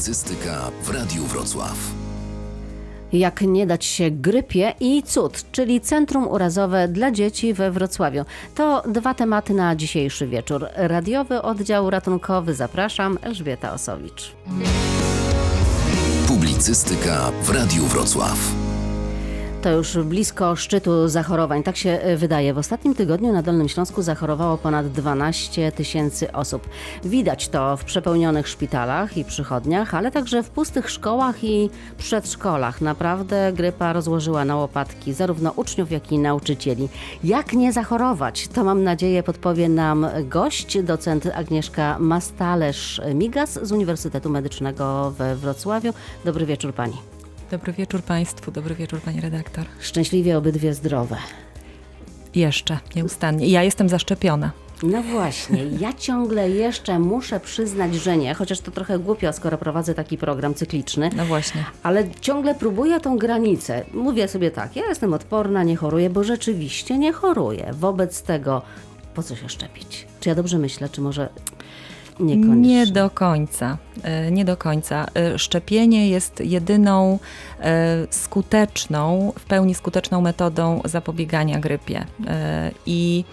Publicystyka 0.00 0.70
w 0.82 0.90
Radiu 0.90 1.24
Wrocław. 1.26 1.76
Jak 3.12 3.40
nie 3.40 3.66
dać 3.66 3.84
się 3.84 4.10
grypie 4.10 4.74
i 4.80 5.02
cud, 5.02 5.44
czyli 5.52 5.80
Centrum 5.80 6.28
Urazowe 6.28 6.88
dla 6.88 7.10
Dzieci 7.10 7.54
we 7.54 7.70
Wrocławiu. 7.70 8.24
To 8.54 8.82
dwa 8.88 9.14
tematy 9.14 9.54
na 9.54 9.76
dzisiejszy 9.76 10.26
wieczór. 10.26 10.66
Radiowy 10.76 11.42
oddział 11.42 11.90
ratunkowy. 11.90 12.54
Zapraszam, 12.54 13.18
Elżbieta 13.22 13.72
Osowicz. 13.72 14.32
Publicystyka 16.28 17.32
w 17.42 17.50
Radiu 17.50 17.86
Wrocław. 17.86 18.59
To 19.62 19.70
już 19.70 19.98
blisko 19.98 20.56
szczytu 20.56 21.08
zachorowań. 21.08 21.62
Tak 21.62 21.76
się 21.76 21.90
e, 21.90 22.16
wydaje. 22.16 22.54
W 22.54 22.58
ostatnim 22.58 22.94
tygodniu 22.94 23.32
na 23.32 23.42
Dolnym 23.42 23.68
Śląsku 23.68 24.02
zachorowało 24.02 24.58
ponad 24.58 24.88
12 24.88 25.72
tysięcy 25.72 26.32
osób. 26.32 26.68
Widać 27.04 27.48
to 27.48 27.76
w 27.76 27.84
przepełnionych 27.84 28.48
szpitalach 28.48 29.16
i 29.16 29.24
przychodniach, 29.24 29.94
ale 29.94 30.10
także 30.10 30.42
w 30.42 30.50
pustych 30.50 30.90
szkołach 30.90 31.44
i 31.44 31.70
przedszkolach. 31.98 32.80
Naprawdę 32.80 33.52
grypa 33.52 33.92
rozłożyła 33.92 34.44
na 34.44 34.56
łopatki 34.56 35.12
zarówno 35.12 35.52
uczniów, 35.56 35.92
jak 35.92 36.12
i 36.12 36.18
nauczycieli. 36.18 36.88
Jak 37.24 37.52
nie 37.52 37.72
zachorować? 37.72 38.48
To 38.48 38.64
mam 38.64 38.84
nadzieję 38.84 39.22
podpowie 39.22 39.68
nam 39.68 40.06
gość, 40.24 40.82
docent 40.82 41.26
Agnieszka 41.34 41.96
Mastalesz-Migas 41.98 43.58
z 43.62 43.72
Uniwersytetu 43.72 44.30
Medycznego 44.30 45.10
we 45.10 45.36
Wrocławiu. 45.36 45.92
Dobry 46.24 46.46
wieczór 46.46 46.74
pani. 46.74 47.09
Dobry 47.50 47.72
wieczór 47.72 48.02
Państwu, 48.02 48.50
dobry 48.50 48.74
wieczór 48.74 49.00
Pani 49.00 49.20
redaktor. 49.20 49.64
Szczęśliwie 49.80 50.38
obydwie 50.38 50.74
zdrowe. 50.74 51.16
Jeszcze, 52.34 52.78
nieustannie. 52.96 53.46
Ja 53.46 53.62
jestem 53.62 53.88
zaszczepiona. 53.88 54.50
No 54.82 55.02
właśnie, 55.02 55.64
ja 55.64 55.92
ciągle 56.06 56.50
jeszcze 56.50 56.98
muszę 56.98 57.40
przyznać, 57.40 57.94
że 57.94 58.16
nie, 58.16 58.34
chociaż 58.34 58.60
to 58.60 58.70
trochę 58.70 58.98
głupio, 58.98 59.32
skoro 59.32 59.58
prowadzę 59.58 59.94
taki 59.94 60.18
program 60.18 60.54
cykliczny. 60.54 61.10
No 61.16 61.26
właśnie. 61.26 61.64
Ale 61.82 62.10
ciągle 62.20 62.54
próbuję 62.54 63.00
tą 63.00 63.18
granicę. 63.18 63.84
Mówię 63.94 64.28
sobie 64.28 64.50
tak, 64.50 64.76
ja 64.76 64.86
jestem 64.86 65.14
odporna, 65.14 65.64
nie 65.64 65.76
choruję, 65.76 66.10
bo 66.10 66.24
rzeczywiście 66.24 66.98
nie 66.98 67.12
choruję. 67.12 67.70
Wobec 67.72 68.22
tego, 68.22 68.62
po 69.14 69.22
co 69.22 69.36
się 69.36 69.48
szczepić? 69.48 70.06
Czy 70.20 70.28
ja 70.28 70.34
dobrze 70.34 70.58
myślę, 70.58 70.88
czy 70.88 71.00
może 71.00 71.28
Niekoniecznie. 72.20 72.60
Nie 72.60 72.86
do 72.86 73.10
końca. 73.10 73.78
E, 74.02 74.30
nie 74.30 74.44
do 74.44 74.56
końca. 74.56 75.06
E, 75.14 75.38
szczepienie 75.38 76.08
jest 76.08 76.40
jedyną 76.40 77.18
e, 77.60 78.06
skuteczną, 78.10 79.32
w 79.38 79.44
pełni 79.44 79.74
skuteczną 79.74 80.20
metodą 80.20 80.80
zapobiegania 80.84 81.60
grypie. 81.60 82.04
I 82.86 83.24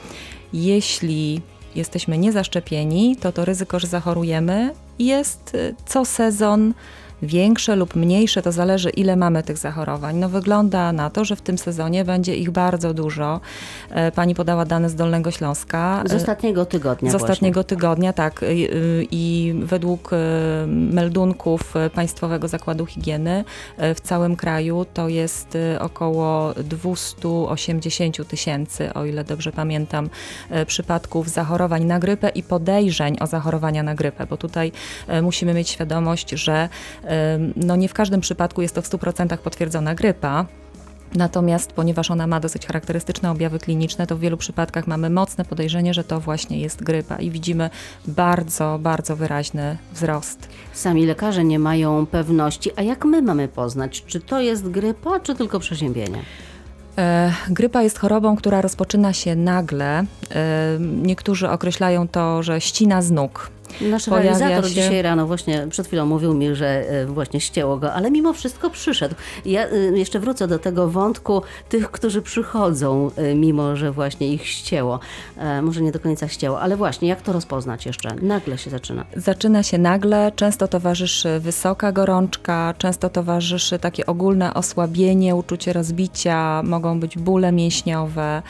jeśli 0.54 1.42
jesteśmy 1.76 2.18
niezaszczepieni, 2.18 3.16
to 3.16 3.32
to 3.32 3.46
ryzyko, 3.46 3.80
że 3.80 3.88
zachorujemy 3.88 4.74
jest 5.00 5.58
co 5.86 6.06
sezon 6.06 6.74
większe 7.22 7.76
lub 7.76 7.96
mniejsze, 7.96 8.42
to 8.42 8.52
zależy 8.52 8.90
ile 8.90 9.16
mamy 9.16 9.44
tych 9.44 9.58
zachorowań. 9.58 10.16
No 10.16 10.30
wygląda 10.30 10.92
na 10.92 11.10
to, 11.10 11.26
że 11.26 11.36
w 11.36 11.42
tym 11.42 11.58
sezonie 11.58 12.06
będzie 12.06 12.36
ich 12.36 12.52
bardzo 12.52 12.94
dużo. 12.94 13.40
E, 13.90 14.12
pani 14.12 14.36
podała 14.36 14.66
dane 14.66 14.90
z 14.90 14.96
Dolnego 14.96 15.32
Śląska. 15.32 16.04
Z 16.06 16.14
ostatniego 16.14 16.66
tygodnia. 16.66 17.10
Z 17.10 17.14
właśnie. 17.14 17.26
ostatniego 17.26 17.64
tygodnia, 17.64 18.14
tak. 18.14 18.46
I 19.12 19.54
według 19.64 20.14
e, 20.14 20.18
meldunków 20.68 21.74
Państwowego 21.94 22.48
Zakładu 22.48 22.86
Higieny 22.86 23.44
e, 23.78 23.96
w 23.96 24.02
całym 24.02 24.36
kraju 24.36 24.86
to 24.94 25.10
jest 25.10 25.58
około 25.80 26.54
280 26.54 28.28
tysięcy, 28.28 28.94
o 28.94 29.06
ile 29.06 29.24
dobrze 29.24 29.52
pamiętam, 29.52 30.10
przypadków 30.68 31.30
zachorowań 31.30 31.86
na 31.86 32.00
grypę 32.00 32.30
i 32.30 32.44
podejrzeń 32.44 33.18
o 33.20 33.28
zachorowania 33.28 33.84
na 33.84 33.96
grypę, 33.96 34.26
bo 34.30 34.38
tutaj 34.38 34.72
musimy 35.22 35.54
mieć 35.54 35.70
świadomość, 35.70 36.30
że 36.30 36.70
no 37.56 37.76
nie 37.76 37.90
w 37.90 37.94
każdym 37.94 38.22
przypadku 38.22 38.62
jest 38.62 38.76
to 38.76 38.82
w 38.82 38.90
100% 38.90 39.38
potwierdzona 39.38 39.96
grypa. 39.96 40.46
Natomiast 41.16 41.72
ponieważ 41.72 42.12
ona 42.12 42.28
ma 42.28 42.40
dosyć 42.40 42.66
charakterystyczne 42.66 43.32
objawy 43.32 43.60
kliniczne, 43.60 44.08
to 44.08 44.16
w 44.16 44.20
wielu 44.20 44.38
przypadkach 44.38 44.88
mamy 44.88 45.10
mocne 45.10 45.46
podejrzenie, 45.46 45.94
że 45.94 46.04
to 46.04 46.20
właśnie 46.20 46.60
jest 46.60 46.84
grypa 46.84 47.16
i 47.16 47.32
widzimy 47.32 47.70
bardzo, 48.08 48.80
bardzo 48.82 49.16
wyraźny 49.16 49.78
wzrost. 49.94 50.50
Sami 50.74 51.06
lekarze 51.06 51.44
nie 51.44 51.60
mają 51.60 52.06
pewności. 52.06 52.72
A 52.76 52.82
jak 52.82 53.06
my 53.06 53.22
mamy 53.22 53.48
poznać, 53.48 54.04
czy 54.08 54.20
to 54.20 54.42
jest 54.42 54.70
grypa, 54.70 55.20
czy 55.20 55.36
tylko 55.36 55.60
przeziębienie? 55.60 56.20
E, 56.98 57.34
grypa 57.50 57.82
jest 57.82 58.00
chorobą, 58.00 58.36
która 58.36 58.62
rozpoczyna 58.62 59.14
się 59.14 59.36
nagle. 59.36 60.00
E, 60.00 60.06
niektórzy 60.80 61.50
określają 61.50 62.08
to, 62.08 62.44
że 62.44 62.62
ścina 62.62 63.02
z 63.02 63.12
nóg. 63.12 63.50
Nasz 63.82 64.08
realizator 64.08 64.64
się... 64.64 64.76
dzisiaj 64.76 65.02
rano 65.02 65.28
właśnie 65.28 65.68
przed 65.70 65.88
chwilą 65.88 66.06
mówił 66.06 66.34
mi, 66.34 66.56
że 66.56 66.68
e, 66.68 67.06
właśnie 67.06 67.42
ścięło 67.42 67.78
go, 67.78 67.94
ale 67.94 68.12
mimo 68.12 68.34
wszystko 68.34 68.70
przyszedł. 68.70 69.16
Ja 69.46 69.68
e, 69.68 69.76
jeszcze 69.78 70.20
wrócę 70.20 70.48
do 70.48 70.60
tego 70.60 70.90
wątku 70.90 71.42
tych, 71.70 71.92
którzy 71.92 72.22
przychodzą, 72.22 73.12
e, 73.16 73.36
mimo 73.36 73.76
że 73.76 73.92
właśnie 73.92 74.34
ich 74.34 74.48
ścięło. 74.48 75.00
Może 75.62 75.82
nie 75.82 75.92
do 75.92 76.00
końca 76.00 76.28
ścięło, 76.28 76.62
ale 76.62 76.78
właśnie 76.78 77.08
jak 77.08 77.22
to 77.22 77.34
rozpoznać 77.34 77.86
jeszcze? 77.86 78.16
Nagle 78.22 78.58
się 78.58 78.70
zaczyna. 78.70 79.06
Zaczyna 79.16 79.64
się 79.64 79.78
nagle, 79.78 80.32
często 80.36 80.68
towarzyszy 80.68 81.40
wysoka 81.40 81.92
gorączka, 81.92 82.74
często 82.78 83.10
towarzyszy 83.10 83.80
takie 83.80 84.06
ogólne 84.06 84.54
osłabienie, 84.54 85.36
uczucie 85.36 85.74
rozbicia, 85.74 86.62
mogą 86.64 87.00
być 87.00 87.18
bóle 87.18 87.52
mięśniowe 87.52 88.42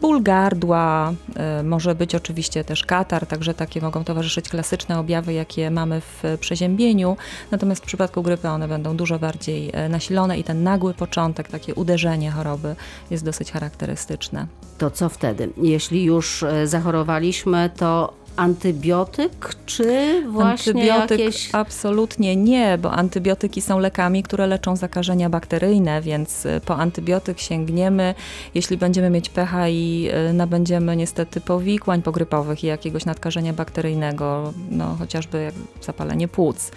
ból 0.00 0.22
gardła, 0.22 1.12
y, 1.60 1.62
może 1.62 1.94
być 1.94 2.14
oczywiście 2.14 2.64
też 2.64 2.84
katar, 2.84 3.26
także 3.26 3.54
takie 3.54 3.80
mogą 3.80 4.04
towarzyszyć 4.04 4.48
klasyczne 4.48 4.98
objawy, 4.98 5.32
jakie 5.32 5.70
mamy 5.70 6.00
w 6.00 6.22
przeziębieniu, 6.40 7.16
natomiast 7.50 7.82
w 7.82 7.86
przypadku 7.86 8.22
grypy 8.22 8.48
one 8.48 8.68
będą 8.68 8.96
dużo 8.96 9.18
bardziej 9.18 9.68
y, 9.68 9.88
nasilone 9.88 10.38
i 10.38 10.44
ten 10.44 10.62
nagły 10.62 10.94
początek, 10.94 11.48
takie 11.48 11.74
uderzenie 11.74 12.30
choroby 12.30 12.76
jest 13.10 13.24
dosyć 13.24 13.52
charakterystyczne. 13.52 14.46
To 14.78 14.90
co 14.90 15.08
wtedy? 15.08 15.50
Jeśli 15.56 16.04
już 16.04 16.42
y, 16.42 16.66
zachorowaliśmy, 16.66 17.70
to 17.76 18.12
antybiotyk, 18.40 19.54
czy 19.66 20.22
właśnie 20.28 20.72
Antybiotyk 20.72 21.20
jakieś... 21.20 21.54
absolutnie 21.54 22.36
nie, 22.36 22.78
bo 22.78 22.92
antybiotyki 22.92 23.60
są 23.60 23.78
lekami, 23.78 24.22
które 24.22 24.46
leczą 24.46 24.76
zakażenia 24.76 25.30
bakteryjne, 25.30 26.02
więc 26.02 26.46
y, 26.46 26.60
po 26.66 26.76
antybiotyk 26.76 27.40
sięgniemy, 27.40 28.14
jeśli 28.54 28.76
będziemy 28.76 29.10
mieć 29.10 29.28
pecha 29.28 29.68
i 29.68 30.10
y, 30.30 30.32
nabędziemy 30.32 30.96
niestety 30.96 31.40
powikłań 31.40 32.02
pogrypowych 32.02 32.64
i 32.64 32.66
jakiegoś 32.66 33.04
nadkażenia 33.04 33.52
bakteryjnego, 33.52 34.52
no 34.70 34.96
chociażby 34.98 35.52
zapalenie 35.82 36.28
płuc. 36.28 36.70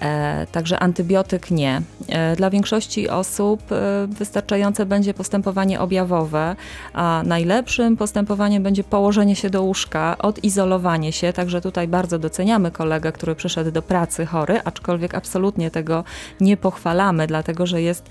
E, 0.00 0.46
także 0.52 0.78
antybiotyk 0.78 1.50
nie. 1.50 1.82
E, 2.08 2.36
dla 2.36 2.50
większości 2.50 3.08
osób 3.08 3.72
e, 3.72 4.06
wystarczające 4.06 4.86
będzie 4.86 5.14
postępowanie 5.14 5.80
objawowe, 5.80 6.56
a 6.92 7.22
najlepszym 7.26 7.96
postępowaniem 7.96 8.62
będzie 8.62 8.84
położenie 8.84 9.36
się 9.36 9.50
do 9.50 9.62
łóżka, 9.62 10.18
odizolowanie 10.18 11.12
się. 11.12 11.32
Także 11.32 11.60
tutaj 11.60 11.88
bardzo 11.88 12.18
doceniamy 12.18 12.70
kolegę, 12.70 13.12
który 13.12 13.34
przyszedł 13.34 13.70
do 13.70 13.82
pracy 13.82 14.26
chory, 14.26 14.60
aczkolwiek 14.64 15.14
absolutnie 15.14 15.70
tego 15.70 16.04
nie 16.40 16.56
pochwalamy, 16.56 17.26
dlatego 17.26 17.66
że 17.66 17.82
jest 17.82 18.08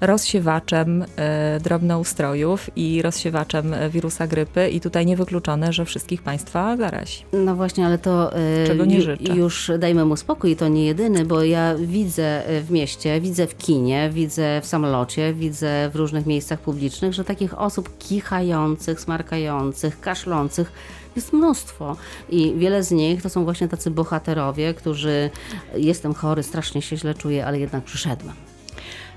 rozsiewaczem 0.00 1.04
e, 1.16 1.60
drobnoustrojów 1.60 2.70
i 2.76 3.02
rozsiewaczem 3.02 3.74
wirusa 3.90 4.26
grypy 4.26 4.68
i 4.68 4.80
tutaj 4.80 5.06
niewykluczone, 5.06 5.72
że 5.72 5.84
wszystkich 5.84 6.22
Państwa 6.22 6.76
zarazi. 6.76 7.24
No 7.32 7.54
właśnie, 7.56 7.86
ale 7.86 7.98
to 7.98 8.32
e, 8.36 8.66
Czego 8.66 8.84
nie 8.84 9.02
życzę. 9.02 9.34
już 9.34 9.70
dajmy 9.78 10.04
mu 10.04 10.16
spokój, 10.16 10.56
to 10.56 10.68
nie 10.68 10.84
jedyny, 10.84 11.24
bo 11.24 11.42
ja 11.42 11.74
widzę 11.74 12.42
w 12.62 12.70
mieście, 12.70 13.20
widzę 13.20 13.46
w 13.46 13.56
kinie, 13.56 14.10
widzę 14.12 14.60
w 14.60 14.66
samolocie, 14.66 15.34
widzę 15.34 15.90
w 15.92 15.96
różnych 15.96 16.26
miejscach 16.26 16.60
publicznych, 16.60 17.12
że 17.12 17.24
takich 17.24 17.58
osób 17.58 17.98
kichających, 17.98 19.00
smarkających, 19.00 20.00
kaszlących 20.00 20.72
jest 21.16 21.32
mnóstwo 21.32 21.96
i 22.28 22.54
wiele 22.56 22.82
z 22.82 22.90
nich 22.90 23.22
to 23.22 23.28
są 23.30 23.44
właśnie 23.44 23.68
tacy 23.68 23.90
bohaterowie, 23.90 24.74
którzy 24.74 25.30
jestem 25.76 26.14
chory, 26.14 26.42
strasznie 26.42 26.82
się 26.82 26.96
źle 26.96 27.14
czuję, 27.14 27.46
ale 27.46 27.60
jednak 27.60 27.84
przyszedłem. 27.84 28.45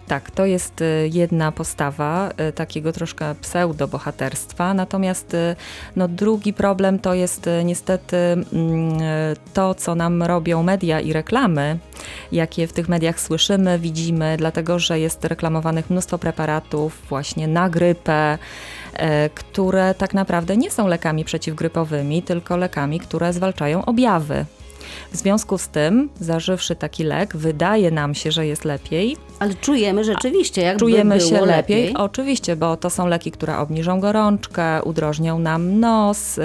Tak, 0.09 0.31
to 0.31 0.45
jest 0.45 0.81
y, 0.81 1.09
jedna 1.13 1.51
postawa 1.51 2.29
y, 2.49 2.53
takiego 2.53 2.93
troszkę 2.93 3.35
pseudo-bohaterstwa. 3.35 4.73
Natomiast 4.73 5.33
y, 5.33 5.55
no, 5.95 6.07
drugi 6.07 6.53
problem 6.53 6.99
to 6.99 7.13
jest 7.13 7.49
niestety 7.65 8.17
mm, 8.17 8.97
to, 9.53 9.75
co 9.75 9.95
nam 9.95 10.23
robią 10.23 10.63
media 10.63 10.99
i 10.99 11.13
reklamy, 11.13 11.79
jakie 12.31 12.67
w 12.67 12.73
tych 12.73 12.89
mediach 12.89 13.19
słyszymy, 13.19 13.79
widzimy, 13.79 14.37
dlatego 14.37 14.79
że 14.79 14.99
jest 14.99 15.25
reklamowanych 15.25 15.89
mnóstwo 15.89 16.17
preparatów 16.17 17.01
właśnie 17.09 17.47
na 17.47 17.69
grypę, 17.69 18.37
które 19.35 19.93
tak 19.93 20.13
naprawdę 20.13 20.57
nie 20.57 20.71
są 20.71 20.87
lekami 20.87 21.25
przeciwgrypowymi, 21.25 22.23
tylko 22.23 22.57
lekami, 22.57 22.99
które 22.99 23.33
zwalczają 23.33 23.85
objawy 23.85 24.45
W 25.11 25.17
związku 25.17 25.57
z 25.57 25.67
tym, 25.67 26.09
zażywszy 26.19 26.75
taki 26.75 27.03
lek, 27.03 27.37
wydaje 27.37 27.91
nam 27.91 28.15
się, 28.15 28.31
że 28.31 28.47
jest 28.47 28.65
lepiej. 28.65 29.17
Ale 29.39 29.53
czujemy 29.53 30.03
rzeczywiście, 30.03 30.61
jak 30.61 30.77
Czujemy 30.77 31.17
było 31.17 31.29
się 31.29 31.35
lepiej. 31.45 31.83
lepiej. 31.83 31.95
Oczywiście, 31.95 32.55
bo 32.55 32.77
to 32.77 32.89
są 32.89 33.07
leki, 33.07 33.31
które 33.31 33.57
obniżą 33.57 33.99
gorączkę, 33.99 34.83
udrożnią 34.83 35.39
nam 35.39 35.79
nos, 35.79 36.37
y, 36.37 36.41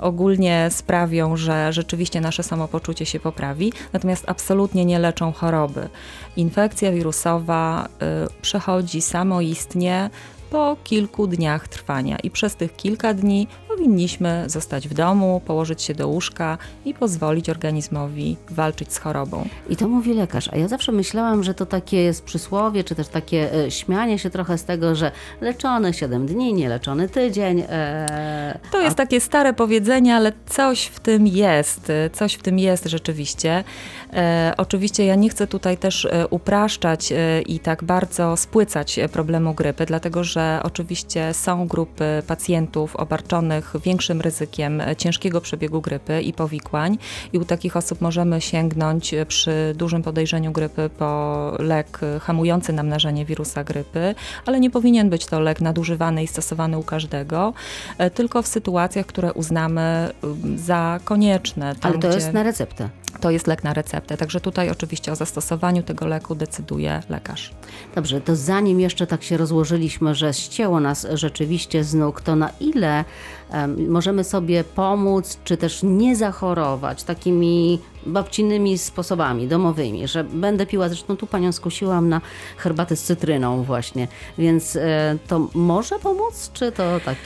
ogólnie 0.00 0.68
sprawią, 0.70 1.36
że 1.36 1.72
rzeczywiście 1.72 2.20
nasze 2.20 2.42
samopoczucie 2.42 3.06
się 3.06 3.20
poprawi, 3.20 3.72
natomiast 3.92 4.24
absolutnie 4.26 4.84
nie 4.84 4.98
leczą 4.98 5.32
choroby. 5.32 5.88
Infekcja 6.36 6.92
wirusowa 6.92 7.88
y, 8.26 8.42
przechodzi 8.42 9.02
samoistnie 9.02 10.10
po 10.50 10.76
kilku 10.84 11.26
dniach 11.26 11.68
trwania 11.68 12.16
i 12.22 12.30
przez 12.30 12.56
tych 12.56 12.76
kilka 12.76 13.14
dni 13.14 13.46
powinniśmy 13.76 14.44
zostać 14.46 14.88
w 14.88 14.94
domu, 14.94 15.40
położyć 15.46 15.82
się 15.82 15.94
do 15.94 16.08
łóżka 16.08 16.58
i 16.84 16.94
pozwolić 16.94 17.50
organizmowi 17.50 18.36
walczyć 18.50 18.92
z 18.92 18.98
chorobą. 18.98 19.48
I 19.68 19.76
to 19.76 19.88
mówi 19.88 20.14
lekarz. 20.14 20.48
A 20.52 20.56
ja 20.56 20.68
zawsze 20.68 20.92
myślałam, 20.92 21.42
że 21.44 21.54
to 21.54 21.66
takie 21.66 21.96
jest 22.02 22.24
przysłowie, 22.24 22.84
czy 22.84 22.94
też 22.94 23.08
takie 23.08 23.54
e, 23.54 23.70
śmianie 23.70 24.18
się 24.18 24.30
trochę 24.30 24.58
z 24.58 24.64
tego, 24.64 24.94
że 24.94 25.12
leczony 25.40 25.92
7 25.94 26.26
dni, 26.26 26.54
nieleczony 26.54 27.08
tydzień. 27.08 27.64
E, 27.68 28.58
To 28.72 28.80
jest 28.80 28.96
takie 28.96 29.20
stare 29.20 29.52
powiedzenie, 29.52 30.16
ale 30.16 30.32
coś 30.46 30.84
w 30.84 31.00
tym 31.00 31.26
jest, 31.26 31.90
y, 31.90 32.10
coś 32.12 32.34
w 32.34 32.42
tym 32.42 32.58
jest 32.58 32.84
rzeczywiście. 32.86 33.64
E, 34.12 34.54
oczywiście 34.56 35.06
ja 35.06 35.14
nie 35.14 35.28
chcę 35.28 35.46
tutaj 35.46 35.76
też 35.78 36.04
e, 36.04 36.28
upraszczać 36.28 37.12
e, 37.12 37.42
i 37.42 37.58
tak 37.58 37.84
bardzo 37.84 38.36
spłycać 38.36 38.98
e, 38.98 39.08
problemu 39.08 39.54
grypy, 39.54 39.86
dlatego 39.86 40.24
że 40.24 40.60
oczywiście 40.62 41.34
są 41.34 41.66
grupy 41.68 42.22
pacjentów 42.26 42.96
obarczonych 42.96 43.61
większym 43.84 44.20
ryzykiem 44.20 44.82
ciężkiego 44.98 45.40
przebiegu 45.40 45.80
grypy 45.80 46.22
i 46.22 46.32
powikłań 46.32 46.98
i 47.32 47.38
u 47.38 47.44
takich 47.44 47.76
osób 47.76 48.00
możemy 48.00 48.40
sięgnąć 48.40 49.14
przy 49.28 49.74
dużym 49.76 50.02
podejrzeniu 50.02 50.52
grypy 50.52 50.90
po 50.98 51.52
lek 51.58 52.00
hamujący 52.20 52.72
namnażanie 52.72 53.24
wirusa 53.24 53.64
grypy, 53.64 54.14
ale 54.46 54.60
nie 54.60 54.70
powinien 54.70 55.10
być 55.10 55.26
to 55.26 55.40
lek 55.40 55.60
nadużywany 55.60 56.22
i 56.22 56.26
stosowany 56.26 56.78
u 56.78 56.82
każdego, 56.82 57.52
e, 57.98 58.10
tylko 58.10 58.42
w 58.42 58.46
sytuacjach, 58.46 59.06
które 59.06 59.32
uznamy 59.32 60.08
ym, 60.24 60.58
za 60.58 61.00
konieczne. 61.04 61.74
Tam, 61.74 61.92
ale 61.92 62.00
to 62.00 62.08
jest 62.08 62.32
na 62.32 62.42
receptę. 62.42 62.88
to 63.20 63.30
jest 63.30 63.46
lek 63.46 63.64
na 63.64 63.74
receptę. 63.74 64.16
Także 64.16 64.40
tutaj 64.40 64.70
oczywiście 64.70 65.12
o 65.12 65.16
zastosowaniu 65.16 65.82
tego 65.82 66.06
leku 66.06 66.34
decyduje 66.34 67.02
lekarz. 67.08 67.52
Dobrze, 67.94 68.20
to 68.20 68.36
zanim 68.36 68.80
jeszcze 68.80 69.06
tak 69.06 69.22
się 69.22 69.36
rozłożyliśmy, 69.36 70.14
że 70.14 70.34
ścięło 70.34 70.80
nas 70.80 71.06
rzeczywiście 71.14 71.84
z 71.84 71.94
nóg, 71.94 72.20
to 72.20 72.36
na 72.36 72.50
ile 72.60 73.04
em, 73.50 73.90
możemy 73.90 74.24
sobie 74.24 74.64
pomóc, 74.64 75.38
czy 75.44 75.56
też 75.56 75.80
nie 75.82 76.16
zachorować 76.16 77.04
takimi 77.04 77.78
babcinnymi 78.06 78.78
sposobami 78.78 79.48
domowymi, 79.48 80.08
że 80.08 80.24
będę 80.24 80.66
piła, 80.66 80.88
zresztą 80.88 81.16
tu 81.16 81.26
panią 81.26 81.52
skusiłam 81.52 82.08
na 82.08 82.20
herbatę 82.56 82.96
z 82.96 83.02
cytryną 83.02 83.62
właśnie, 83.62 84.08
więc 84.38 84.76
e, 84.76 85.18
to 85.28 85.48
może 85.54 85.98
pomóc, 85.98 86.50
czy 86.52 86.72
to 86.72 87.00
tak 87.04 87.16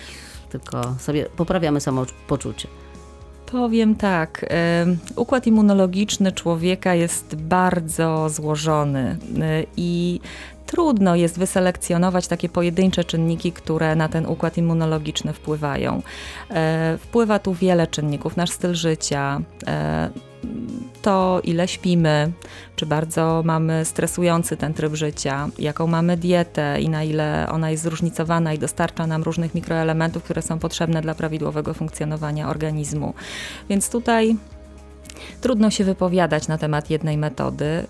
tylko 0.51 0.95
sobie 0.99 1.27
poprawiamy 1.37 1.81
samopoczucie? 1.81 2.69
Powiem 3.51 3.95
tak, 3.95 4.47
układ 5.17 5.47
immunologiczny 5.47 6.33
człowieka 6.33 6.95
jest 6.95 7.35
bardzo 7.35 8.29
złożony 8.29 9.17
y, 9.61 9.67
i 9.77 10.21
trudno 10.67 11.17
jest 11.17 11.39
wyselekcjonować 11.39 12.29
takie 12.29 12.49
pojedyncze 12.49 13.05
czynniki, 13.05 13.53
które 13.53 13.97
na 13.97 14.09
ten 14.09 14.27
układ 14.27 14.59
immunologiczny 14.59 15.33
wpływają. 15.33 16.03
E, 16.51 16.99
Wpływa 17.01 17.39
tu 17.39 17.55
wiele 17.55 17.87
czynników, 17.87 18.37
nasz 18.37 18.51
styl 18.51 18.75
życia, 18.75 19.41
e, 19.67 20.11
to 21.03 21.41
ile 21.45 21.69
śpimy, 21.69 22.33
czy 22.77 22.87
bardzo 22.87 23.43
mamy 23.45 23.85
stresujący 23.85 24.57
ten 24.57 24.75
tryb 24.75 24.95
życia, 24.95 25.49
jaką 25.59 25.87
mamy 25.87 26.17
dietę 26.17 26.81
i 26.81 26.89
na 26.89 27.05
ile 27.05 27.49
ona 27.51 27.71
jest 27.71 27.83
zróżnicowana 27.83 28.53
i 28.53 28.59
dostarcza 28.59 29.07
nam 29.07 29.23
różnych 29.23 29.55
mikroelementów, 29.55 30.23
które 30.23 30.43
są 30.43 30.59
potrzebne 30.59 31.03
dla 31.03 31.15
prawidłowego 31.15 31.75
funkcjonowania 31.75 32.49
organizmu. 32.49 33.15
Więc 33.69 33.91
tutaj 33.91 34.37
trudno 35.41 35.71
się 35.71 35.85
wypowiadać 35.85 36.49
na 36.49 36.59
temat 36.59 36.91
jednej 36.91 37.19
metody. 37.19 37.87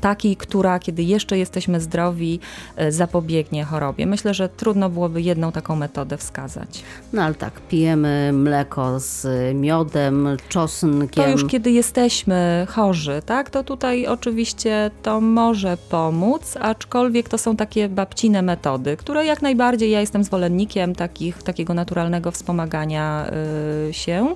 Takiej, 0.00 0.36
która, 0.36 0.78
kiedy 0.78 1.02
jeszcze 1.02 1.38
jesteśmy 1.38 1.80
zdrowi, 1.80 2.40
y, 2.82 2.92
zapobiegnie 2.92 3.64
chorobie. 3.64 4.06
Myślę, 4.06 4.34
że 4.34 4.48
trudno 4.48 4.90
byłoby 4.90 5.22
jedną 5.22 5.52
taką 5.52 5.76
metodę 5.76 6.16
wskazać. 6.16 6.82
No 7.12 7.22
ale 7.22 7.34
tak, 7.34 7.60
pijemy 7.60 8.30
mleko 8.32 9.00
z 9.00 9.26
miodem, 9.56 10.28
czosnkiem. 10.48 11.24
To 11.24 11.28
już 11.28 11.46
kiedy 11.46 11.70
jesteśmy 11.70 12.66
chorzy, 12.70 13.22
tak? 13.26 13.50
To 13.50 13.64
tutaj 13.64 14.06
oczywiście 14.06 14.90
to 15.02 15.20
może 15.20 15.76
pomóc, 15.90 16.56
aczkolwiek 16.60 17.28
to 17.28 17.38
są 17.38 17.56
takie 17.56 17.88
babcine 17.88 18.42
metody, 18.42 18.96
które 18.96 19.26
jak 19.26 19.42
najbardziej 19.42 19.90
ja 19.90 20.00
jestem 20.00 20.24
zwolennikiem 20.24 20.94
takich, 20.94 21.42
takiego 21.42 21.74
naturalnego 21.74 22.30
wspomagania 22.30 23.30
y, 23.88 23.92
się. 23.92 24.34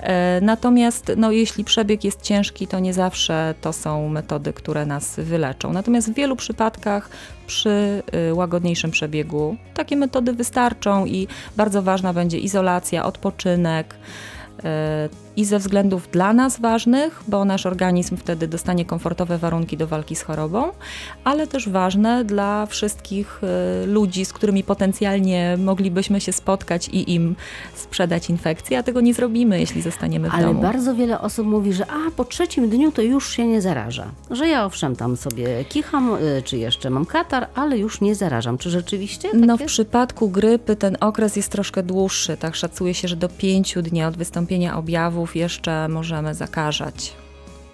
E, 0.00 0.40
Natomiast 0.42 1.12
no, 1.16 1.30
jeśli 1.30 1.64
przebieg 1.64 2.04
jest 2.04 2.22
ciężki, 2.22 2.66
to 2.66 2.78
nie 2.78 2.94
zawsze 2.94 3.54
to 3.60 3.72
są 3.72 4.08
metody, 4.08 4.52
które 4.52 4.86
nas 4.86 5.14
wyleczą. 5.20 5.72
Natomiast 5.72 6.10
w 6.10 6.14
wielu 6.14 6.36
przypadkach 6.36 7.08
przy 7.46 8.02
y, 8.30 8.34
łagodniejszym 8.34 8.90
przebiegu 8.90 9.56
takie 9.74 9.96
metody 9.96 10.32
wystarczą 10.32 11.06
i 11.06 11.28
bardzo 11.56 11.82
ważna 11.82 12.12
będzie 12.12 12.38
izolacja, 12.38 13.04
odpoczynek. 13.04 13.94
I 15.36 15.44
ze 15.44 15.58
względów 15.58 16.08
dla 16.12 16.32
nas 16.32 16.60
ważnych, 16.60 17.22
bo 17.28 17.44
nasz 17.44 17.66
organizm 17.66 18.16
wtedy 18.16 18.48
dostanie 18.48 18.84
komfortowe 18.84 19.38
warunki 19.38 19.76
do 19.76 19.86
walki 19.86 20.16
z 20.16 20.22
chorobą, 20.22 20.64
ale 21.24 21.46
też 21.46 21.68
ważne 21.68 22.24
dla 22.24 22.66
wszystkich 22.66 23.40
e, 23.82 23.86
ludzi, 23.86 24.24
z 24.24 24.32
którymi 24.32 24.64
potencjalnie 24.64 25.56
moglibyśmy 25.58 26.20
się 26.20 26.32
spotkać 26.32 26.88
i 26.88 27.14
im 27.14 27.36
sprzedać 27.74 28.30
infekcję, 28.30 28.78
a 28.78 28.82
tego 28.82 29.00
nie 29.00 29.14
zrobimy, 29.14 29.60
jeśli 29.60 29.82
zostaniemy 29.82 30.30
w 30.30 30.34
Ale 30.34 30.46
domu. 30.46 30.62
bardzo 30.62 30.94
wiele 30.94 31.20
osób 31.20 31.46
mówi, 31.46 31.72
że 31.72 31.86
a 31.90 32.10
po 32.16 32.24
trzecim 32.24 32.68
dniu 32.70 32.92
to 32.92 33.02
już 33.02 33.30
się 33.30 33.46
nie 33.46 33.62
zaraża. 33.62 34.06
Że 34.30 34.48
ja 34.48 34.64
owszem 34.64 34.96
tam 34.96 35.16
sobie 35.16 35.64
kicham, 35.64 36.14
y, 36.14 36.42
czy 36.44 36.58
jeszcze 36.58 36.90
mam 36.90 37.06
katar, 37.06 37.46
ale 37.54 37.78
już 37.78 38.00
nie 38.00 38.14
zarażam. 38.14 38.58
Czy 38.58 38.70
rzeczywiście 38.70 39.30
tak 39.30 39.40
No 39.40 39.56
w 39.56 39.60
jest? 39.60 39.72
przypadku 39.72 40.28
grypy 40.28 40.76
ten 40.76 40.96
okres 41.00 41.36
jest 41.36 41.52
troszkę 41.52 41.82
dłuższy, 41.82 42.36
tak 42.36 42.54
szacuje 42.56 42.94
się, 42.94 43.08
że 43.08 43.16
do 43.16 43.28
pięciu 43.28 43.82
dni 43.82 44.04
od 44.04 44.16
wystąpienia 44.16 44.76
objawów 44.78 45.25
jeszcze 45.34 45.88
możemy 45.88 46.34
zakażać. 46.34 47.12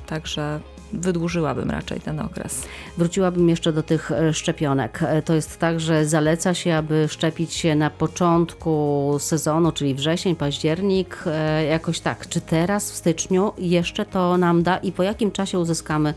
Także 0.07 0.61
wydłużyłabym 0.93 1.71
raczej 1.71 2.01
ten 2.01 2.21
okres. 2.21 2.67
Wróciłabym 2.99 3.49
jeszcze 3.49 3.73
do 3.73 3.83
tych 3.83 4.11
e, 4.11 4.35
szczepionek. 4.35 4.99
E, 5.03 5.23
To 5.23 5.35
jest 5.35 5.59
tak, 5.59 5.81
że 5.81 6.07
zaleca 6.07 6.55
się, 6.55 6.75
aby 6.75 7.09
szczepić 7.09 7.55
się 7.55 7.75
na 7.75 7.91
początku 7.91 9.17
sezonu, 9.19 9.73
czyli 9.73 9.95
wrzesień, 9.95 10.37
październik, 10.37 11.25
e, 11.27 11.65
jakoś 11.65 12.01
tak. 12.01 12.29
Czy 12.29 12.41
teraz 12.41 12.93
w 12.93 12.97
styczniu 12.97 13.53
jeszcze 13.59 14.07
to 14.07 14.37
nam 14.39 14.63
da 14.63 14.77
i 14.77 14.93
po 14.93 15.03
jakim 15.03 15.31
czasie 15.31 15.59
uzyskamy 15.59 16.15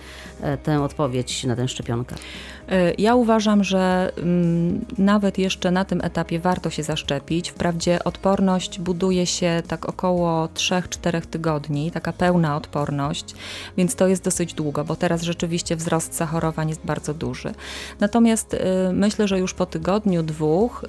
tę 0.63 0.83
odpowiedź 0.83 1.43
na 1.43 1.55
tę 1.55 1.67
szczepionkę? 1.67 2.15
Y, 2.71 2.95
Ja 2.97 3.15
uważam, 3.15 3.63
że 3.63 4.11
mm, 4.17 4.85
nawet 4.97 5.37
jeszcze 5.37 5.71
na 5.71 5.85
tym 5.85 6.01
etapie 6.01 6.39
warto 6.39 6.69
się 6.69 6.83
zaszczepić. 6.83 7.49
Wprawdzie 7.49 8.03
odporność 8.03 8.79
buduje 8.79 9.25
się 9.25 9.63
tak 9.67 9.89
około 9.89 10.45
3-4 10.45 11.21
tygodni, 11.21 11.91
taka 11.91 12.13
pełna 12.13 12.57
odporność, 12.57 13.35
więc 13.77 13.95
to 13.95 14.07
jest 14.07 14.23
dosyć 14.23 14.53
długo, 14.53 14.83
bo 14.83 14.95
teraz 14.95 15.21
rzeczywiście 15.21 15.75
wzrost 15.75 16.13
zachorowań 16.13 16.69
jest 16.69 16.85
bardzo 16.85 17.13
duży. 17.13 17.53
Natomiast 17.99 18.53
y, 18.53 18.59
myślę, 18.93 19.27
że 19.27 19.39
już 19.39 19.53
po 19.53 19.65
tygodniu, 19.65 20.23
dwóch 20.23 20.85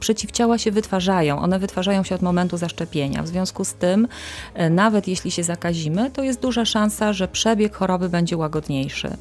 przeciwciała 0.00 0.58
się 0.58 0.70
wytwarzają. 0.70 1.38
One 1.38 1.58
wytwarzają 1.58 2.02
się 2.02 2.14
od 2.14 2.22
momentu 2.22 2.56
zaszczepienia. 2.56 3.22
W 3.22 3.28
związku 3.28 3.64
z 3.64 3.74
tym, 3.74 4.08
e, 4.54 4.70
nawet 4.70 5.08
jeśli 5.08 5.30
się 5.30 5.42
zakazimy, 5.42 6.10
to 6.10 6.22
jest 6.22 6.40
duża 6.40 6.64
szansa, 6.64 7.12
że 7.12 7.28
przebieg 7.28 7.76
choroby 7.76 8.08
będzie 8.08 8.36
łagodniejszy. 8.36 9.16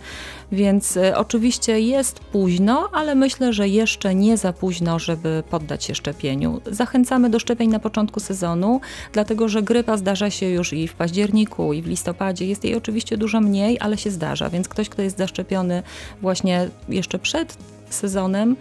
Więc 0.51 0.98
e, 0.98 1.17
oczywiście 1.17 1.79
jest 1.79 2.20
późno, 2.20 2.89
ale 2.94 3.15
myślę, 3.15 3.53
że 3.53 3.67
jeszcze 3.67 4.15
nie 4.15 4.38
za 4.38 4.53
późno, 4.53 5.00
żeby 5.00 5.44
poddać 5.50 5.84
się 5.84 5.96
szczepieniu. 5.96 6.62
Zachęcamy 6.65 7.29
do 7.29 7.39
szczepień 7.39 7.70
na 7.70 7.79
początku 7.79 8.20
sezonu, 8.20 8.82
dlatego 9.13 9.50
że 9.50 9.63
grypa 9.63 9.98
zdarza 9.98 10.29
się 10.29 10.46
już 10.46 10.74
i 10.74 10.88
w 10.88 10.94
październiku, 10.94 11.74
i 11.74 11.82
w 11.82 11.88
listopadzie. 11.88 12.46
Jest 12.46 12.63
jej 12.63 12.75
oczywiście 12.75 13.17
dużo 13.17 13.41
mniej, 13.41 13.77
ale 13.79 13.98
się 13.98 14.12
zdarza. 14.12 14.50
Więc 14.50 14.70
ktoś, 14.70 14.89
kto 14.89 15.01
jest 15.01 15.17
zaszczepiony 15.17 15.84
właśnie 16.22 16.70
jeszcze 16.89 17.20
przed 17.20 17.58
sezonem, 17.89 18.55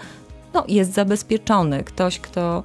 no, 0.54 0.64
jest 0.68 0.92
zabezpieczony. 0.92 1.84
Ktoś, 1.84 2.20
kto 2.20 2.62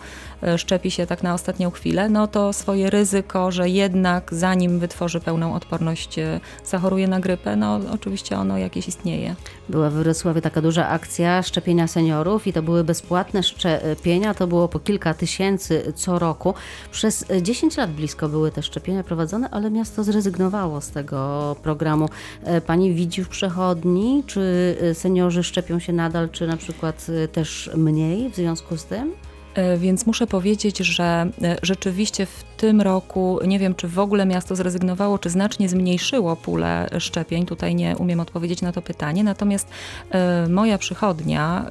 szczepi 0.58 0.91
się 0.91 1.05
tak 1.05 1.24
na 1.24 1.34
ostatnią 1.34 1.72
chwilę, 1.72 2.10
no 2.10 2.27
to 2.27 2.53
swoje 2.53 2.89
ryzyko, 2.89 3.51
że 3.51 3.69
jednak 3.69 4.34
zanim 4.34 4.79
wytworzy 4.79 5.19
pełną 5.19 5.53
odporność, 5.53 6.19
e, 6.19 6.39
zachoruje 6.65 7.08
na 7.08 7.19
grypę, 7.19 7.55
no 7.55 7.79
oczywiście 7.91 8.38
ono 8.38 8.58
jakieś 8.58 8.88
istnieje. 8.88 9.36
Była 9.69 9.89
w 9.89 9.93
Wrocławiu 9.93 10.41
taka 10.41 10.62
duża 10.62 10.88
akcja 10.88 11.43
szczepienia 11.43 11.88
seniorów 11.88 12.48
i 12.48 12.53
to 12.53 12.62
były 12.62 12.84
bezpłatne 12.84 13.43
szczepienia, 13.43 14.34
to 14.34 14.48
było 14.48 14.67
po 14.67 14.79
kilka 14.79 15.13
tysięcy 15.13 15.93
co 15.96 16.19
roku. 16.19 16.53
Przez 16.91 17.25
10 17.41 17.77
lat 17.77 17.91
blisko 17.91 18.29
były 18.29 18.51
te 18.51 18.63
szczepienia 18.63 19.03
prowadzone, 19.03 19.50
ale 19.50 19.72
miasto 19.72 20.03
zrezygnowało 20.03 20.81
z 20.81 20.89
tego 20.89 21.55
programu. 21.63 22.10
E, 22.43 22.62
pani 22.62 22.93
widzi 22.93 23.24
w 23.24 23.29
przechodni, 23.29 24.24
czy 24.27 24.75
seniorzy 24.93 25.43
szczepią 25.43 25.79
się 25.79 25.93
nadal, 25.93 26.29
czy 26.29 26.48
na 26.48 26.58
przykład 26.58 27.08
też 27.31 27.69
mniej 27.75 28.29
w 28.29 28.36
związku 28.36 28.77
z 28.77 28.86
tym? 28.86 29.28
E, 29.56 29.77
więc 29.77 30.06
muszę 30.06 30.27
powiedzieć, 30.27 30.77
że 30.77 31.29
e, 31.44 31.58
rzeczywiście 31.62 32.25
w 32.25 32.44
tym 32.58 32.82
roku, 32.82 33.39
nie 33.48 33.60
wiem 33.60 33.75
czy 33.75 33.88
w 33.88 34.00
ogóle 34.00 34.25
miasto 34.25 34.56
zrezygnowało, 34.56 35.20
czy 35.20 35.29
znacznie 35.29 35.70
zmniejszyło 35.70 36.36
pulę 36.36 36.89
szczepień, 37.00 37.46
tutaj 37.46 37.75
nie 37.75 37.98
umiem 37.98 38.20
odpowiedzieć 38.20 38.62
na 38.62 38.72
to 38.72 38.82
pytanie, 38.82 39.24
natomiast 39.24 39.68
e, 40.12 40.48
moja 40.50 40.77
przychodnia, 40.77 41.65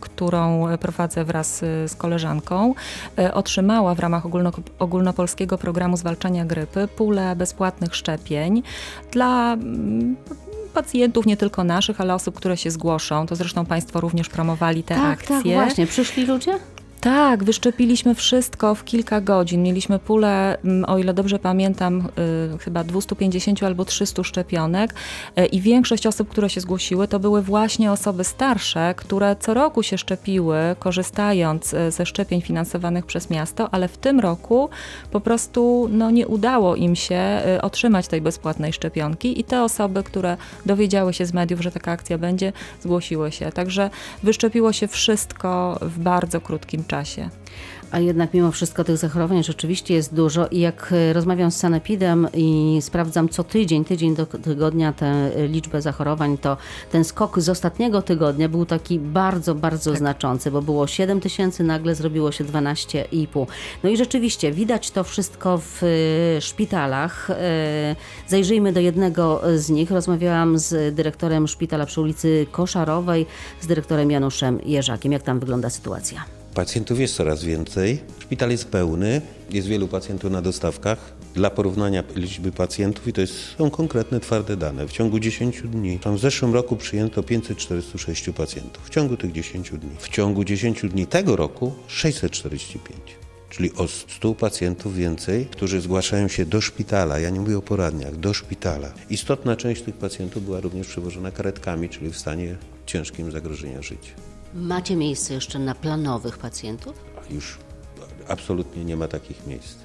którą 0.00 0.66
prowadzę 0.80 1.24
wraz 1.24 1.58
z 1.86 1.94
koleżanką, 1.94 2.74
otrzymała 3.32 3.94
w 3.94 4.00
ramach 4.00 4.22
ogólnopolskiego 4.78 5.58
programu 5.58 5.96
zwalczania 5.96 6.44
grypy 6.44 6.88
pulę 6.88 7.36
bezpłatnych 7.36 7.96
szczepień 7.96 8.62
dla 9.12 9.52
mm, 9.52 10.16
pacjentów, 10.74 11.26
nie 11.26 11.36
tylko 11.36 11.64
naszych, 11.64 12.00
ale 12.00 12.14
osób, 12.14 12.34
które 12.34 12.56
się 12.56 12.70
zgłoszą. 12.70 13.26
To 13.26 13.36
zresztą 13.36 13.66
Państwo 13.66 14.00
również 14.00 14.28
promowali 14.28 14.82
te 14.82 14.94
tak, 14.94 15.18
akcje. 15.18 15.36
Tak, 15.36 15.44
właśnie. 15.44 15.86
Przyszli 15.86 16.26
ludzie? 16.26 16.58
Tak, 17.04 17.44
wyszczepiliśmy 17.44 18.14
wszystko 18.14 18.74
w 18.74 18.84
kilka 18.84 19.20
godzin. 19.20 19.62
Mieliśmy 19.62 19.98
pulę, 19.98 20.58
mm, 20.64 20.84
o 20.84 20.98
ile 20.98 21.14
dobrze 21.14 21.38
pamiętam, 21.38 22.08
y, 22.54 22.58
chyba 22.58 22.84
250 22.84 23.62
albo 23.66 23.84
300 23.84 24.24
szczepionek 24.24 24.94
y, 25.38 25.46
i 25.46 25.60
większość 25.60 26.06
osób, 26.06 26.28
które 26.28 26.50
się 26.50 26.60
zgłosiły, 26.60 27.08
to 27.08 27.20
były 27.20 27.42
właśnie 27.42 27.92
osoby 27.92 28.24
starsze, 28.24 28.94
które 28.96 29.36
co 29.40 29.54
roku 29.54 29.82
się 29.82 29.98
szczepiły, 29.98 30.56
korzystając 30.78 31.74
y, 31.74 31.90
ze 31.90 32.06
szczepień 32.06 32.40
finansowanych 32.40 33.06
przez 33.06 33.30
miasto, 33.30 33.68
ale 33.74 33.88
w 33.88 33.98
tym 33.98 34.20
roku 34.20 34.68
po 35.10 35.20
prostu 35.20 35.88
no, 35.92 36.10
nie 36.10 36.26
udało 36.26 36.76
im 36.76 36.96
się 36.96 37.20
otrzymać 37.62 38.08
tej 38.08 38.20
bezpłatnej 38.20 38.72
szczepionki 38.72 39.40
i 39.40 39.44
te 39.44 39.62
osoby, 39.62 40.02
które 40.02 40.36
dowiedziały 40.66 41.14
się 41.14 41.26
z 41.26 41.32
mediów, 41.32 41.60
że 41.60 41.70
taka 41.70 41.92
akcja 41.92 42.18
będzie, 42.18 42.52
zgłosiły 42.82 43.32
się. 43.32 43.52
Także 43.52 43.90
wyszczepiło 44.22 44.72
się 44.72 44.88
wszystko 44.88 45.78
w 45.82 45.98
bardzo 45.98 46.40
krótkim 46.40 46.84
czasie 46.84 46.93
czasie. 46.94 47.28
A 47.90 47.98
jednak 47.98 48.34
mimo 48.34 48.52
wszystko 48.52 48.84
tych 48.84 48.96
zachorowań 48.96 49.44
rzeczywiście 49.44 49.94
jest 49.94 50.14
dużo 50.14 50.46
i 50.46 50.60
jak 50.60 50.92
e, 50.92 51.12
rozmawiam 51.12 51.50
z 51.50 51.56
sanepidem 51.56 52.28
i 52.34 52.78
sprawdzam 52.80 53.28
co 53.28 53.44
tydzień, 53.44 53.84
tydzień 53.84 54.16
do 54.16 54.26
tygodnia 54.26 54.92
tę 54.92 55.30
liczbę 55.48 55.82
zachorowań, 55.82 56.38
to 56.38 56.56
ten 56.92 57.04
skok 57.04 57.40
z 57.40 57.48
ostatniego 57.48 58.02
tygodnia 58.02 58.48
był 58.48 58.66
taki 58.66 58.98
bardzo, 58.98 59.54
bardzo 59.54 59.90
tak. 59.90 59.98
znaczący, 59.98 60.50
bo 60.50 60.62
było 60.62 60.86
7 60.86 61.20
tysięcy, 61.20 61.64
nagle 61.64 61.94
zrobiło 61.94 62.32
się 62.32 62.44
12,5. 62.44 63.46
No 63.84 63.90
i 63.90 63.96
rzeczywiście 63.96 64.52
widać 64.52 64.90
to 64.90 65.04
wszystko 65.04 65.58
w 65.58 65.82
e, 65.82 66.40
szpitalach. 66.40 67.30
E, 67.30 67.96
zajrzyjmy 68.28 68.72
do 68.72 68.80
jednego 68.80 69.42
z 69.56 69.70
nich. 69.70 69.90
Rozmawiałam 69.90 70.58
z 70.58 70.94
dyrektorem 70.94 71.48
szpitala 71.48 71.86
przy 71.86 72.00
ulicy 72.00 72.46
Koszarowej, 72.52 73.26
z 73.60 73.66
dyrektorem 73.66 74.10
Januszem 74.10 74.60
Jerzakiem. 74.66 75.12
Jak 75.12 75.22
tam 75.22 75.40
wygląda 75.40 75.70
sytuacja? 75.70 76.43
Pacjentów 76.54 77.00
jest 77.00 77.14
coraz 77.14 77.44
więcej, 77.44 78.00
szpital 78.18 78.50
jest 78.50 78.64
pełny, 78.68 79.20
jest 79.50 79.68
wielu 79.68 79.88
pacjentów 79.88 80.30
na 80.30 80.42
dostawkach. 80.42 81.12
Dla 81.34 81.50
porównania 81.50 82.04
liczby 82.16 82.52
pacjentów, 82.52 83.08
i 83.08 83.12
to 83.12 83.20
jest, 83.20 83.34
są 83.58 83.70
konkretne, 83.70 84.20
twarde 84.20 84.56
dane, 84.56 84.88
w 84.88 84.92
ciągu 84.92 85.18
10 85.18 85.62
dni, 85.62 85.98
tam 85.98 86.16
w 86.16 86.20
zeszłym 86.20 86.54
roku 86.54 86.76
przyjęto 86.76 87.22
546 87.22 88.30
pacjentów, 88.30 88.86
w 88.86 88.90
ciągu 88.90 89.16
tych 89.16 89.32
10 89.32 89.70
dni. 89.70 89.90
W 89.98 90.08
ciągu 90.08 90.44
10 90.44 90.82
dni 90.82 91.06
tego 91.06 91.36
roku 91.36 91.72
645 91.86 92.98
czyli 93.50 93.72
o 93.72 93.88
100 93.88 94.34
pacjentów 94.34 94.96
więcej, 94.96 95.46
którzy 95.46 95.80
zgłaszają 95.80 96.28
się 96.28 96.46
do 96.46 96.60
szpitala. 96.60 97.18
Ja 97.18 97.30
nie 97.30 97.40
mówię 97.40 97.58
o 97.58 97.62
poradniach, 97.62 98.16
do 98.16 98.34
szpitala. 98.34 98.92
Istotna 99.10 99.56
część 99.56 99.82
tych 99.82 99.94
pacjentów 99.94 100.44
była 100.44 100.60
również 100.60 100.86
przewożona 100.86 101.30
karetkami, 101.30 101.88
czyli 101.88 102.10
w 102.10 102.18
stanie 102.18 102.56
ciężkim 102.86 103.30
zagrożenia 103.30 103.82
życia. 103.82 104.33
Macie 104.54 104.96
miejsce 104.96 105.34
jeszcze 105.34 105.58
na 105.58 105.74
planowych 105.74 106.38
pacjentów? 106.38 106.94
Już 107.30 107.58
absolutnie 108.28 108.84
nie 108.84 108.96
ma 108.96 109.08
takich 109.08 109.46
miejsc. 109.46 109.76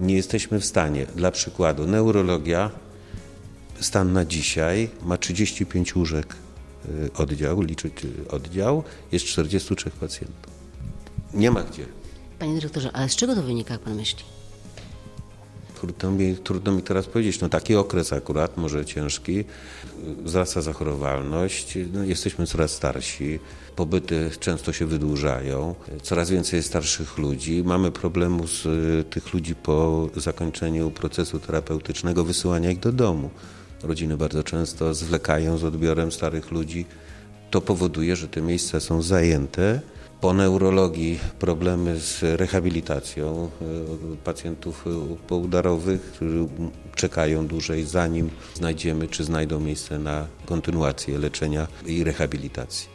Nie 0.00 0.14
jesteśmy 0.14 0.60
w 0.60 0.64
stanie, 0.64 1.06
dla 1.16 1.30
przykładu, 1.30 1.86
neurologia, 1.86 2.70
stan 3.80 4.12
na 4.12 4.24
dzisiaj 4.24 4.90
ma 5.02 5.16
35 5.16 5.96
łóżek 5.96 6.36
y, 6.88 7.12
oddział, 7.12 7.62
liczyć 7.62 8.04
y, 8.04 8.30
oddział, 8.30 8.82
jest 9.12 9.24
43 9.24 9.90
pacjentów. 9.90 10.52
Nie 11.34 11.50
ma 11.50 11.62
gdzie. 11.62 11.86
Panie 12.38 12.54
dyrektorze, 12.54 12.90
ale 12.92 13.08
z 13.08 13.16
czego 13.16 13.34
to 13.34 13.42
wynika, 13.42 13.74
jak 13.74 13.82
pan 13.82 13.94
myśli? 13.94 14.24
Trudno 15.80 16.10
mi, 16.10 16.36
trudno 16.36 16.72
mi 16.72 16.82
teraz 16.82 17.06
powiedzieć. 17.06 17.40
No 17.40 17.48
taki 17.48 17.74
okres 17.74 18.12
akurat, 18.12 18.56
może 18.56 18.84
ciężki, 18.84 19.44
wzrasta 20.22 20.60
zachorowalność, 20.60 21.78
no, 21.92 22.04
jesteśmy 22.04 22.46
coraz 22.46 22.70
starsi, 22.70 23.38
pobyty 23.76 24.30
często 24.40 24.72
się 24.72 24.86
wydłużają, 24.86 25.74
coraz 26.02 26.30
więcej 26.30 26.62
starszych 26.62 27.18
ludzi, 27.18 27.62
mamy 27.64 27.90
problemu 27.90 28.46
z 28.46 28.66
y, 28.66 29.04
tych 29.10 29.34
ludzi 29.34 29.54
po 29.54 30.08
zakończeniu 30.16 30.90
procesu 30.90 31.38
terapeutycznego 31.38 32.24
wysyłania 32.24 32.70
ich 32.70 32.80
do 32.80 32.92
domu. 32.92 33.30
Rodziny 33.82 34.16
bardzo 34.16 34.42
często 34.42 34.94
zwlekają 34.94 35.58
z 35.58 35.64
odbiorem 35.64 36.12
starych 36.12 36.50
ludzi. 36.50 36.86
To 37.50 37.60
powoduje, 37.60 38.16
że 38.16 38.28
te 38.28 38.42
miejsca 38.42 38.80
są 38.80 39.02
zajęte 39.02 39.80
po 40.20 40.34
neurologii 40.34 41.18
problemy 41.38 42.00
z 42.00 42.22
rehabilitacją 42.22 43.50
e, 43.62 44.16
pacjentów 44.24 44.86
e, 44.86 44.90
poudarowych, 45.26 46.20
czekają 46.94 47.46
dłużej, 47.46 47.84
zanim 47.84 48.30
znajdziemy 48.54 49.08
czy 49.08 49.24
znajdą 49.24 49.60
miejsce 49.60 49.98
na 49.98 50.26
kontynuację 50.46 51.18
leczenia 51.18 51.66
i 51.86 52.04
rehabilitacji. 52.04 52.88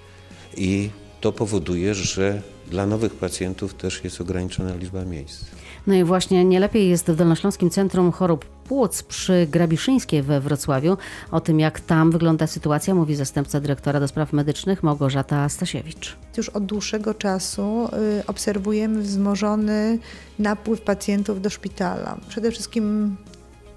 I 0.58 0.90
to 1.22 1.32
powoduje, 1.32 1.96
że 1.96 2.42
dla 2.72 2.86
nowych 2.86 3.14
pacjentów 3.14 3.74
też 3.74 4.04
jest 4.04 4.22
ograniczona 4.22 4.76
liczba 4.76 5.06
miejsc. 5.06 5.46
No 5.88 5.94
i 5.94 6.04
właśnie 6.04 6.46
nie 6.46 6.60
lepiej 6.60 6.90
jest 6.90 7.12
w 7.12 7.16
Dolnośląskim 7.16 7.70
Centrum 7.70 8.12
Chorób 8.12 8.46
Płuc 8.46 9.04
przy 9.04 9.48
Grabiszyńskiej 9.52 10.22
we 10.22 10.42
Wrocławiu. 10.42 10.98
O 11.32 11.42
tym, 11.42 11.60
jak 11.60 11.80
tam 11.80 12.12
wygląda 12.12 12.48
sytuacja, 12.48 12.96
mówi 12.96 13.16
zastępca 13.16 13.60
dyrektora 13.60 14.00
do 14.00 14.08
spraw 14.08 14.34
medycznych 14.34 14.84
Małgorzata 14.84 15.50
Stasiewicz. 15.50 16.18
Już 16.38 16.50
od 16.50 16.66
dłuższego 16.66 17.14
czasu 17.14 17.90
y, 18.20 18.26
obserwujemy 18.28 19.02
wzmożony 19.02 20.00
napływ 20.40 20.82
pacjentów 20.82 21.42
do 21.42 21.50
szpitala. 21.50 22.18
Przede 22.30 22.52
wszystkim 22.52 23.16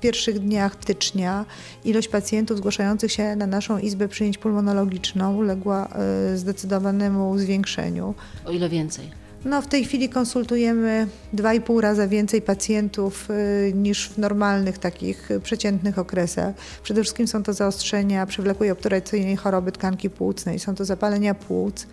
pierwszych 0.00 0.38
dniach 0.38 0.76
stycznia 0.80 1.44
ilość 1.84 2.08
pacjentów 2.08 2.58
zgłaszających 2.58 3.12
się 3.12 3.36
na 3.36 3.46
naszą 3.46 3.78
izbę 3.78 4.08
przyjęć 4.08 4.38
pulmonologiczną 4.38 5.36
uległa 5.36 5.88
y, 6.34 6.38
zdecydowanemu 6.38 7.38
zwiększeniu. 7.38 8.14
O 8.44 8.50
ile 8.50 8.68
więcej? 8.68 9.10
No, 9.44 9.62
w 9.62 9.66
tej 9.66 9.84
chwili 9.84 10.08
konsultujemy 10.08 11.06
2,5 11.34 11.80
razy 11.80 12.08
więcej 12.08 12.42
pacjentów 12.42 13.30
y, 13.30 13.72
niż 13.74 14.08
w 14.08 14.18
normalnych 14.18 14.78
takich 14.78 15.28
przeciętnych 15.42 15.98
okresach. 15.98 16.54
Przede 16.82 17.02
wszystkim 17.02 17.28
są 17.28 17.42
to 17.42 17.52
zaostrzenia 17.52 18.26
przewlekłej 18.26 18.70
obturacyjnej 18.70 19.36
choroby 19.36 19.72
tkanki 19.72 20.10
płucnej, 20.10 20.58
są 20.58 20.74
to 20.74 20.84
zapalenia 20.84 21.34
płuc, 21.34 21.86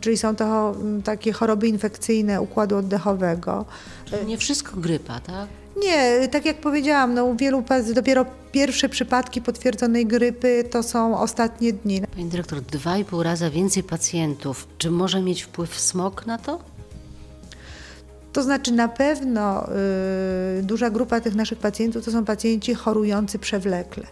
czyli 0.00 0.16
są 0.16 0.36
to 0.36 0.76
takie 1.04 1.32
choroby 1.32 1.68
infekcyjne 1.68 2.40
układu 2.40 2.76
oddechowego. 2.76 3.64
Czyli 4.04 4.26
nie 4.26 4.38
wszystko 4.38 4.76
grypa, 4.76 5.20
tak? 5.20 5.48
Nie, 5.76 6.28
tak 6.28 6.46
jak 6.46 6.56
powiedziałam, 6.56 7.14
no, 7.14 7.24
u 7.24 7.36
wielu 7.36 7.64
dopiero 7.94 8.26
pierwsze 8.52 8.88
przypadki 8.88 9.42
potwierdzonej 9.42 10.06
grypy 10.06 10.64
to 10.70 10.82
są 10.82 11.18
ostatnie 11.18 11.72
dni. 11.72 12.02
Pani 12.14 12.28
dyrektor, 12.28 12.60
dwa 12.60 12.98
i 12.98 13.04
pół 13.04 13.22
razy 13.22 13.50
więcej 13.50 13.82
pacjentów. 13.82 14.68
Czy 14.78 14.90
może 14.90 15.22
mieć 15.22 15.42
wpływ 15.42 15.80
smog 15.80 16.26
na 16.26 16.38
to? 16.38 16.58
To 18.32 18.42
znaczy 18.42 18.72
na 18.72 18.88
pewno 18.88 19.68
y, 20.58 20.62
duża 20.62 20.90
grupa 20.90 21.20
tych 21.20 21.34
naszych 21.34 21.58
pacjentów 21.58 22.04
to 22.04 22.10
są 22.10 22.24
pacjenci 22.24 22.74
chorujący 22.74 23.38
przewlekle 23.38 24.06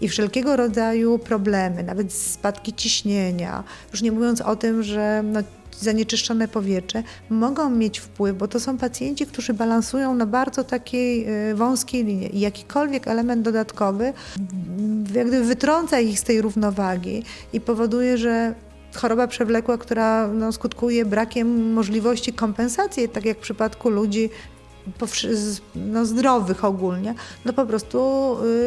i 0.00 0.08
wszelkiego 0.08 0.56
rodzaju 0.56 1.18
problemy, 1.18 1.82
nawet 1.82 2.12
spadki 2.12 2.72
ciśnienia, 2.72 3.64
już 3.92 4.02
nie 4.02 4.12
mówiąc 4.12 4.40
o 4.40 4.56
tym, 4.56 4.82
że 4.82 5.22
no, 5.24 5.40
zanieczyszczone 5.80 6.48
powietrze 6.48 7.02
mogą 7.30 7.70
mieć 7.70 7.98
wpływ, 7.98 8.36
bo 8.36 8.48
to 8.48 8.60
są 8.60 8.78
pacjenci, 8.78 9.26
którzy 9.26 9.54
balansują 9.54 10.14
na 10.14 10.26
bardzo 10.26 10.64
takiej 10.64 11.26
e, 11.26 11.54
wąskiej 11.54 12.04
linii 12.04 12.36
i 12.36 12.40
jakikolwiek 12.40 13.08
element 13.08 13.42
dodatkowy 13.42 14.12
jak 15.14 15.28
gdyby 15.28 15.44
wytrąca 15.44 16.00
ich 16.00 16.20
z 16.20 16.22
tej 16.22 16.42
równowagi 16.42 17.22
i 17.52 17.60
powoduje, 17.60 18.18
że 18.18 18.54
choroba 18.94 19.26
przewlekła, 19.26 19.78
która 19.78 20.28
no, 20.28 20.52
skutkuje 20.52 21.04
brakiem 21.04 21.72
możliwości 21.72 22.32
kompensacji, 22.32 23.08
tak 23.08 23.24
jak 23.24 23.38
w 23.38 23.40
przypadku 23.40 23.90
ludzi 23.90 24.30
no, 25.74 26.06
zdrowych 26.06 26.64
ogólnie, 26.64 27.14
no 27.44 27.52
po 27.52 27.66
prostu 27.66 27.98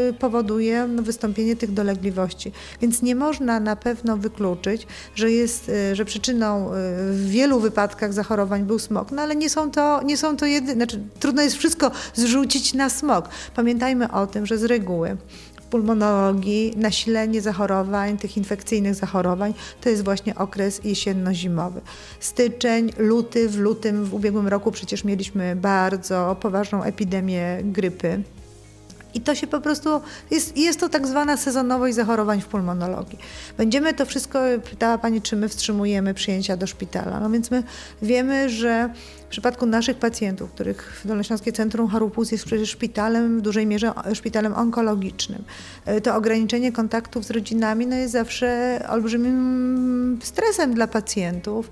y, 0.10 0.14
powoduje 0.14 0.88
wystąpienie 0.88 1.56
tych 1.56 1.74
dolegliwości. 1.74 2.52
Więc 2.82 3.02
nie 3.02 3.16
można 3.16 3.60
na 3.60 3.76
pewno 3.76 4.18
wykluczyć, 4.18 4.88
że, 5.16 5.32
jest, 5.32 5.70
y, 5.70 5.96
że 5.96 6.06
przyczyną 6.06 6.68
y, 6.68 6.72
w 7.14 7.30
wielu 7.30 7.60
wypadkach 7.60 8.14
zachorowań 8.14 8.64
był 8.64 8.80
smog, 8.80 9.12
no 9.12 9.22
ale 9.22 9.36
nie 9.36 9.50
są 9.50 9.72
to, 9.72 10.04
nie 10.04 10.18
są 10.18 10.38
to 10.38 10.46
jedyne, 10.46 10.74
znaczy 10.74 11.04
trudno 11.20 11.42
jest 11.42 11.56
wszystko 11.56 11.92
zrzucić 12.14 12.74
na 12.74 12.90
smog. 12.90 13.30
Pamiętajmy 13.56 14.12
o 14.12 14.28
tym, 14.28 14.46
że 14.46 14.58
z 14.58 14.64
reguły 14.64 15.18
pulmonologii, 15.70 16.74
nasilenie 16.78 17.42
zachorowań, 17.42 18.18
tych 18.18 18.38
infekcyjnych 18.38 18.96
zachorowań, 18.96 19.54
to 19.82 19.90
jest 19.90 20.04
właśnie 20.04 20.36
okres 20.36 20.82
jesienno-zimowy. 20.84 21.82
Styczeń, 22.20 22.92
luty, 22.98 23.50
w 23.50 23.58
lutym 23.58 24.06
w 24.06 24.14
ubiegłym 24.14 24.48
roku 24.48 24.72
przecież 24.72 25.04
mieliśmy 25.04 25.56
bardzo 25.56 26.36
poważną 26.40 26.84
epidemię 26.84 27.58
grypy. 27.64 28.24
I 29.14 29.22
to 29.22 29.36
się 29.36 29.48
po 29.48 29.62
prostu, 29.62 29.90
jest, 30.32 30.58
jest 30.58 30.80
to 30.80 30.90
tak 30.90 31.08
zwana 31.08 31.38
sezonowość 31.38 31.96
zachorowań 31.96 32.42
w 32.42 32.46
pulmonologii. 32.46 33.20
Będziemy 33.58 33.94
to 33.94 34.06
wszystko, 34.06 34.40
pytała 34.70 34.98
Pani, 34.98 35.22
czy 35.22 35.36
my 35.36 35.50
wstrzymujemy 35.50 36.14
przyjęcia 36.14 36.58
do 36.58 36.68
szpitala. 36.68 37.20
No 37.20 37.30
więc 37.30 37.52
my 37.52 37.64
wiemy, 38.02 38.50
że 38.50 38.90
w 39.26 39.32
przypadku 39.32 39.66
naszych 39.66 39.98
pacjentów, 39.98 40.52
których 40.52 41.02
w 41.04 41.08
Dolnośląskie 41.08 41.52
Centrum 41.52 41.90
Chorób 41.90 42.18
jest 42.32 42.46
przecież 42.46 42.70
szpitalem, 42.70 43.40
w 43.40 43.42
dużej 43.42 43.66
mierze 43.68 43.94
szpitalem 44.14 44.54
onkologicznym, 44.54 45.44
e, 45.86 46.02
to 46.02 46.16
ograniczenie 46.16 46.72
kontaktów 46.72 47.26
z 47.26 47.32
rodzinami 47.32 47.88
no 47.88 47.96
jest 47.96 48.14
zawsze 48.14 48.80
olbrzymim 48.90 50.20
stresem 50.24 50.74
dla 50.74 50.88
pacjentów 50.88 51.72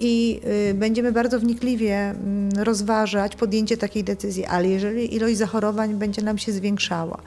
i 0.00 0.40
y, 0.70 0.74
będziemy 0.74 1.12
bardzo 1.12 1.40
wnikliwie 1.40 1.94
mm, 1.94 2.50
rozważać 2.64 3.36
podjęcie 3.36 3.76
takiej 3.76 4.04
decyzji, 4.04 4.44
ale 4.44 4.68
jeżeli 4.68 5.14
ilość 5.14 5.36
zachorowań 5.36 5.94
będzie 5.94 6.22
nam 6.22 6.38
się 6.38 6.52
zwiększała, 6.52 7.18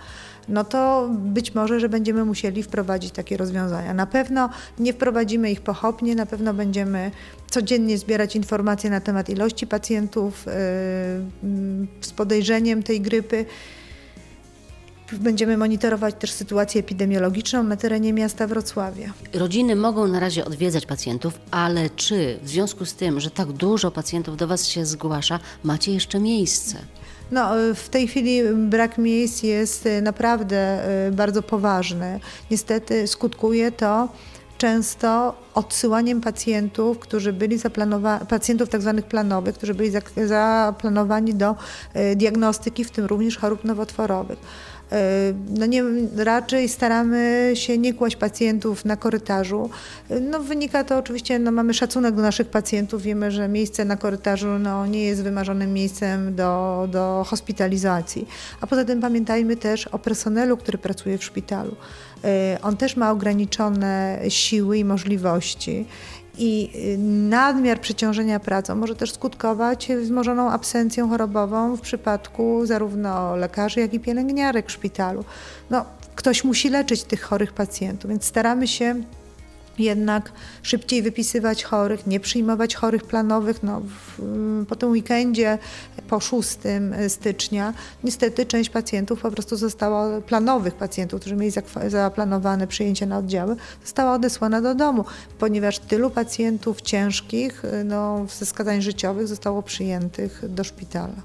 no 0.49 0.63
to 0.63 1.09
być 1.11 1.55
może, 1.55 1.79
że 1.79 1.89
będziemy 1.89 2.25
musieli 2.25 2.63
wprowadzić 2.63 3.11
takie 3.11 3.38
rozwiązania. 3.38 3.93
Na 3.93 4.05
pewno 4.05 4.49
nie 4.79 4.93
wprowadzimy 4.93 5.51
ich 5.51 5.61
pochopnie, 5.61 6.15
na 6.15 6.25
pewno 6.25 6.53
będziemy 6.53 7.11
codziennie 7.51 7.97
zbierać 7.97 8.35
informacje 8.35 8.89
na 8.89 9.01
temat 9.01 9.29
ilości 9.29 9.67
pacjentów 9.67 10.47
y, 10.47 10.51
mm, 11.43 11.88
z 12.01 12.11
podejrzeniem 12.11 12.83
tej 12.83 13.01
grypy. 13.01 13.45
Będziemy 15.13 15.57
monitorować 15.57 16.15
też 16.19 16.31
sytuację 16.31 16.81
epidemiologiczną 16.81 17.63
na 17.63 17.75
terenie 17.75 18.13
miasta 18.13 18.47
Wrocławia. 18.47 19.13
Rodziny 19.33 19.75
mogą 19.75 20.07
na 20.07 20.19
razie 20.19 20.45
odwiedzać 20.45 20.85
pacjentów, 20.85 21.33
ale 21.51 21.89
czy 21.89 22.39
w 22.43 22.49
związku 22.49 22.85
z 22.85 22.93
tym, 22.93 23.19
że 23.19 23.31
tak 23.31 23.51
dużo 23.51 23.91
pacjentów 23.91 24.37
do 24.37 24.47
Was 24.47 24.67
się 24.67 24.85
zgłasza, 24.85 25.39
macie 25.63 25.93
jeszcze 25.93 26.19
miejsce? 26.19 26.77
No, 27.31 27.49
w 27.75 27.89
tej 27.89 28.07
chwili 28.07 28.41
brak 28.55 28.97
miejsc 28.97 29.43
jest 29.43 29.87
naprawdę 30.01 30.89
y, 31.07 31.11
bardzo 31.11 31.43
poważny. 31.43 32.19
Niestety 32.51 33.07
skutkuje 33.07 33.71
to 33.71 34.09
często 34.57 35.35
odsyłaniem 35.53 36.21
pacjentów, 36.21 36.99
którzy 36.99 37.33
byli 37.33 37.57
zaplanowani, 37.57 38.25
pacjentów 38.25 38.69
tak 38.69 38.81
zwanych 38.81 39.05
planowych, 39.05 39.55
którzy 39.55 39.73
byli 39.73 39.91
zaplanowani 40.27 41.33
do 41.33 41.55
y, 41.95 42.15
diagnostyki, 42.15 42.83
w 42.83 42.91
tym 42.91 43.05
również 43.05 43.37
chorób 43.37 43.63
nowotworowych. 43.63 44.39
E, 44.91 45.34
no 45.50 45.65
nie, 45.65 45.84
raczej 46.17 46.69
staramy 46.69 47.51
się 47.53 47.77
nie 47.77 47.93
kłaść 47.93 48.15
pacjentów 48.15 48.86
na 48.86 48.98
korytarzu. 48.98 49.69
E, 50.10 50.19
no 50.19 50.39
wynika 50.39 50.84
to 50.84 50.98
oczywiście, 50.98 51.39
no 51.39 51.51
mamy 51.51 51.74
szacunek 51.74 52.15
do 52.15 52.22
naszych 52.22 52.48
pacjentów, 52.48 53.01
wiemy, 53.01 53.31
że 53.31 53.48
miejsce 53.48 53.86
na 53.86 53.98
korytarzu 53.98 54.48
no, 54.60 54.86
nie 54.86 55.03
jest 55.03 55.24
wymarzonym 55.24 55.74
miejscem 55.74 56.36
do, 56.36 56.88
do 56.91 57.25
hospitalizacji. 57.27 58.27
A 58.62 58.67
poza 58.67 58.86
tym 58.86 59.01
pamiętajmy 59.01 59.55
też 59.55 59.88
o 59.88 60.00
personelu, 60.00 60.58
który 60.58 60.77
pracuje 60.77 61.17
w 61.17 61.24
szpitalu. 61.24 61.75
E, 62.24 62.58
on 62.62 62.77
też 62.77 62.96
ma 62.96 63.12
ograniczone 63.12 64.19
siły 64.29 64.77
i 64.77 64.86
możliwości 64.86 65.86
i 66.39 66.72
y, 66.75 66.98
nadmiar 67.29 67.81
przeciążenia 67.81 68.39
pracą 68.39 68.75
może 68.75 68.96
też 68.96 69.12
skutkować 69.12 69.88
wzmożoną 70.01 70.51
absencją 70.51 71.10
chorobową 71.10 71.75
w 71.75 71.81
przypadku 71.81 72.65
zarówno 72.65 73.36
lekarzy, 73.36 73.79
jak 73.79 73.93
i 73.93 74.00
pielęgniarek 74.00 74.67
w 74.67 74.72
szpitalu. 74.72 75.25
No, 75.69 75.86
ktoś 76.15 76.43
musi 76.43 76.69
leczyć 76.69 77.03
tych 77.03 77.22
chorych 77.22 77.53
pacjentów, 77.53 78.10
więc 78.10 78.25
staramy 78.25 78.67
się 78.67 78.96
jednak 79.79 80.31
szybciej 80.63 81.01
wypisywać 81.01 81.63
chorych, 81.63 82.07
nie 82.07 82.19
przyjmować 82.19 82.75
chorych 82.75 83.03
planowych. 83.03 83.63
No, 83.63 83.81
w, 83.81 84.65
po 84.65 84.75
tym 84.75 84.91
weekendzie, 84.91 85.57
po 86.09 86.19
6 86.19 86.50
stycznia, 87.07 87.74
niestety 88.03 88.45
część 88.45 88.69
pacjentów 88.69 89.21
po 89.21 89.31
prostu 89.31 89.57
została, 89.57 90.21
planowych 90.21 90.74
pacjentów, 90.74 91.19
którzy 91.19 91.36
mieli 91.36 91.51
zaplanowane 91.88 92.67
przyjęcie 92.67 93.06
na 93.06 93.17
oddziały, 93.17 93.56
została 93.84 94.13
odesłana 94.13 94.62
do 94.62 94.75
domu, 94.75 95.06
ponieważ 95.39 95.80
tylu 95.80 96.10
pacjentów 96.10 96.82
ciężkich, 96.82 97.63
no, 97.86 98.25
ze 98.38 98.45
skazań 98.45 98.82
życiowych 98.82 99.27
zostało 99.27 99.63
przyjętych 99.63 100.41
do 100.49 100.63
szpitala. 100.63 101.15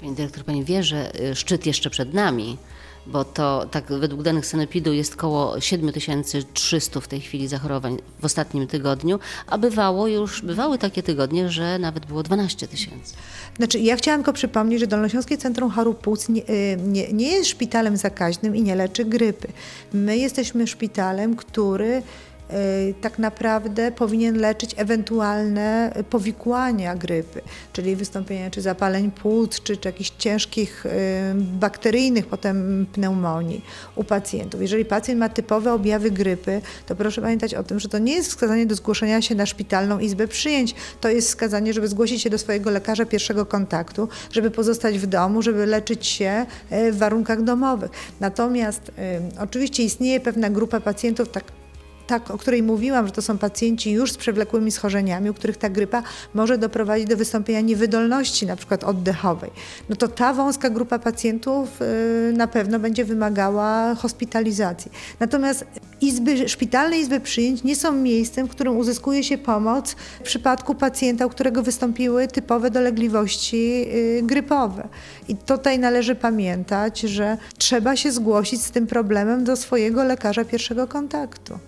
Pani 0.00 0.14
dyrektor, 0.14 0.44
Pani 0.44 0.64
wie, 0.64 0.82
że 0.82 1.20
y, 1.20 1.34
szczyt 1.34 1.66
jeszcze 1.66 1.90
przed 1.90 2.14
nami 2.14 2.58
bo 3.06 3.24
to 3.24 3.66
tak 3.70 3.84
według 3.88 4.22
danych 4.22 4.46
Sanepidu 4.46 4.92
jest 4.92 5.14
około 5.14 5.60
7300 5.60 7.00
w 7.00 7.08
tej 7.08 7.20
chwili 7.20 7.48
zachorowań 7.48 7.96
w 8.20 8.24
ostatnim 8.24 8.66
tygodniu, 8.66 9.18
a 9.46 9.58
bywało 9.58 10.08
już, 10.08 10.42
bywały 10.42 10.78
takie 10.78 11.02
tygodnie, 11.02 11.48
że 11.48 11.78
nawet 11.78 12.06
było 12.06 12.22
12 12.22 12.68
tysięcy. 12.68 13.14
Znaczy, 13.56 13.78
ja 13.78 13.96
chciałam 13.96 14.20
tylko 14.20 14.32
przypomnieć, 14.32 14.80
że 14.80 14.86
Dolnośląskie 14.86 15.38
Centrum 15.38 15.70
Chorób 15.70 16.00
Płuc 16.00 16.28
nie, 16.28 16.42
y, 16.42 16.78
nie, 16.86 17.12
nie 17.12 17.28
jest 17.28 17.50
szpitalem 17.50 17.96
zakaźnym 17.96 18.56
i 18.56 18.62
nie 18.62 18.74
leczy 18.74 19.04
grypy. 19.04 19.48
My 19.92 20.16
jesteśmy 20.16 20.66
szpitalem, 20.66 21.36
który 21.36 22.02
tak 23.00 23.18
naprawdę 23.18 23.92
powinien 23.92 24.38
leczyć 24.38 24.74
ewentualne 24.76 25.92
powikłania 26.10 26.94
grypy, 26.94 27.40
czyli 27.72 27.96
wystąpienia 27.96 28.50
czy 28.50 28.60
zapaleń 28.60 29.10
płuc, 29.10 29.62
czy, 29.62 29.76
czy 29.76 29.88
jakichś 29.88 30.12
ciężkich 30.18 30.86
y, 30.86 30.90
bakteryjnych 31.34 32.26
potem 32.26 32.86
pneumonii 32.92 33.64
u 33.94 34.04
pacjentów. 34.04 34.62
Jeżeli 34.62 34.84
pacjent 34.84 35.20
ma 35.20 35.28
typowe 35.28 35.72
objawy 35.72 36.10
grypy, 36.10 36.60
to 36.86 36.96
proszę 36.96 37.22
pamiętać 37.22 37.54
o 37.54 37.62
tym, 37.62 37.80
że 37.80 37.88
to 37.88 37.98
nie 37.98 38.14
jest 38.14 38.28
wskazanie 38.28 38.66
do 38.66 38.74
zgłoszenia 38.74 39.22
się 39.22 39.34
na 39.34 39.46
szpitalną 39.46 39.98
izbę 39.98 40.28
przyjęć, 40.28 40.74
to 41.00 41.08
jest 41.08 41.28
wskazanie, 41.28 41.72
żeby 41.72 41.88
zgłosić 41.88 42.22
się 42.22 42.30
do 42.30 42.38
swojego 42.38 42.70
lekarza 42.70 43.06
pierwszego 43.06 43.46
kontaktu, 43.46 44.08
żeby 44.32 44.50
pozostać 44.50 44.98
w 44.98 45.06
domu, 45.06 45.42
żeby 45.42 45.66
leczyć 45.66 46.06
się 46.06 46.46
y, 46.72 46.92
w 46.92 46.98
warunkach 46.98 47.42
domowych. 47.42 47.90
Natomiast 48.20 48.92
oczywiście 49.40 49.82
istnieje 49.82 50.20
pewna 50.20 50.50
grupa 50.50 50.80
pacjentów, 50.80 51.28
tak 51.28 51.44
tak, 52.06 52.30
o 52.30 52.38
której 52.38 52.62
mówiłam, 52.62 53.06
że 53.06 53.12
to 53.12 53.22
są 53.22 53.38
pacjenci 53.38 53.92
już 53.92 54.12
z 54.12 54.16
przewlekłymi 54.16 54.70
schorzeniami, 54.70 55.30
u 55.30 55.34
których 55.34 55.56
ta 55.56 55.68
grypa 55.68 56.02
może 56.34 56.58
doprowadzić 56.58 57.08
do 57.08 57.16
wystąpienia 57.16 57.60
niewydolności, 57.60 58.46
na 58.46 58.56
przykład 58.56 58.84
oddechowej, 58.84 59.50
no 59.88 59.96
to 59.96 60.08
ta 60.08 60.32
wąska 60.32 60.70
grupa 60.70 60.98
pacjentów 60.98 61.82
y, 61.82 62.32
na 62.32 62.46
pewno 62.46 62.78
będzie 62.78 63.04
wymagała 63.04 63.94
hospitalizacji. 63.94 64.90
Natomiast 65.20 65.64
izby, 66.00 66.48
szpitalne 66.48 66.98
izby 66.98 67.20
przyjęć 67.20 67.64
nie 67.64 67.76
są 67.76 67.92
miejscem, 67.92 68.46
w 68.46 68.50
którym 68.50 68.76
uzyskuje 68.76 69.24
się 69.24 69.38
pomoc 69.38 69.96
w 70.20 70.22
przypadku 70.22 70.74
pacjenta, 70.74 71.26
u 71.26 71.30
którego 71.30 71.62
wystąpiły 71.62 72.28
typowe 72.28 72.70
dolegliwości 72.70 73.86
y, 73.94 74.22
grypowe. 74.22 74.88
I 75.28 75.36
tutaj 75.36 75.78
należy 75.78 76.14
pamiętać, 76.14 77.00
że 77.00 77.38
trzeba 77.58 77.96
się 77.96 78.12
zgłosić 78.12 78.62
z 78.62 78.70
tym 78.70 78.86
problemem 78.86 79.44
do 79.44 79.56
swojego 79.56 80.04
lekarza 80.04 80.44
pierwszego 80.44 80.86
kontaktu. 80.86 81.58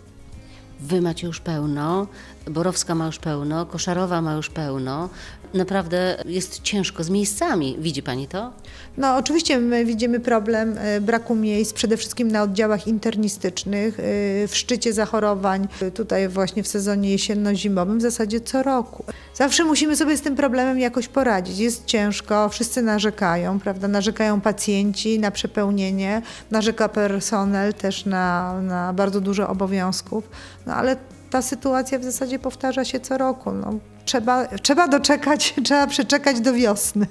Wy 0.81 1.01
macie 1.01 1.27
już 1.27 1.41
pełno, 1.41 2.07
Borowska 2.51 2.95
ma 2.95 3.07
już 3.07 3.19
pełno, 3.19 3.67
Koszarowa 3.67 4.23
ma 4.23 4.35
już 4.35 4.51
pełno. 4.51 5.09
Naprawdę 5.55 6.23
jest 6.25 6.63
ciężko 6.63 7.05
z 7.05 7.11
miejscami. 7.11 7.77
Widzi 7.79 8.03
Pani 8.03 8.29
to? 8.29 8.53
No 8.97 9.17
oczywiście 9.17 9.59
my 9.59 9.85
widzimy 9.85 10.21
problem 10.21 10.79
e, 10.79 11.01
braku 11.01 11.35
miejsc, 11.35 11.73
przede 11.73 11.97
wszystkim 11.97 12.31
na 12.31 12.43
oddziałach 12.43 12.87
internistycznych, 12.87 14.01
e, 14.01 14.03
w 14.49 14.51
szczycie 14.53 14.93
zachorowań, 14.93 15.69
e, 15.83 15.91
tutaj 15.91 16.29
właśnie 16.29 16.63
w 16.63 16.69
sezonie 16.69 17.11
jesienno-zimowym, 17.11 17.99
w 17.99 18.03
zasadzie 18.03 18.41
co 18.41 18.63
roku. 18.63 19.05
Zawsze 19.35 19.65
musimy 19.65 19.97
sobie 19.97 20.17
z 20.17 20.21
tym 20.21 20.37
problemem 20.37 20.79
jakoś 20.79 21.09
poradzić. 21.09 21.59
Jest 21.59 21.85
ciężko, 21.85 22.49
wszyscy 22.49 22.83
narzekają, 22.83 23.61
prawda? 23.61 23.89
Narzekają 23.89 24.41
pacjenci 24.41 25.19
na 25.19 25.31
przepełnienie, 25.31 26.23
narzeka 26.51 26.89
personel 26.89 27.75
też 27.75 28.07
na, 28.07 28.61
na 28.63 28.93
bardzo 28.93 29.21
dużo 29.21 29.49
obowiązków, 29.49 30.31
no 30.67 30.75
ale 30.75 30.97
ta 31.31 31.43
sytuacja 31.43 31.99
w 31.99 32.05
zasadzie 32.05 32.39
powtarza 32.39 32.85
się 32.85 33.01
co 33.01 33.19
roku. 33.19 33.53
No, 33.53 33.75
trzeba, 34.05 34.47
trzeba 34.47 34.89
doczekać, 34.89 35.55
trzeba 35.65 35.87
przeczekać 35.87 36.41
do 36.41 36.53
wiosny. 36.53 37.07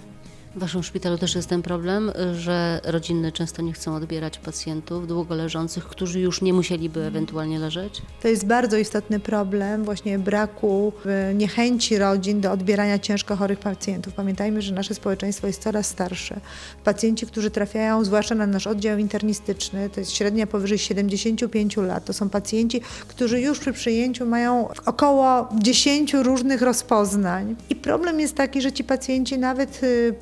W 0.57 0.59
Waszym 0.59 0.83
szpitalu 0.83 1.17
też 1.17 1.35
jest 1.35 1.49
ten 1.49 1.61
problem, 1.61 2.11
że 2.33 2.81
rodziny 2.83 3.31
często 3.31 3.61
nie 3.61 3.73
chcą 3.73 3.95
odbierać 3.95 4.37
pacjentów 4.37 5.07
długo 5.07 5.35
leżących, 5.35 5.85
którzy 5.85 6.19
już 6.19 6.41
nie 6.41 6.53
musieliby 6.53 7.03
ewentualnie 7.03 7.59
leżeć? 7.59 8.01
To 8.21 8.27
jest 8.27 8.45
bardzo 8.45 8.77
istotny 8.77 9.19
problem 9.19 9.83
właśnie 9.83 10.19
braku 10.19 10.93
e, 11.05 11.33
niechęci 11.33 11.97
rodzin 11.97 12.41
do 12.41 12.51
odbierania 12.51 12.99
ciężko 12.99 13.35
chorych 13.35 13.59
pacjentów. 13.59 14.13
Pamiętajmy, 14.13 14.61
że 14.61 14.73
nasze 14.73 14.93
społeczeństwo 14.93 15.47
jest 15.47 15.61
coraz 15.61 15.87
starsze. 15.87 16.39
Pacjenci, 16.83 17.25
którzy 17.25 17.51
trafiają 17.51 18.05
zwłaszcza 18.05 18.35
na 18.35 18.47
nasz 18.47 18.67
oddział 18.67 18.97
internistyczny, 18.97 19.89
to 19.89 19.99
jest 19.99 20.11
średnia 20.11 20.47
powyżej 20.47 20.77
75 20.77 21.77
lat. 21.77 22.05
To 22.05 22.13
są 22.13 22.29
pacjenci, 22.29 22.81
którzy 23.07 23.41
już 23.41 23.59
przy 23.59 23.73
przyjęciu 23.73 24.25
mają 24.25 24.69
około 24.85 25.49
10 25.59 26.13
różnych 26.13 26.61
rozpoznań. 26.61 27.55
I 27.69 27.75
problem 27.75 28.19
jest 28.19 28.35
taki, 28.35 28.61
że 28.61 28.71
ci 28.71 28.83
pacjenci 28.83 29.37
nawet 29.37 29.83
y, 29.83 30.13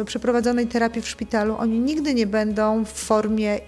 y, 0.00 0.04
przeprowadzonej 0.04 0.66
terapii 0.66 1.02
w 1.02 1.08
szpitalu, 1.08 1.56
oni 1.58 1.80
nigdy 1.80 2.14
nie 2.14 2.26
będą 2.26 2.84
w 2.84 2.92
formie 2.92 3.60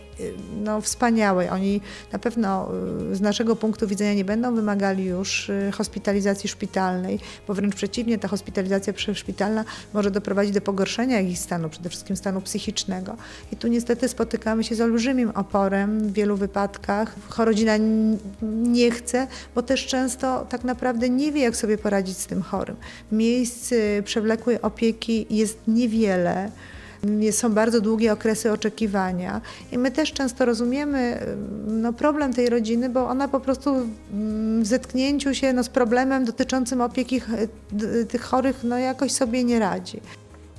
no, 0.65 0.81
wspaniałej. 0.81 1.49
Oni 1.49 1.81
na 2.13 2.19
pewno 2.19 2.71
z 3.13 3.21
naszego 3.21 3.57
punktu 3.57 3.87
widzenia 3.87 4.15
nie 4.15 4.25
będą 4.25 4.55
wymagali 4.55 5.05
już 5.05 5.51
hospitalizacji 5.73 6.49
szpitalnej, 6.49 7.19
bo 7.49 7.55
wręcz 7.55 7.75
przeciwnie, 7.75 8.19
ta 8.19 8.29
hospitalizacja 8.29 8.93
szpitalna 9.15 9.65
może 9.95 10.11
doprowadzić 10.11 10.55
do 10.55 10.61
pogorszenia 10.61 11.21
ich 11.21 11.39
stanu, 11.39 11.69
przede 11.69 11.89
wszystkim 11.89 12.17
stanu 12.17 12.41
psychicznego. 12.41 13.17
I 13.53 13.57
tu 13.57 13.69
niestety 13.69 14.09
spotykamy 14.09 14.65
się 14.65 14.75
z 14.75 14.81
olbrzymim 14.81 15.31
oporem 15.31 16.01
w 16.01 16.13
wielu 16.13 16.37
wypadkach. 16.37 17.15
Chorodzina 17.29 17.73
nie 18.43 18.91
chce, 18.91 19.27
bo 19.55 19.63
też 19.63 19.87
często 19.87 20.47
tak 20.49 20.65
naprawdę 20.65 21.09
nie 21.09 21.33
wie, 21.33 21.41
jak 21.41 21.57
sobie 21.57 21.79
poradzić 21.79 22.19
z 22.19 22.27
tym 22.27 22.43
chorym. 22.43 22.77
Miejsc 23.13 23.75
przewlekłej 24.05 24.63
opieki 24.63 25.27
jest 25.31 25.59
niewiele. 25.69 26.51
Są 27.31 27.53
bardzo 27.53 27.81
długie 27.81 28.13
okresy 28.13 28.53
oczekiwania 28.53 29.41
i 29.73 29.79
my 29.79 29.91
też 29.91 30.13
często 30.13 30.45
rozumiemy 30.45 31.27
no, 31.67 31.93
problem 31.93 32.35
tej 32.35 32.51
rodziny, 32.51 32.89
bo 32.89 33.09
ona 33.09 33.29
po 33.29 33.41
prostu 33.41 33.75
w 34.61 34.67
zetknięciu 34.67 35.35
się 35.35 35.53
no, 35.53 35.65
z 35.65 35.69
problemem 35.69 36.25
dotyczącym 36.25 36.81
opieki 36.81 37.21
tych 38.09 38.23
chorych 38.23 38.65
no, 38.65 38.79
jakoś 38.79 39.13
sobie 39.13 39.45
nie 39.45 39.59
radzi. 39.59 40.01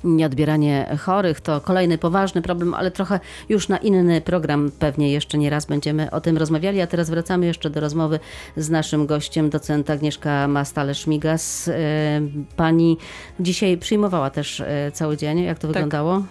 Nieodbieranie 0.04 0.96
chorych 1.00 1.40
to 1.40 1.60
kolejny 1.60 1.98
poważny 1.98 2.42
problem, 2.42 2.74
ale 2.74 2.90
trochę 2.90 3.20
już 3.48 3.68
na 3.68 3.76
inny 3.76 4.20
program 4.20 4.70
pewnie 4.78 5.12
jeszcze 5.12 5.38
nie 5.38 5.50
raz 5.50 5.66
będziemy 5.66 6.10
o 6.10 6.20
tym 6.20 6.38
rozmawiali. 6.38 6.80
A 6.80 6.86
teraz 6.86 7.10
wracamy 7.10 7.46
jeszcze 7.46 7.70
do 7.70 7.80
rozmowy 7.80 8.20
z 8.56 8.70
naszym 8.70 9.06
gościem, 9.06 9.50
docent 9.50 9.90
Agnieszka 9.90 10.48
Mastale-Szmigas. 10.48 11.70
E, 11.70 12.20
pani 12.56 12.96
dzisiaj 13.40 13.78
przyjmowała 13.78 14.30
też 14.30 14.60
e, 14.60 14.92
cały 14.92 15.16
dzień. 15.16 15.38
Jak 15.40 15.58
to 15.58 15.68
tak. 15.68 15.74
wyglądało? 15.74 16.22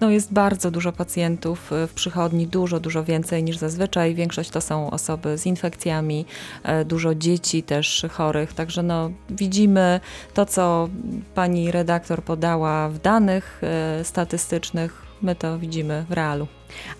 No 0.00 0.10
jest 0.10 0.32
bardzo 0.32 0.70
dużo 0.70 0.92
pacjentów 0.92 1.70
w 1.70 1.92
przychodni, 1.94 2.46
dużo, 2.46 2.80
dużo 2.80 3.04
więcej 3.04 3.44
niż 3.44 3.56
zazwyczaj. 3.56 4.14
Większość 4.14 4.50
to 4.50 4.60
są 4.60 4.90
osoby 4.90 5.38
z 5.38 5.46
infekcjami, 5.46 6.26
e, 6.62 6.84
dużo 6.84 7.14
dzieci 7.14 7.62
też 7.62 8.06
chorych, 8.10 8.52
także 8.52 8.82
no 8.82 9.10
widzimy 9.30 10.00
to, 10.34 10.46
co 10.46 10.88
pani 11.34 11.70
redaktor 11.70 12.22
podała 12.22 12.88
w 12.88 12.98
danych 12.98 13.60
e, 13.62 14.04
statystycznych, 14.04 15.02
my 15.22 15.34
to 15.34 15.58
widzimy 15.58 16.04
w 16.08 16.12
realu. 16.12 16.46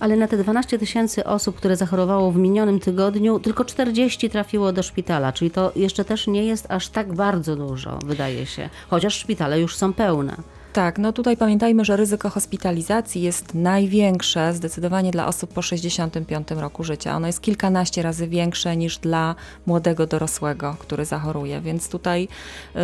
Ale 0.00 0.16
na 0.16 0.28
te 0.28 0.36
12 0.36 0.78
tysięcy 0.78 1.24
osób, 1.24 1.56
które 1.56 1.76
zachorowało 1.76 2.30
w 2.30 2.36
minionym 2.36 2.80
tygodniu, 2.80 3.40
tylko 3.40 3.64
40 3.64 4.30
trafiło 4.30 4.72
do 4.72 4.82
szpitala, 4.82 5.32
czyli 5.32 5.50
to 5.50 5.72
jeszcze 5.76 6.04
też 6.04 6.26
nie 6.26 6.44
jest 6.44 6.66
aż 6.68 6.88
tak 6.88 7.12
bardzo 7.12 7.56
dużo, 7.56 7.98
wydaje 8.04 8.46
się, 8.46 8.68
chociaż 8.88 9.14
szpitale 9.14 9.60
już 9.60 9.76
są 9.76 9.92
pełne. 9.92 10.36
Tak, 10.74 10.98
no 10.98 11.12
tutaj 11.12 11.36
pamiętajmy, 11.36 11.84
że 11.84 11.96
ryzyko 11.96 12.30
hospitalizacji 12.30 13.22
jest 13.22 13.54
największe 13.54 14.54
zdecydowanie 14.54 15.10
dla 15.10 15.26
osób 15.26 15.52
po 15.52 15.62
65 15.62 16.50
roku 16.50 16.84
życia. 16.84 17.16
Ono 17.16 17.26
jest 17.26 17.40
kilkanaście 17.40 18.02
razy 18.02 18.28
większe 18.28 18.76
niż 18.76 18.98
dla 18.98 19.34
młodego 19.66 20.06
dorosłego, 20.06 20.76
który 20.78 21.04
zachoruje, 21.04 21.60
więc 21.60 21.88
tutaj 21.88 22.28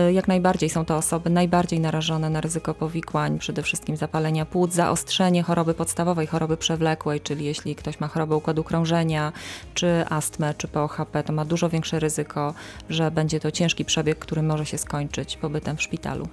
y, 0.08 0.12
jak 0.12 0.28
najbardziej 0.28 0.70
są 0.70 0.84
to 0.84 0.96
osoby 0.96 1.30
najbardziej 1.30 1.80
narażone 1.80 2.30
na 2.30 2.40
ryzyko 2.40 2.74
powikłań, 2.74 3.38
przede 3.38 3.62
wszystkim 3.62 3.96
zapalenia 3.96 4.46
płuc, 4.46 4.72
zaostrzenie 4.72 5.42
choroby 5.42 5.74
podstawowej, 5.74 6.26
choroby 6.26 6.56
przewlekłej, 6.56 7.20
czyli 7.20 7.44
jeśli 7.44 7.76
ktoś 7.76 8.00
ma 8.00 8.08
chorobę 8.08 8.36
układu 8.36 8.64
krążenia, 8.64 9.32
czy 9.74 10.04
astmę, 10.08 10.54
czy 10.54 10.68
POHP, 10.68 11.22
to 11.22 11.32
ma 11.32 11.44
dużo 11.44 11.68
większe 11.68 12.00
ryzyko, 12.00 12.54
że 12.90 13.10
będzie 13.10 13.40
to 13.40 13.50
ciężki 13.50 13.84
przebieg, 13.84 14.18
który 14.18 14.42
może 14.42 14.66
się 14.66 14.78
skończyć 14.78 15.36
pobytem 15.36 15.76
w 15.76 15.82
szpitalu. 15.82 16.28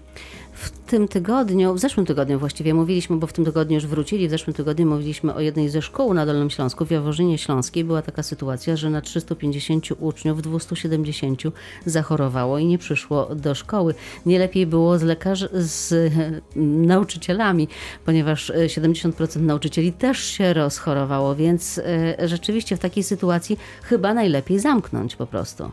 W 0.58 0.70
tym 0.90 1.08
tygodniu, 1.08 1.74
w 1.74 1.80
zeszłym 1.80 2.06
tygodniu 2.06 2.40
właściwie 2.40 2.74
mówiliśmy, 2.74 3.18
bo 3.18 3.28
w 3.28 3.34
tym 3.34 3.46
tygodniu 3.46 3.76
już 3.76 3.88
wrócili, 3.88 4.28
w 4.28 4.32
zeszłym 4.32 4.54
tygodniu 4.54 4.86
mówiliśmy 4.86 5.34
o 5.34 5.40
jednej 5.40 5.70
ze 5.70 5.82
szkół 5.82 6.14
na 6.14 6.26
Dolnym 6.26 6.50
Śląsku, 6.50 6.86
w 6.86 6.92
Jaworzynie 6.92 7.38
Śląskiej. 7.38 7.84
Była 7.84 8.02
taka 8.02 8.24
sytuacja, 8.24 8.76
że 8.76 8.90
na 8.90 9.02
350 9.02 9.86
uczniów 10.00 10.42
270 10.42 11.42
zachorowało 11.86 12.58
i 12.58 12.66
nie 12.66 12.78
przyszło 12.78 13.36
do 13.36 13.56
szkoły. 13.56 13.96
Nie 14.26 14.40
lepiej 14.40 14.68
było 14.68 15.00
z 15.00 15.04
lekarzy, 15.04 15.50
z 15.54 16.14
nauczycielami, 16.94 17.68
ponieważ 18.06 18.52
70% 18.68 19.42
nauczycieli 19.42 19.94
też 19.94 20.24
się 20.24 20.54
rozchorowało, 20.54 21.36
więc 21.36 21.78
e, 21.78 22.28
rzeczywiście 22.28 22.78
w 22.78 22.80
takiej 22.80 23.04
sytuacji 23.04 23.58
chyba 23.84 24.14
najlepiej 24.14 24.60
zamknąć 24.60 25.16
po 25.16 25.28
prostu. 25.28 25.72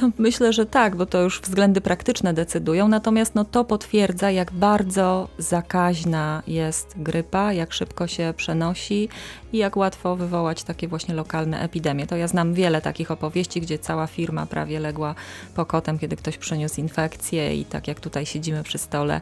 No, 0.00 0.10
myślę, 0.18 0.52
że 0.52 0.66
tak, 0.66 0.96
bo 0.96 1.06
to 1.06 1.20
już 1.20 1.40
względy 1.40 1.80
praktyczne 1.80 2.34
decydują, 2.34 2.88
natomiast 2.88 3.34
no, 3.34 3.44
to 3.44 3.64
potwierdza, 3.64 4.30
jak 4.30 4.52
bardzo 4.52 5.28
zakaźna 5.38 6.42
jest 6.46 6.94
grypa, 6.96 7.52
jak 7.52 7.72
szybko 7.72 8.06
się 8.06 8.34
przenosi 8.36 9.08
i 9.52 9.58
jak 9.58 9.76
łatwo 9.76 10.16
wywołać 10.16 10.62
takie 10.62 10.88
właśnie 10.88 11.14
lokalne 11.14 11.60
epidemie. 11.60 12.06
To 12.06 12.16
ja 12.16 12.28
znam 12.28 12.54
wiele 12.54 12.80
takich 12.80 13.10
opowieści, 13.10 13.60
gdzie 13.60 13.78
cała 13.78 14.06
firma 14.06 14.46
prawie 14.46 14.80
legła 14.80 15.14
pokotem, 15.54 15.98
kiedy 15.98 16.16
ktoś 16.16 16.38
przyniósł 16.38 16.80
infekcję 16.80 17.56
i 17.56 17.64
tak 17.64 17.88
jak 17.88 18.00
tutaj 18.00 18.26
siedzimy 18.26 18.62
przy 18.62 18.78
stole, 18.78 19.20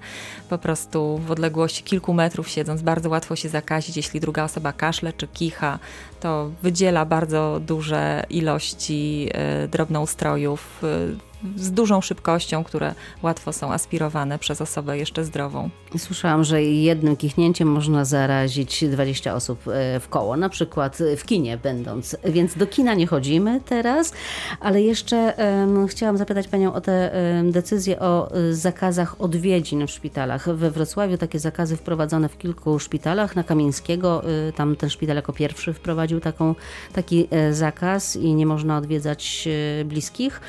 po 0.48 0.58
prostu 0.58 1.18
w 1.18 1.30
odległości 1.30 1.82
kilku 1.82 2.14
metrów 2.14 2.48
siedząc, 2.48 2.82
bardzo 2.82 3.08
łatwo 3.08 3.36
się 3.36 3.48
zakazić, 3.48 3.96
jeśli 3.96 4.20
druga 4.20 4.44
osoba 4.44 4.72
kaszle 4.72 5.12
czy 5.12 5.28
kicha, 5.28 5.78
to 6.20 6.50
wydziela 6.62 7.04
bardzo 7.04 7.60
duże 7.66 8.24
ilości 8.30 9.28
y, 9.64 9.68
drobnoustrojów 9.68 10.59
y, 10.82 11.20
z 11.56 11.70
dużą 11.70 12.00
szybkością, 12.00 12.64
które 12.64 12.94
łatwo 13.22 13.52
są 13.52 13.72
aspirowane 13.72 14.38
przez 14.38 14.60
osobę 14.60 14.98
jeszcze 14.98 15.24
zdrową. 15.24 15.70
Słyszałam, 15.98 16.44
że 16.44 16.62
jednym 16.62 17.16
kichnięciem 17.16 17.68
można 17.68 18.04
zarazić 18.04 18.84
20 18.84 19.34
osób 19.34 19.68
e, 19.68 20.00
w 20.00 20.08
koło, 20.08 20.36
na 20.36 20.48
przykład 20.48 20.98
w 21.16 21.24
kinie 21.24 21.58
będąc. 21.58 22.16
Więc 22.24 22.56
do 22.56 22.66
kina 22.66 22.94
nie 22.94 23.06
chodzimy 23.06 23.60
teraz, 23.60 24.12
ale 24.60 24.82
jeszcze 24.82 25.34
um, 25.38 25.88
chciałam 25.88 26.16
zapytać 26.16 26.48
Panią 26.48 26.74
o 26.74 26.80
te 26.80 27.10
um, 27.36 27.52
decyzje 27.52 28.00
o 28.00 28.34
e, 28.34 28.54
zakazach 28.54 29.20
odwiedzin 29.20 29.86
w 29.86 29.90
szpitalach. 29.90 30.56
We 30.56 30.70
Wrocławiu 30.70 31.16
takie 31.16 31.38
zakazy 31.38 31.76
wprowadzone 31.76 32.28
w 32.28 32.38
kilku 32.38 32.78
szpitalach. 32.78 33.36
Na 33.36 33.44
Kamieńskiego, 33.44 34.22
y, 34.48 34.52
tam 34.52 34.76
ten 34.76 34.90
szpital 34.90 35.16
jako 35.16 35.32
pierwszy 35.32 35.72
wprowadził 35.72 36.20
taką, 36.20 36.54
taki 36.92 37.28
zakaz 37.50 38.16
i 38.16 38.34
nie 38.34 38.46
można 38.46 38.76
odwiedzać 38.76 39.48
bliskich. 39.84 40.40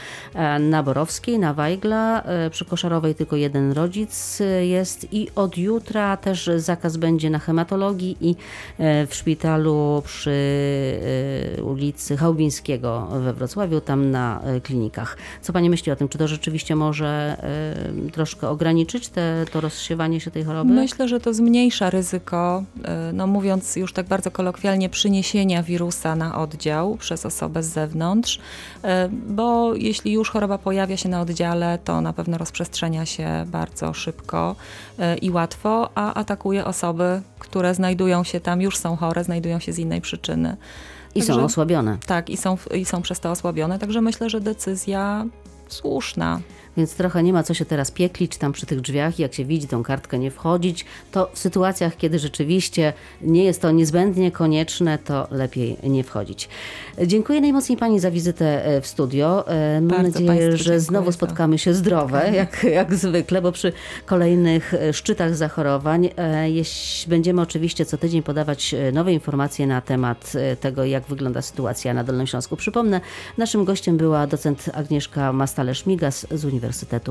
Na 0.59 0.80
na 0.81 0.85
Borowskiej, 0.85 1.39
na 1.39 1.53
Wajgla, 1.53 2.23
e, 2.23 2.49
przy 2.49 2.65
Koszarowej 2.65 3.15
tylko 3.15 3.35
jeden 3.35 3.71
rodzic 3.71 4.41
e, 4.41 4.65
jest 4.65 5.13
i 5.13 5.27
od 5.35 5.57
jutra 5.57 6.17
też 6.17 6.49
zakaz 6.57 6.97
będzie 6.97 7.29
na 7.29 7.39
hematologii 7.39 8.17
i 8.21 8.35
e, 8.77 9.07
w 9.07 9.15
szpitalu 9.15 10.03
przy 10.05 10.31
ulicy 11.63 12.17
Chałubińskiego 12.17 13.07
we 13.11 13.33
Wrocławiu, 13.33 13.81
tam 13.81 14.11
na 14.11 14.41
klinikach. 14.63 15.17
Co 15.41 15.53
Pani 15.53 15.69
myśli 15.69 15.91
o 15.91 15.95
tym? 15.95 16.09
Czy 16.09 16.17
to 16.17 16.27
rzeczywiście 16.27 16.75
może 16.75 17.37
troszkę 18.13 18.49
ograniczyć 18.49 19.09
te, 19.09 19.45
to 19.51 19.61
rozsiewanie 19.61 20.19
się 20.19 20.31
tej 20.31 20.43
choroby? 20.43 20.73
Myślę, 20.73 21.07
że 21.07 21.19
to 21.19 21.33
zmniejsza 21.33 21.89
ryzyko, 21.89 22.63
no 23.13 23.27
mówiąc 23.27 23.75
już 23.75 23.93
tak 23.93 24.07
bardzo 24.07 24.31
kolokwialnie, 24.31 24.89
przyniesienia 24.89 25.63
wirusa 25.63 26.15
na 26.15 26.39
oddział 26.39 26.95
przez 26.95 27.25
osobę 27.25 27.63
z 27.63 27.67
zewnątrz, 27.67 28.39
bo 29.27 29.75
jeśli 29.75 30.11
już 30.11 30.29
choroba 30.29 30.57
pojawia 30.71 30.97
się 30.97 31.09
na 31.09 31.21
oddziale, 31.21 31.79
to 31.83 32.01
na 32.01 32.13
pewno 32.13 32.37
rozprzestrzenia 32.37 33.05
się 33.05 33.45
bardzo 33.47 33.93
szybko 33.93 34.55
e, 34.99 35.17
i 35.17 35.31
łatwo, 35.31 35.89
a 35.95 36.13
atakuje 36.13 36.65
osoby, 36.65 37.21
które 37.39 37.75
znajdują 37.75 38.23
się 38.23 38.39
tam, 38.39 38.61
już 38.61 38.77
są 38.77 38.95
chore, 38.95 39.23
znajdują 39.23 39.59
się 39.59 39.73
z 39.73 39.79
innej 39.79 40.01
przyczyny. 40.01 40.57
I 41.15 41.19
także, 41.19 41.33
są 41.33 41.43
osłabione. 41.43 41.97
Tak, 42.05 42.29
i 42.29 42.37
są, 42.37 42.57
i 42.75 42.85
są 42.85 43.01
przez 43.01 43.19
to 43.19 43.31
osłabione, 43.31 43.79
także 43.79 44.01
myślę, 44.01 44.29
że 44.29 44.41
decyzja 44.41 45.25
słuszna. 45.67 46.39
Więc 46.77 46.95
trochę 46.95 47.23
nie 47.23 47.33
ma 47.33 47.43
co 47.43 47.53
się 47.53 47.65
teraz 47.65 47.91
pieklić 47.91 48.37
tam 48.37 48.51
przy 48.51 48.65
tych 48.65 48.81
drzwiach, 48.81 49.19
jak 49.19 49.33
się 49.33 49.45
widzi 49.45 49.67
tą 49.67 49.83
kartkę 49.83 50.19
nie 50.19 50.31
wchodzić, 50.31 50.85
to 51.11 51.29
w 51.33 51.39
sytuacjach, 51.39 51.97
kiedy 51.97 52.19
rzeczywiście 52.19 52.93
nie 53.21 53.43
jest 53.43 53.61
to 53.61 53.71
niezbędnie 53.71 54.31
konieczne, 54.31 54.97
to 54.97 55.27
lepiej 55.31 55.77
nie 55.83 56.03
wchodzić. 56.03 56.49
Dziękuję 57.07 57.41
najmocniej 57.41 57.77
Pani 57.77 57.99
za 57.99 58.11
wizytę 58.11 58.65
e, 58.65 58.81
w 58.81 58.87
studio. 58.87 59.47
E, 59.47 59.81
Mam 59.81 59.89
Bardzo 59.89 60.19
nadzieję, 60.19 60.57
że 60.57 60.79
znowu 60.79 61.11
spotkamy 61.11 61.57
się 61.57 61.73
zdrowe, 61.73 62.31
jak, 62.33 62.63
jak 62.63 62.95
zwykle, 62.95 63.41
bo 63.41 63.51
przy 63.51 63.73
kolejnych 64.05 64.73
e, 64.73 64.93
szczytach 64.93 65.35
zachorowań 65.35 66.09
będziemy 67.07 67.41
oczywiście 67.41 67.85
co 67.85 67.97
tydzień 67.97 68.23
podawać 68.23 68.75
nowe 68.93 69.13
informacje 69.13 69.67
na 69.67 69.81
temat 69.81 70.33
tego, 70.59 70.85
jak 70.85 71.03
wygląda 71.03 71.41
sytuacja 71.41 71.93
na 71.93 72.03
Dolnym 72.03 72.27
Śląsku. 72.27 72.57
Przypomnę, 72.57 73.01
naszym 73.37 73.65
gościem 73.65 73.97
była 73.97 74.27
docent 74.27 74.69
Agnieszka 74.73 75.33
Mastale-Szmigas 75.33 76.37
z 76.37 76.45
Uniwersytetu 76.45 76.60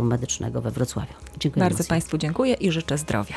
Medycznego 0.02 0.60
we 0.60 0.70
Wrocławiu. 0.70 1.14
Dziękuję 1.40 1.60
Bardzo 1.60 1.74
najmocniej. 1.74 1.88
Państwu 1.88 2.18
dziękuję 2.18 2.54
i 2.54 2.72
życzę 2.72 2.98
zdrowia. 2.98 3.36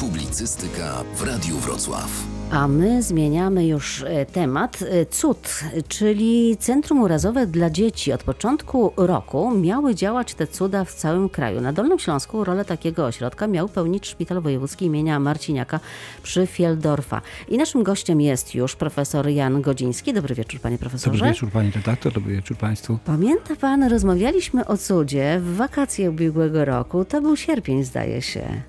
Publicystyka 0.00 1.04
w 1.16 1.22
Radiu 1.22 1.56
Wrocław. 1.56 2.29
A 2.52 2.68
my 2.68 3.02
zmieniamy 3.02 3.66
już 3.66 4.02
e, 4.02 4.26
temat. 4.26 4.82
E, 4.82 5.06
CUD, 5.06 5.64
czyli 5.88 6.56
Centrum 6.56 7.02
Urazowe 7.02 7.46
dla 7.46 7.70
Dzieci. 7.70 8.12
Od 8.12 8.22
początku 8.22 8.92
roku 8.96 9.50
miały 9.50 9.94
działać 9.94 10.34
te 10.34 10.46
cuda 10.46 10.84
w 10.84 10.94
całym 10.94 11.28
kraju. 11.28 11.60
Na 11.60 11.72
Dolnym 11.72 11.98
Śląsku 11.98 12.44
rolę 12.44 12.64
takiego 12.64 13.06
ośrodka 13.06 13.46
miał 13.46 13.68
pełnić 13.68 14.06
Szpital 14.06 14.40
Wojewódzki 14.40 14.84
imienia 14.84 15.20
Marciniaka 15.20 15.80
przy 16.22 16.46
Fieldorfa. 16.46 17.20
I 17.48 17.58
naszym 17.58 17.82
gościem 17.82 18.20
jest 18.20 18.54
już 18.54 18.76
profesor 18.76 19.28
Jan 19.28 19.62
Godziński. 19.62 20.12
Dobry 20.12 20.34
wieczór, 20.34 20.60
panie 20.60 20.78
profesorze. 20.78 21.18
Dobry 21.18 21.32
wieczór 21.32 21.50
pani 21.50 21.70
redaktor, 21.70 22.12
dobry 22.12 22.36
wieczór 22.36 22.56
państwu. 22.56 22.98
Pamięta 23.04 23.56
pan, 23.56 23.82
rozmawialiśmy 23.82 24.66
o 24.66 24.76
cudzie 24.76 25.40
w 25.40 25.56
wakacje 25.56 26.10
ubiegłego 26.10 26.64
roku. 26.64 27.04
To 27.04 27.22
był 27.22 27.36
sierpień, 27.36 27.84
zdaje 27.84 28.22
się. 28.22 28.62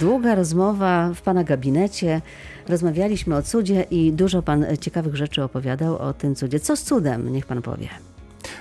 Długa 0.00 0.34
rozmowa 0.34 1.10
w 1.14 1.22
pana 1.22 1.44
gabinecie. 1.44 2.20
Rozmawialiśmy 2.68 3.36
o 3.36 3.42
cudzie 3.42 3.86
i 3.90 4.12
dużo 4.12 4.42
pan 4.42 4.66
ciekawych 4.80 5.16
rzeczy 5.16 5.42
opowiadał 5.42 5.98
o 5.98 6.12
tym 6.12 6.34
cudzie. 6.34 6.60
Co 6.60 6.76
z 6.76 6.82
cudem? 6.82 7.32
Niech 7.32 7.46
pan 7.46 7.62
powie. 7.62 7.88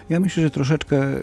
Ja 0.10 0.20
myślę, 0.20 0.44
że 0.44 0.50
troszeczkę 0.50 1.18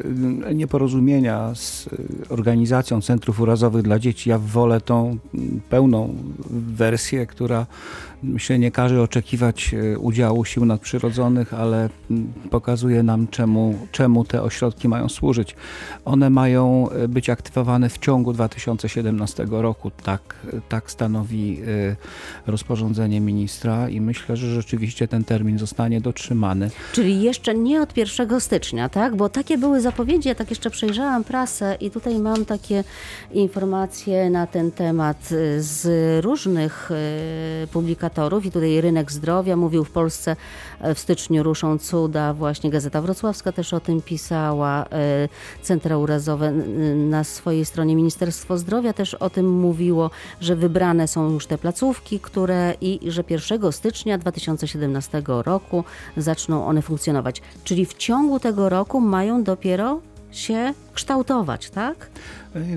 y, 0.51 0.55
nieporozumienia 0.55 1.55
z 1.55 1.87
y, 1.87 1.89
organizacją 2.29 3.03
centrów 3.03 3.41
urazowych 3.41 3.83
dla 3.83 3.99
dzieci. 3.99 4.31
Ja 4.31 4.39
wolę 4.39 4.81
tą 4.81 5.19
mm, 5.35 5.61
pełną 5.71 6.15
wersję, 6.51 7.27
która 7.27 7.67
myślę 8.23 8.59
nie 8.59 8.71
każe 8.71 9.03
oczekiwać 9.03 9.75
y, 9.75 9.99
udziału 9.99 10.45
sił 10.45 10.65
nadprzyrodzonych, 10.65 11.55
ale 11.55 11.89
mm, 12.11 12.33
pokazuje 12.51 13.03
nam 13.03 13.29
czemu, 13.29 13.79
czemu 13.93 14.25
te 14.25 14.43
ośrodki 14.43 14.89
mają 14.89 15.09
służyć. 15.09 15.57
One 16.05 16.31
mają 16.31 16.89
y, 17.05 17.09
być 17.09 17.31
aktywowane 17.31 17.89
w 17.89 17.99
ciągu 17.99 18.33
2017 18.33 19.47
roku. 19.51 19.91
Tak, 19.91 20.37
tak 20.69 20.91
stanowi 20.91 21.63
y, 21.63 21.97
rozporządzenie 22.47 23.21
ministra 23.21 23.89
i 23.89 24.01
myślę, 24.01 24.37
że 24.37 24.55
rzeczywiście 24.55 25.09
ten 25.09 25.25
termin 25.25 25.59
zostanie 25.59 26.01
dotrzymany. 26.01 26.71
Czyli 26.93 27.23
jeszcze 27.23 27.55
nie 27.55 27.83
od 27.83 27.97
1 27.97 28.41
stycznia, 28.41 28.89
tak? 28.89 29.17
Bo 29.17 29.29
takie 29.29 29.59
były 29.59 29.81
zapowiedzi, 29.81 30.29
ja 30.29 30.35
tak 30.35 30.51
jeszcze 30.51 30.71
przejrzałam 30.71 31.25
prasę 31.25 31.77
i 31.81 31.91
tutaj 31.91 32.19
mam 32.19 32.45
takie 32.45 32.85
informacje 33.33 34.31
na 34.31 34.47
ten 34.47 34.71
temat 34.71 35.29
z 35.59 35.85
różnych 36.25 36.91
y, 36.91 37.67
i 38.45 38.51
tutaj 38.51 38.81
Rynek 38.81 39.13
Zdrowia 39.13 39.57
mówił 39.57 39.85
w 39.85 39.91
Polsce 39.91 40.37
e, 40.81 40.95
w 40.95 40.99
styczniu 40.99 41.43
ruszą 41.43 41.79
cuda, 41.79 42.35
właśnie 42.35 42.71
Gazeta 42.71 43.03
Wrocławska 43.03 43.53
też 43.53 43.75
o 43.75 43.81
tym 43.81 44.03
pisała, 44.03 44.85
e, 44.93 45.29
Centra 45.63 45.99
Urazowe 45.99 46.53
na 46.95 47.25
swojej 47.25 47.65
stronie 47.65 47.97
Ministerstwo 47.97 48.59
Zdrowia 48.59 48.93
też 48.93 49.15
o 49.15 49.31
tym 49.31 49.51
mówiło, 49.51 50.11
że 50.41 50.57
wybrane 50.57 51.09
są 51.09 51.31
już 51.31 51.47
te 51.47 51.59
placówki, 51.59 52.21
które 52.21 52.75
i 52.81 53.01
że 53.11 53.25
1 53.29 53.73
stycznia 53.73 54.19
2017 54.19 55.23
roku 55.27 55.85
zaczną 56.17 56.67
one 56.67 56.83
funkcjonować. 56.83 57.43
Czyli 57.65 57.87
w 57.87 57.95
ciągu 57.95 58.41
tego 58.41 58.69
roku 58.69 59.01
mają 59.01 59.43
dopiero 59.43 60.01
się 60.33 60.75
kształtować, 60.95 61.71
tak? 61.71 62.11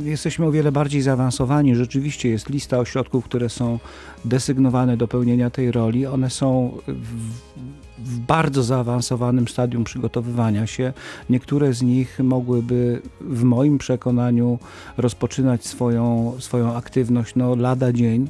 Jesteśmy 0.03 0.45
o 0.45 0.51
wiele 0.51 0.71
bardziej 0.71 1.01
zaawansowani. 1.01 1.75
Rzeczywiście 1.75 2.29
jest 2.29 2.49
lista 2.49 2.79
ośrodków, 2.79 3.25
które 3.25 3.49
są 3.49 3.79
desygnowane 4.25 4.97
do 4.97 5.07
pełnienia 5.07 5.49
tej 5.49 5.71
roli. 5.71 6.05
One 6.05 6.29
są 6.29 6.77
w, 6.87 8.19
bardzo 8.27 8.63
zaawansowanym 8.63 9.47
stadium 9.47 9.83
przygotowywania 9.83 10.67
się. 10.67 10.93
Niektóre 11.29 11.73
z 11.73 11.81
nich 11.81 12.19
mogłyby 12.19 13.01
w 13.21 13.43
moim 13.43 13.77
przekonaniu 13.77 14.59
rozpoczynać 14.97 15.65
swoją, 15.65 16.33
swoją 16.39 16.75
aktywność 16.75 17.35
no, 17.35 17.55
lada 17.55 17.93
dzień. 17.93 18.29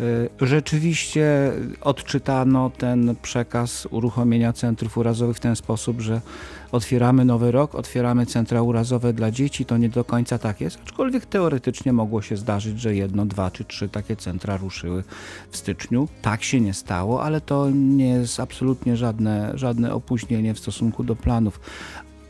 Y, 0.00 0.46
Rzeczywiście 0.46 1.52
odczytano 1.80 2.70
ten 2.78 3.16
przekaz 3.22 3.88
uruchomienia 3.90 4.52
centrów 4.52 4.98
urazowych 4.98 5.36
w 5.36 5.40
ten 5.40 5.56
sposób, 5.56 6.00
że 6.00 6.20
otwieramy 6.74 7.24
nowy 7.24 7.52
rok, 7.52 7.74
otwieramy 7.74 8.26
centra 8.26 8.62
urazowe 8.62 9.12
dla 9.12 9.30
dzieci. 9.30 9.64
To 9.64 9.76
nie 9.76 9.88
do 9.88 10.04
końca 10.04 10.38
tak 10.38 10.60
jest, 10.60 10.78
aczkolwiek 10.82 11.26
teoretycznie 11.26 11.92
mogło 11.92 12.22
się 12.22 12.36
zdarzyć, 12.36 12.80
że 12.80 12.94
jedno, 12.94 13.26
dwa 13.26 13.50
czy 13.50 13.64
trzy 13.64 13.88
takie 13.88 14.16
centra 14.16 14.56
ruszyły 14.56 15.04
w 15.50 15.56
styczniu. 15.56 16.08
Tak 16.22 16.42
się 16.42 16.60
nie 16.60 16.74
stało, 16.74 17.22
ale 17.22 17.40
to 17.40 17.70
nie 17.70 18.08
jest 18.08 18.40
absolutnie 18.40 18.96
żadne, 18.96 19.52
żadne 19.54 19.94
opóźnienie 19.94 20.54
w 20.54 20.58
stosunku 20.58 21.04
do 21.04 21.16
planów. 21.16 21.60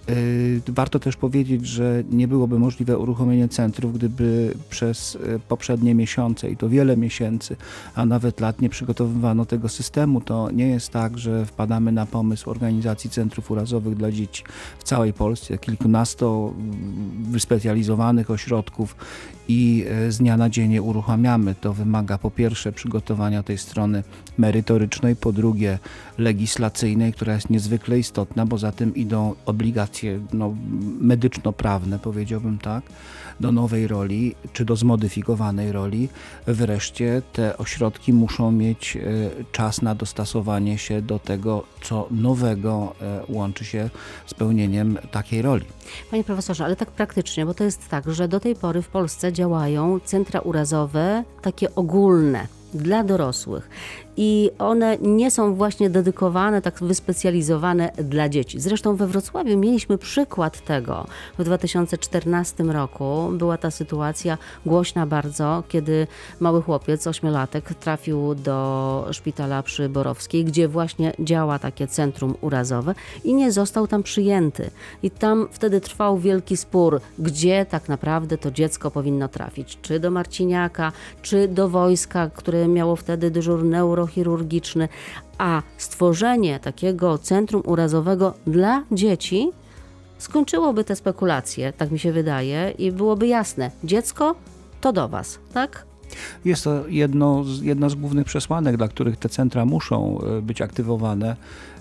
Yy, 0.08 0.74
Warto 0.74 0.98
też 0.98 1.16
powiedzieć, 1.16 1.66
że 1.66 2.02
nie 2.10 2.28
byłoby 2.28 2.58
możliwe 2.58 2.98
uruchomienie 2.98 3.48
centrów, 3.48 3.94
gdyby 3.94 4.54
przez 4.70 5.14
y, 5.14 5.40
poprzednie 5.48 5.94
miesiące 5.94 6.50
i 6.50 6.56
to 6.56 6.68
wiele 6.68 6.96
miesięcy, 6.96 7.56
a 7.94 8.06
nawet 8.06 8.40
lat 8.40 8.60
nie 8.60 8.68
przygotowywano 8.68 9.46
tego 9.46 9.68
systemu. 9.68 10.20
To 10.20 10.50
nie 10.50 10.66
jest 10.66 10.90
tak, 10.90 11.18
że 11.18 11.46
wpadamy 11.46 11.92
na 11.92 12.06
pomysł 12.06 12.50
organizacji 12.50 13.10
centrów 13.10 13.50
urazowych 13.50 13.96
dla 13.96 14.12
dzieci 14.12 14.44
w 14.78 14.84
całej 14.84 15.12
Polsce, 15.12 15.58
kilkunasto 15.58 16.52
mm, 16.56 17.32
wyspecjalizowanych 17.32 18.30
ośrodków 18.30 18.96
i 19.48 19.84
y, 20.06 20.12
z 20.12 20.18
dnia 20.18 20.36
na 20.36 20.50
dzień 20.50 20.72
je 20.72 20.82
uruchamiamy. 20.82 21.54
To 21.54 21.72
wymaga 21.72 22.18
po 22.18 22.30
pierwsze 22.30 22.72
przygotowania 22.72 23.42
tej 23.42 23.58
strony 23.58 24.02
merytorycznej, 24.38 25.16
po 25.16 25.32
drugie 25.32 25.78
legislacyjnej, 26.18 27.12
która 27.12 27.34
jest 27.34 27.50
niezwykle 27.50 27.98
istotna, 27.98 28.46
bo 28.46 28.58
za 28.58 28.72
tym 28.72 28.94
idą 28.94 29.34
obligacje 29.46 29.93
no, 30.32 30.54
medyczno-prawne, 31.00 31.98
powiedziałbym 31.98 32.58
tak, 32.58 32.82
do 33.40 33.52
nowej 33.52 33.88
roli, 33.88 34.34
czy 34.52 34.64
do 34.64 34.76
zmodyfikowanej 34.76 35.72
roli. 35.72 36.08
Wreszcie 36.46 37.22
te 37.32 37.58
ośrodki 37.58 38.12
muszą 38.12 38.52
mieć 38.52 38.96
e, 38.96 39.00
czas 39.52 39.82
na 39.82 39.94
dostosowanie 39.94 40.78
się 40.78 41.02
do 41.02 41.18
tego, 41.18 41.64
co 41.82 42.08
nowego 42.10 42.94
e, 43.02 43.20
łączy 43.28 43.64
się 43.64 43.90
z 44.26 44.34
pełnieniem 44.34 44.98
takiej 45.10 45.42
roli. 45.42 45.64
Panie 46.10 46.24
profesorze, 46.24 46.64
ale 46.64 46.76
tak 46.76 46.90
praktycznie, 46.90 47.46
bo 47.46 47.54
to 47.54 47.64
jest 47.64 47.88
tak, 47.88 48.12
że 48.12 48.28
do 48.28 48.40
tej 48.40 48.56
pory 48.56 48.82
w 48.82 48.88
Polsce 48.88 49.32
działają 49.32 50.00
centra 50.00 50.40
urazowe 50.40 51.24
takie 51.42 51.74
ogólne 51.74 52.46
dla 52.74 53.04
dorosłych 53.04 53.68
i 54.16 54.50
one 54.58 54.98
nie 54.98 55.30
są 55.30 55.54
właśnie 55.54 55.90
dedykowane, 55.90 56.62
tak 56.62 56.78
wyspecjalizowane 56.78 57.92
dla 57.98 58.28
dzieci. 58.28 58.60
Zresztą 58.60 58.96
we 58.96 59.06
Wrocławiu 59.06 59.58
mieliśmy 59.58 59.98
przykład 59.98 60.64
tego. 60.64 61.06
W 61.38 61.44
2014 61.44 62.64
roku 62.64 63.28
była 63.32 63.56
ta 63.58 63.70
sytuacja 63.70 64.38
głośna 64.66 65.06
bardzo, 65.06 65.62
kiedy 65.68 66.06
mały 66.40 66.62
chłopiec, 66.62 67.06
ośmiolatek, 67.06 67.74
trafił 67.74 68.34
do 68.34 69.08
szpitala 69.12 69.62
przy 69.62 69.88
Borowskiej, 69.88 70.44
gdzie 70.44 70.68
właśnie 70.68 71.12
działa 71.20 71.58
takie 71.58 71.86
centrum 71.86 72.34
urazowe 72.40 72.94
i 73.24 73.34
nie 73.34 73.52
został 73.52 73.86
tam 73.86 74.02
przyjęty. 74.02 74.70
I 75.02 75.10
tam 75.10 75.48
wtedy 75.52 75.80
trwał 75.80 76.18
wielki 76.18 76.56
spór, 76.56 77.00
gdzie 77.18 77.66
tak 77.66 77.88
naprawdę 77.88 78.38
to 78.38 78.50
dziecko 78.50 78.90
powinno 78.90 79.28
trafić. 79.28 79.78
Czy 79.82 80.00
do 80.00 80.10
Marciniaka, 80.10 80.92
czy 81.22 81.48
do 81.48 81.68
wojska, 81.68 82.30
które 82.30 82.68
miało 82.68 82.96
wtedy 82.96 83.30
dyżur 83.30 83.64
neurochirurgiczny. 84.04 84.88
A 85.38 85.62
stworzenie 85.76 86.60
takiego 86.60 87.18
centrum 87.18 87.62
urazowego 87.66 88.34
dla 88.46 88.82
dzieci 88.92 89.50
skończyłoby 90.18 90.84
te 90.84 90.96
spekulacje, 90.96 91.72
tak 91.72 91.90
mi 91.90 91.98
się 91.98 92.12
wydaje, 92.12 92.74
i 92.78 92.92
byłoby 92.92 93.26
jasne, 93.26 93.70
dziecko 93.84 94.34
to 94.80 94.92
do 94.92 95.08
was, 95.08 95.38
tak? 95.54 95.86
Jest 96.44 96.64
to 96.64 96.88
jedno 96.88 97.44
jedna 97.62 97.88
z 97.88 97.94
głównych 97.94 98.26
przesłanek, 98.26 98.76
dla 98.76 98.88
których 98.88 99.16
te 99.16 99.28
centra 99.28 99.64
muszą 99.64 100.20
e, 100.20 100.42
być 100.42 100.62
aktywowane. 100.62 101.36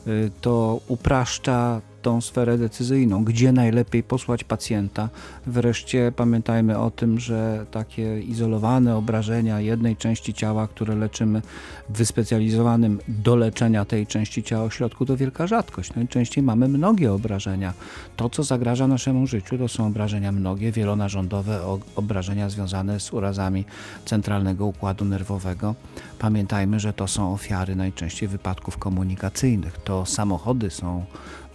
E, 0.07 0.11
To 0.41 0.79
upraszcza 0.87 1.81
tą 2.03 2.21
sferę 2.21 2.57
decyzyjną, 2.57 3.23
gdzie 3.23 3.51
najlepiej 3.51 4.03
posłać 4.03 4.43
pacjenta. 4.43 5.09
Wreszcie 5.45 6.11
pamiętajmy 6.15 6.77
o 6.79 6.91
tym, 6.91 7.19
że 7.19 7.65
takie 7.71 8.19
izolowane 8.19 8.95
obrażenia 8.95 9.59
jednej 9.59 9.95
części 9.95 10.33
ciała, 10.33 10.67
które 10.67 10.95
leczymy 10.95 11.41
w 11.89 11.97
wyspecjalizowanym 11.97 12.99
do 13.07 13.35
leczenia 13.35 13.85
tej 13.85 14.07
części 14.07 14.43
ciała 14.43 14.63
ośrodku, 14.63 15.05
to 15.05 15.17
wielka 15.17 15.47
rzadkość. 15.47 15.95
Najczęściej 15.95 16.43
mamy 16.43 16.67
mnogie 16.67 17.13
obrażenia. 17.13 17.73
To, 18.15 18.29
co 18.29 18.43
zagraża 18.43 18.87
naszemu 18.87 19.27
życiu, 19.27 19.57
to 19.57 19.67
są 19.67 19.87
obrażenia 19.87 20.31
mnogie, 20.31 20.71
wielonarządowe, 20.71 21.79
obrażenia 21.95 22.49
związane 22.49 22.99
z 22.99 23.13
urazami 23.13 23.65
centralnego 24.05 24.65
układu 24.65 25.05
nerwowego. 25.05 25.75
Pamiętajmy, 26.19 26.79
że 26.79 26.93
to 26.93 27.07
są 27.07 27.33
ofiary 27.33 27.75
najczęściej 27.75 28.29
wypadków 28.29 28.77
komunikacyjnych. 28.77 29.77
To 29.83 30.05
samochody 30.05 30.69
są, 30.69 31.05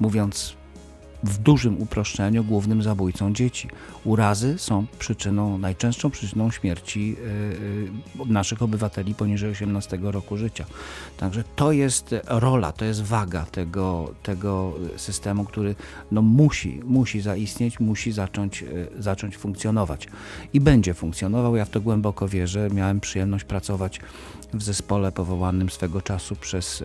mówiąc 0.00 0.58
w 1.22 1.38
dużym 1.38 1.82
uproszczeniu 1.82 2.44
głównym 2.44 2.82
zabójcą 2.82 3.32
dzieci. 3.32 3.68
Urazy 4.04 4.58
są 4.58 4.86
przyczyną, 4.98 5.58
najczęstszą 5.58 6.10
przyczyną 6.10 6.50
śmierci 6.50 7.16
yy, 8.18 8.26
naszych 8.26 8.62
obywateli 8.62 9.14
poniżej 9.14 9.50
18 9.50 9.98
roku 10.02 10.36
życia. 10.36 10.64
Także 11.16 11.44
to 11.56 11.72
jest 11.72 12.14
rola, 12.26 12.72
to 12.72 12.84
jest 12.84 13.02
waga 13.02 13.44
tego, 13.44 14.14
tego 14.22 14.72
systemu, 14.96 15.44
który 15.44 15.74
no, 16.12 16.22
musi, 16.22 16.80
musi 16.84 17.20
zaistnieć, 17.20 17.80
musi 17.80 18.12
zacząć, 18.12 18.62
yy, 18.62 18.88
zacząć 18.98 19.36
funkcjonować. 19.36 20.06
I 20.52 20.60
będzie 20.60 20.94
funkcjonował, 20.94 21.56
ja 21.56 21.64
w 21.64 21.70
to 21.70 21.80
głęboko 21.80 22.28
wierzę. 22.28 22.68
Miałem 22.70 23.00
przyjemność 23.00 23.44
pracować 23.44 24.00
w 24.54 24.62
zespole 24.62 25.12
powołanym 25.12 25.70
swego 25.70 26.02
czasu 26.02 26.36
przez 26.36 26.82
e, 26.82 26.84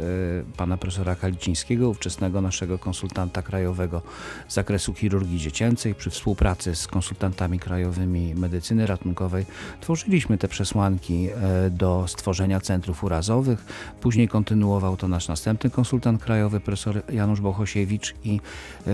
pana 0.58 0.78
profesora 0.78 1.16
Kalicińskiego, 1.16 1.90
ówczesnego 1.90 2.42
naszego 2.42 2.80
konsultanta 2.80 3.42
krajowego 3.42 4.02
z 4.48 4.54
zakresu 4.54 4.94
chirurgii 4.94 5.40
dziecięcej. 5.40 5.96
Przy 5.96 6.10
współpracy 6.10 6.76
z 6.76 6.88
konsultantami 6.88 7.60
krajowymi 7.60 8.36
medycyny 8.36 8.88
ratunkowej 8.88 9.46
tworzyliśmy 9.82 10.38
te 10.38 10.48
przesłanki 10.48 11.30
e, 11.30 11.70
do 11.70 12.06
stworzenia 12.08 12.60
centrów 12.60 13.04
urazowych. 13.04 13.66
Później 14.02 14.28
kontynuował 14.28 14.98
to 14.98 15.08
nasz 15.08 15.28
następny 15.28 15.70
konsultant 15.70 16.24
krajowy, 16.24 16.60
profesor 16.60 17.04
Janusz 17.10 17.42
Bohosiewicz 17.42 18.16
i 18.24 18.40
e, 18.88 18.92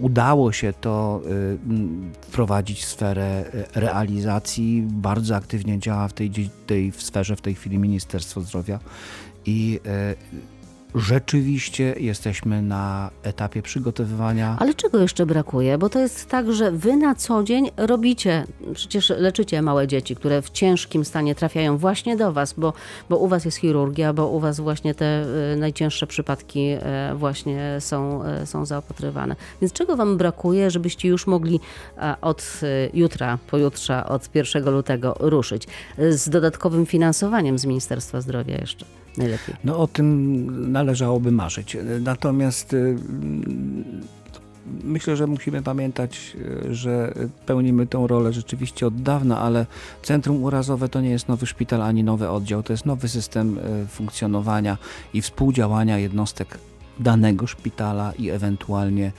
udało 0.00 0.52
się 0.52 0.72
to 0.72 1.20
y, 1.26 1.58
wprowadzić 2.20 2.84
w 2.84 2.88
sferę 2.88 3.44
y, 3.54 3.80
realizacji. 3.80 4.82
Bardzo 4.86 5.36
aktywnie 5.36 5.78
działa 5.78 6.08
w 6.08 6.12
tej, 6.12 6.30
tej 6.66 6.92
w 6.92 7.02
sferze 7.02 7.36
w 7.36 7.40
tej 7.40 7.54
chwili 7.54 7.78
Ministerstwo 7.78 8.40
Zdrowia 8.40 8.78
i 9.46 9.80
y, 9.86 10.57
rzeczywiście 10.94 11.94
jesteśmy 11.98 12.62
na 12.62 13.10
etapie 13.22 13.62
przygotowywania. 13.62 14.56
Ale 14.60 14.74
czego 14.74 14.98
jeszcze 14.98 15.26
brakuje? 15.26 15.78
Bo 15.78 15.88
to 15.88 15.98
jest 15.98 16.26
tak, 16.26 16.52
że 16.52 16.72
wy 16.72 16.96
na 16.96 17.14
co 17.14 17.42
dzień 17.42 17.70
robicie, 17.76 18.46
przecież 18.74 19.10
leczycie 19.10 19.62
małe 19.62 19.86
dzieci, 19.86 20.16
które 20.16 20.42
w 20.42 20.50
ciężkim 20.50 21.04
stanie 21.04 21.34
trafiają 21.34 21.78
właśnie 21.78 22.16
do 22.16 22.32
was, 22.32 22.52
bo, 22.52 22.72
bo 23.08 23.16
u 23.16 23.28
was 23.28 23.44
jest 23.44 23.56
chirurgia, 23.56 24.12
bo 24.12 24.28
u 24.28 24.40
was 24.40 24.60
właśnie 24.60 24.94
te 24.94 25.24
y, 25.54 25.56
najcięższe 25.56 26.06
przypadki 26.06 26.70
y, 27.12 27.14
właśnie 27.14 27.76
są, 27.80 28.22
y, 28.42 28.46
są 28.46 28.66
zaopatrywane. 28.66 29.36
Więc 29.60 29.72
czego 29.72 29.96
wam 29.96 30.16
brakuje, 30.16 30.70
żebyście 30.70 31.08
już 31.08 31.26
mogli 31.26 31.60
od 32.20 32.60
jutra, 32.94 33.38
pojutrze, 33.50 34.04
od 34.04 34.34
1 34.34 34.70
lutego 34.70 35.14
ruszyć 35.20 35.66
z 36.10 36.28
dodatkowym 36.28 36.86
finansowaniem 36.86 37.58
z 37.58 37.64
Ministerstwa 37.64 38.20
Zdrowia 38.20 38.56
jeszcze? 38.56 38.84
Najlepiej? 39.18 39.54
No 39.64 39.78
o 39.78 39.86
tym 39.86 40.72
należałoby 40.72 41.32
marzyć. 41.32 41.76
Natomiast 42.00 42.74
y, 42.74 42.96
myślę, 44.84 45.16
że 45.16 45.26
musimy 45.26 45.62
pamiętać, 45.62 46.36
y, 46.66 46.74
że 46.74 47.14
pełnimy 47.46 47.86
tę 47.86 48.04
rolę 48.06 48.32
rzeczywiście 48.32 48.86
od 48.86 49.02
dawna, 49.02 49.40
ale 49.40 49.66
Centrum 50.02 50.42
Urazowe 50.42 50.88
to 50.88 51.00
nie 51.00 51.10
jest 51.10 51.28
nowy 51.28 51.46
szpital 51.46 51.82
ani 51.82 52.04
nowy 52.04 52.30
oddział, 52.30 52.62
to 52.62 52.72
jest 52.72 52.86
nowy 52.86 53.08
system 53.08 53.58
y, 53.58 53.86
funkcjonowania 53.86 54.78
i 55.14 55.22
współdziałania 55.22 55.98
jednostek 55.98 56.58
danego 57.00 57.46
szpitala 57.46 58.12
i 58.12 58.30
ewentualnie 58.30 59.12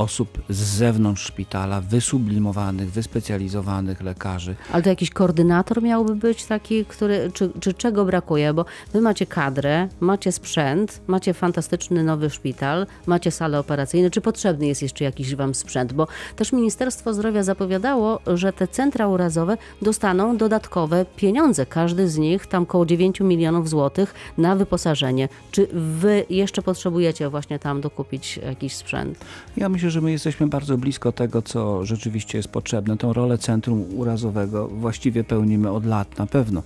osób 0.00 0.42
z 0.48 0.56
zewnątrz 0.56 1.22
szpitala, 1.26 1.80
wysublimowanych, 1.80 2.90
wyspecjalizowanych 2.90 4.00
lekarzy. 4.00 4.54
Ale 4.72 4.82
to 4.82 4.88
jakiś 4.88 5.10
koordynator 5.10 5.82
miałby 5.82 6.14
być 6.14 6.44
taki, 6.44 6.84
który, 6.84 7.30
czy, 7.34 7.50
czy 7.60 7.74
czego 7.74 8.04
brakuje? 8.04 8.54
Bo 8.54 8.64
wy 8.92 9.00
macie 9.00 9.26
kadrę, 9.26 9.88
macie 10.00 10.32
sprzęt, 10.32 11.00
macie 11.06 11.34
fantastyczny 11.34 12.04
nowy 12.04 12.30
szpital, 12.30 12.86
macie 13.06 13.30
salę 13.30 13.58
operacyjną. 13.58 14.10
Czy 14.10 14.20
potrzebny 14.20 14.66
jest 14.66 14.82
jeszcze 14.82 15.04
jakiś 15.04 15.34
wam 15.34 15.54
sprzęt? 15.54 15.92
Bo 15.92 16.06
też 16.36 16.52
Ministerstwo 16.52 17.14
Zdrowia 17.14 17.42
zapowiadało, 17.42 18.20
że 18.26 18.52
te 18.52 18.68
centra 18.68 19.08
urazowe 19.08 19.56
dostaną 19.82 20.36
dodatkowe 20.36 21.06
pieniądze. 21.16 21.66
Każdy 21.66 22.08
z 22.08 22.18
nich 22.18 22.46
tam 22.46 22.62
około 22.62 22.86
9 22.86 23.20
milionów 23.20 23.68
złotych 23.68 24.14
na 24.38 24.56
wyposażenie. 24.56 25.28
Czy 25.50 25.68
wy 25.72 26.24
jeszcze 26.30 26.62
potrzebujecie 26.62 27.28
właśnie 27.28 27.58
tam 27.58 27.80
dokupić 27.80 28.36
jakiś 28.36 28.76
sprzęt? 28.76 29.18
Ja 29.56 29.68
myślę, 29.68 29.89
że 29.90 30.00
my 30.00 30.10
jesteśmy 30.12 30.46
bardzo 30.46 30.78
blisko 30.78 31.12
tego, 31.12 31.42
co 31.42 31.84
rzeczywiście 31.84 32.38
jest 32.38 32.48
potrzebne. 32.48 32.96
Tą 32.96 33.12
rolę 33.12 33.38
centrum 33.38 33.84
urazowego 33.96 34.68
właściwie 34.68 35.24
pełnimy 35.24 35.70
od 35.70 35.86
lat 35.86 36.18
na 36.18 36.26
pewno. 36.26 36.62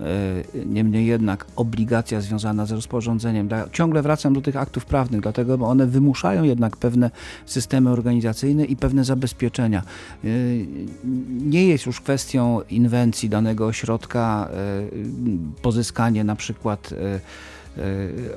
E, 0.00 0.64
niemniej 0.66 1.06
jednak 1.06 1.46
obligacja 1.56 2.20
związana 2.20 2.66
z 2.66 2.72
rozporządzeniem, 2.72 3.48
ciągle 3.72 4.02
wracam 4.02 4.34
do 4.34 4.40
tych 4.40 4.56
aktów 4.56 4.84
prawnych, 4.84 5.20
dlatego, 5.20 5.58
bo 5.58 5.66
one 5.66 5.86
wymuszają 5.86 6.44
jednak 6.44 6.76
pewne 6.76 7.10
systemy 7.46 7.90
organizacyjne 7.90 8.64
i 8.64 8.76
pewne 8.76 9.04
zabezpieczenia. 9.04 9.82
E, 10.24 10.28
nie 11.40 11.66
jest 11.66 11.86
już 11.86 12.00
kwestią 12.00 12.60
inwencji 12.70 13.28
danego 13.28 13.66
ośrodka 13.66 14.48
e, 14.52 15.62
pozyskanie 15.62 16.24
na 16.24 16.36
przykład 16.36 16.94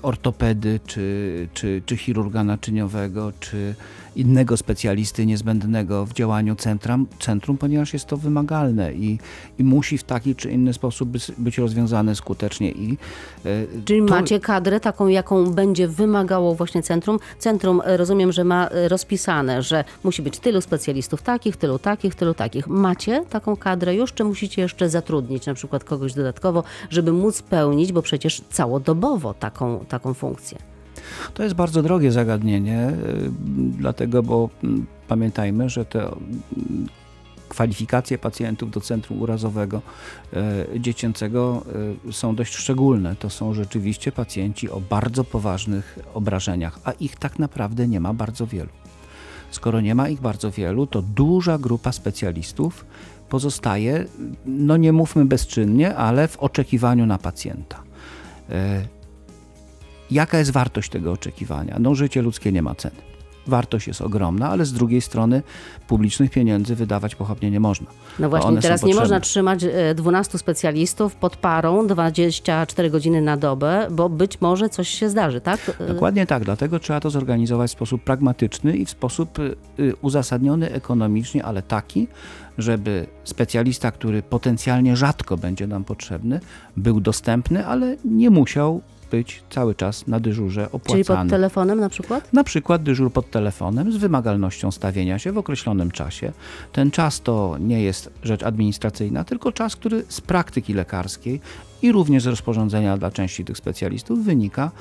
ortopedy, 0.01 0.79
czy, 0.85 1.47
czy, 1.53 1.81
czy 1.85 1.97
chirurga 1.97 2.43
naczyniowego, 2.43 3.31
czy 3.39 3.75
innego 4.15 4.57
specjalisty 4.57 5.25
niezbędnego 5.25 6.05
w 6.05 6.13
działaniu 6.13 6.55
centrum, 6.55 7.07
centrum 7.19 7.57
ponieważ 7.57 7.93
jest 7.93 8.05
to 8.05 8.17
wymagalne 8.17 8.93
i, 8.93 9.19
i 9.59 9.63
musi 9.63 9.97
w 9.97 10.03
taki 10.03 10.35
czy 10.35 10.51
inny 10.51 10.73
sposób 10.73 11.09
być 11.37 11.57
rozwiązane 11.57 12.15
skutecznie. 12.15 12.71
I, 12.71 12.97
e, 13.45 13.49
Czyli 13.85 14.05
to... 14.05 14.13
macie 14.13 14.39
kadrę 14.39 14.79
taką, 14.79 15.07
jaką 15.07 15.51
będzie 15.51 15.87
wymagało 15.87 16.55
właśnie 16.55 16.83
centrum. 16.83 17.19
Centrum 17.39 17.81
e, 17.85 17.97
rozumiem, 17.97 18.31
że 18.31 18.43
ma 18.43 18.67
e, 18.67 18.87
rozpisane, 18.87 19.61
że 19.61 19.83
musi 20.03 20.21
być 20.21 20.39
tylu 20.39 20.61
specjalistów 20.61 21.21
takich, 21.21 21.57
tylu 21.57 21.79
takich, 21.79 22.15
tylu 22.15 22.33
takich. 22.33 22.67
Macie 22.67 23.23
taką 23.29 23.55
kadrę 23.55 23.95
już, 23.95 24.13
czy 24.13 24.23
musicie 24.23 24.61
jeszcze 24.61 24.89
zatrudnić 24.89 25.45
na 25.45 25.53
przykład 25.53 25.83
kogoś 25.83 26.13
dodatkowo, 26.13 26.63
żeby 26.89 27.11
móc 27.11 27.41
pełnić, 27.41 27.91
bo 27.91 28.01
przecież 28.01 28.41
całodobowo 28.49 29.33
taką, 29.33 29.85
taką 29.89 30.13
funkcję? 30.13 30.70
To 31.33 31.43
jest 31.43 31.55
bardzo 31.55 31.83
drogie 31.83 32.11
zagadnienie, 32.11 32.89
y, 32.89 33.29
dlatego, 33.77 34.23
bo 34.23 34.49
mm, 34.63 34.85
pamiętajmy, 35.07 35.69
że 35.69 35.85
te 35.85 36.01
mm, 36.01 36.87
kwalifikacje 37.49 38.17
pacjentów 38.17 38.71
do 38.71 38.81
centrum 38.81 39.21
urazowego 39.21 39.81
y, 40.73 40.79
dziecięcego 40.79 41.63
y, 42.09 42.13
są 42.13 42.35
dość 42.35 42.55
szczególne. 42.55 43.15
To 43.15 43.29
są 43.29 43.53
rzeczywiście 43.53 44.11
pacjenci 44.11 44.69
o 44.69 44.81
bardzo 44.81 45.23
poważnych 45.23 45.99
obrażeniach, 46.13 46.79
a 46.83 46.91
ich 46.91 47.15
tak 47.15 47.39
naprawdę 47.39 47.87
nie 47.87 47.99
ma 47.99 48.13
bardzo 48.13 48.47
wielu. 48.47 48.69
Skoro 49.51 49.81
nie 49.81 49.95
ma 49.95 50.09
ich 50.09 50.21
bardzo 50.21 50.51
wielu, 50.51 50.87
to 50.87 51.01
duża 51.01 51.57
grupa 51.57 51.91
specjalistów 51.91 52.85
pozostaje, 53.29 54.05
no 54.45 54.77
nie 54.77 54.91
mówmy 54.91 55.25
bezczynnie, 55.25 55.95
ale 55.95 56.27
w 56.27 56.37
oczekiwaniu 56.37 57.05
na 57.05 57.17
pacjenta. 57.17 57.83
Jaka 60.11 60.37
jest 60.37 60.51
wartość 60.51 60.89
tego 60.89 61.11
oczekiwania? 61.11 61.77
No, 61.79 61.95
życie 61.95 62.21
ludzkie 62.21 62.51
nie 62.51 62.61
ma 62.61 62.75
ceny. 62.75 62.95
Wartość 63.47 63.87
jest 63.87 64.01
ogromna, 64.01 64.49
ale 64.49 64.65
z 64.65 64.73
drugiej 64.73 65.01
strony 65.01 65.43
publicznych 65.87 66.31
pieniędzy 66.31 66.75
wydawać 66.75 67.15
pochopnie 67.15 67.51
nie 67.51 67.59
można. 67.59 67.87
No 68.19 68.29
właśnie, 68.29 68.57
teraz 68.57 68.83
nie 68.83 68.95
można 68.95 69.19
trzymać 69.19 69.65
12 69.95 70.35
e, 70.35 70.37
specjalistów 70.37 71.15
pod 71.15 71.37
parą 71.37 71.87
24 71.87 72.89
godziny 72.89 73.21
na 73.21 73.37
dobę, 73.37 73.87
bo 73.91 74.09
być 74.09 74.41
może 74.41 74.69
coś 74.69 74.89
się 74.89 75.09
zdarzy, 75.09 75.41
tak? 75.41 75.71
E, 75.79 75.87
Dokładnie 75.87 76.25
tak, 76.25 76.43
dlatego 76.43 76.79
trzeba 76.79 76.99
to 76.99 77.09
zorganizować 77.09 77.69
w 77.71 77.73
sposób 77.73 78.03
pragmatyczny 78.03 78.77
i 78.77 78.85
w 78.85 78.89
sposób 78.89 79.39
e, 79.39 79.43
uzasadniony 80.01 80.71
ekonomicznie, 80.71 81.45
ale 81.45 81.61
taki, 81.61 82.07
żeby 82.57 83.07
specjalista, 83.23 83.91
który 83.91 84.21
potencjalnie 84.21 84.95
rzadko 84.95 85.37
będzie 85.37 85.67
nam 85.67 85.83
potrzebny, 85.83 86.39
był 86.77 87.01
dostępny, 87.01 87.67
ale 87.67 87.97
nie 88.05 88.29
musiał 88.29 88.81
być 89.11 89.43
cały 89.49 89.75
czas 89.75 90.07
na 90.07 90.19
dyżurze 90.19 90.65
opłacany. 90.65 91.03
Czyli 91.03 91.17
pod 91.17 91.29
telefonem 91.29 91.79
na 91.79 91.89
przykład? 91.89 92.33
Na 92.33 92.43
przykład 92.43 92.83
dyżur 92.83 93.13
pod 93.13 93.31
telefonem 93.31 93.91
z 93.91 93.97
wymagalnością 93.97 94.71
stawienia 94.71 95.19
się 95.19 95.31
w 95.31 95.37
określonym 95.37 95.91
czasie. 95.91 96.31
Ten 96.71 96.91
czas 96.91 97.21
to 97.21 97.57
nie 97.59 97.81
jest 97.83 98.09
rzecz 98.23 98.43
administracyjna, 98.43 99.23
tylko 99.23 99.51
czas, 99.51 99.75
który 99.75 100.03
z 100.07 100.21
praktyki 100.21 100.73
lekarskiej 100.73 101.41
i 101.81 101.91
również 101.91 102.23
z 102.23 102.27
rozporządzenia 102.27 102.97
dla 102.97 103.11
części 103.11 103.45
tych 103.45 103.57
specjalistów 103.57 104.25
wynika, 104.25 104.71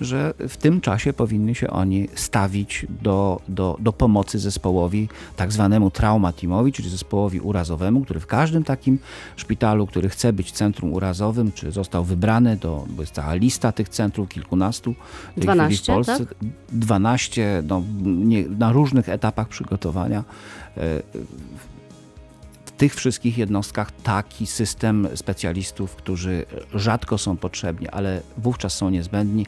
że 0.00 0.34
w 0.48 0.56
tym 0.56 0.80
czasie 0.80 1.12
powinny 1.12 1.54
się 1.54 1.70
oni 1.70 2.08
stawić 2.14 2.86
do, 3.02 3.40
do, 3.48 3.76
do 3.80 3.92
pomocy 3.92 4.38
zespołowi 4.38 5.08
tak 5.36 5.52
zwanemu 5.52 5.90
trauma 5.90 6.32
teamowi, 6.32 6.72
czyli 6.72 6.88
zespołowi 6.90 7.40
urazowemu, 7.40 8.00
który 8.00 8.20
w 8.20 8.26
każdym 8.26 8.64
takim 8.64 8.98
szpitalu, 9.36 9.86
który 9.86 10.08
chce 10.08 10.32
być 10.32 10.52
centrum 10.52 10.92
urazowym, 10.92 11.52
czy 11.52 11.72
został 11.72 12.04
wybrany, 12.04 12.56
do, 12.56 12.84
bo 12.88 13.02
jest 13.02 13.14
cała 13.14 13.34
lista 13.34 13.72
tych 13.72 13.88
centrów, 13.88 14.28
kilkunastu 14.28 14.94
w, 15.36 15.40
12, 15.40 15.92
w 15.92 15.96
Polsce, 15.96 16.26
tak? 16.26 16.34
12 16.72 17.62
no, 17.66 17.82
nie, 18.02 18.44
na 18.48 18.72
różnych 18.72 19.08
etapach 19.08 19.48
przygotowania. 19.48 20.24
Tych 22.80 22.94
wszystkich 22.94 23.38
jednostkach 23.38 23.90
taki 24.02 24.46
system 24.46 25.08
specjalistów, 25.14 25.96
którzy 25.96 26.44
rzadko 26.74 27.18
są 27.18 27.36
potrzebni, 27.36 27.88
ale 27.88 28.20
wówczas 28.38 28.76
są 28.76 28.90
niezbędni, 28.90 29.46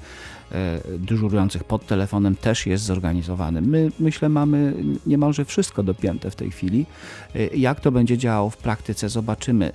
e, 0.53 0.81
dyżurujących 0.99 1.65
pod 1.65 1.87
telefonem 1.87 2.37
też 2.37 2.67
jest 2.67 2.85
zorganizowany. 2.85 3.63
My, 3.63 3.91
myślę, 4.01 4.29
mamy 4.29 4.75
niemalże 5.07 5.45
wszystko 5.45 5.83
dopięte 5.83 6.31
w 6.31 6.37
tej 6.37 6.51
chwili. 6.51 6.87
E, 7.35 7.47
Jak 7.47 7.81
to 7.81 7.93
będzie 7.93 8.19
działało 8.19 8.51
w 8.51 8.57
praktyce, 8.57 9.09
zobaczymy 9.09 9.67
e, 9.67 9.73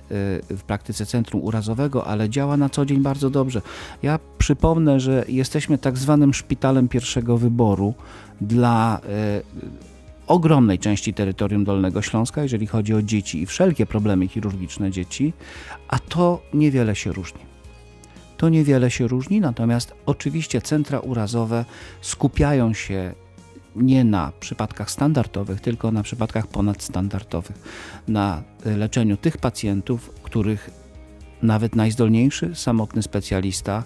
w 0.56 0.62
praktyce 0.66 1.06
Centrum 1.06 1.42
Urazowego, 1.42 2.06
ale 2.06 2.30
działa 2.30 2.56
na 2.56 2.68
co 2.68 2.86
dzień 2.86 3.00
bardzo 3.00 3.30
dobrze. 3.30 3.62
Ja 4.02 4.18
przypomnę, 4.38 5.00
że 5.00 5.24
jesteśmy 5.28 5.78
tak 5.78 5.98
zwanym 5.98 6.34
szpitalem 6.34 6.88
pierwszego 6.88 7.38
wyboru 7.38 7.94
dla 8.40 9.00
ogromnej 10.28 10.78
części 10.78 11.14
terytorium 11.14 11.64
Dolnego 11.64 12.02
Śląska, 12.02 12.42
jeżeli 12.42 12.66
chodzi 12.66 12.94
o 12.94 13.02
dzieci 13.02 13.42
i 13.42 13.46
wszelkie 13.46 13.86
problemy 13.86 14.28
chirurgiczne 14.28 14.90
dzieci, 14.90 15.32
a 15.88 15.98
to 15.98 16.42
niewiele 16.54 16.96
się 16.96 17.12
różni. 17.12 17.40
To 18.36 18.48
niewiele 18.48 18.90
się 18.90 19.08
różni, 19.08 19.40
natomiast 19.40 19.94
oczywiście 20.06 20.60
centra 20.60 21.00
urazowe 21.00 21.64
skupiają 22.00 22.74
się 22.74 23.14
nie 23.76 24.04
na 24.04 24.32
przypadkach 24.40 24.90
standardowych, 24.90 25.60
tylko 25.60 25.90
na 25.90 26.02
przypadkach 26.02 26.46
ponadstandardowych, 26.46 27.56
na 28.08 28.42
leczeniu 28.64 29.16
tych 29.16 29.36
pacjentów, 29.36 30.10
których 30.22 30.70
nawet 31.42 31.76
najzdolniejszy 31.76 32.54
samotny 32.54 33.02
specjalista 33.02 33.84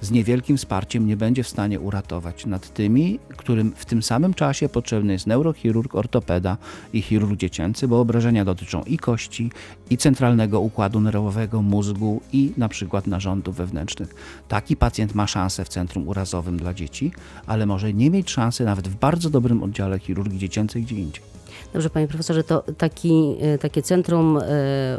z 0.00 0.10
niewielkim 0.10 0.56
wsparciem 0.56 1.06
nie 1.06 1.16
będzie 1.16 1.42
w 1.42 1.48
stanie 1.48 1.80
uratować 1.80 2.46
nad 2.46 2.74
tymi, 2.74 3.18
którym 3.36 3.72
w 3.76 3.84
tym 3.84 4.02
samym 4.02 4.34
czasie 4.34 4.68
potrzebny 4.68 5.12
jest 5.12 5.26
neurochirurg, 5.26 5.94
ortopeda 5.94 6.56
i 6.92 7.02
chirurg 7.02 7.36
dziecięcy, 7.36 7.88
bo 7.88 8.00
obrażenia 8.00 8.44
dotyczą 8.44 8.82
i 8.82 8.98
kości, 8.98 9.50
i 9.90 9.96
centralnego 9.96 10.60
układu 10.60 11.00
nerwowego, 11.00 11.62
mózgu 11.62 12.20
i 12.32 12.52
na 12.56 12.68
przykład 12.68 13.06
narządów 13.06 13.56
wewnętrznych. 13.56 14.14
Taki 14.48 14.76
pacjent 14.76 15.14
ma 15.14 15.26
szansę 15.26 15.64
w 15.64 15.68
centrum 15.68 16.08
urazowym 16.08 16.56
dla 16.56 16.74
dzieci, 16.74 17.12
ale 17.46 17.66
może 17.66 17.92
nie 17.92 18.10
mieć 18.10 18.30
szansy 18.30 18.64
nawet 18.64 18.88
w 18.88 18.94
bardzo 18.94 19.30
dobrym 19.30 19.62
oddziale 19.62 19.98
chirurgii 19.98 20.38
dziecięcej 20.38 20.82
gdzie 20.82 20.96
indziej. 20.96 21.39
Dobrze, 21.72 21.90
panie 21.90 22.08
profesorze, 22.08 22.44
to 22.44 22.64
taki, 22.78 23.36
e, 23.40 23.58
takie 23.58 23.82
centrum 23.82 24.38
e, 24.38 24.42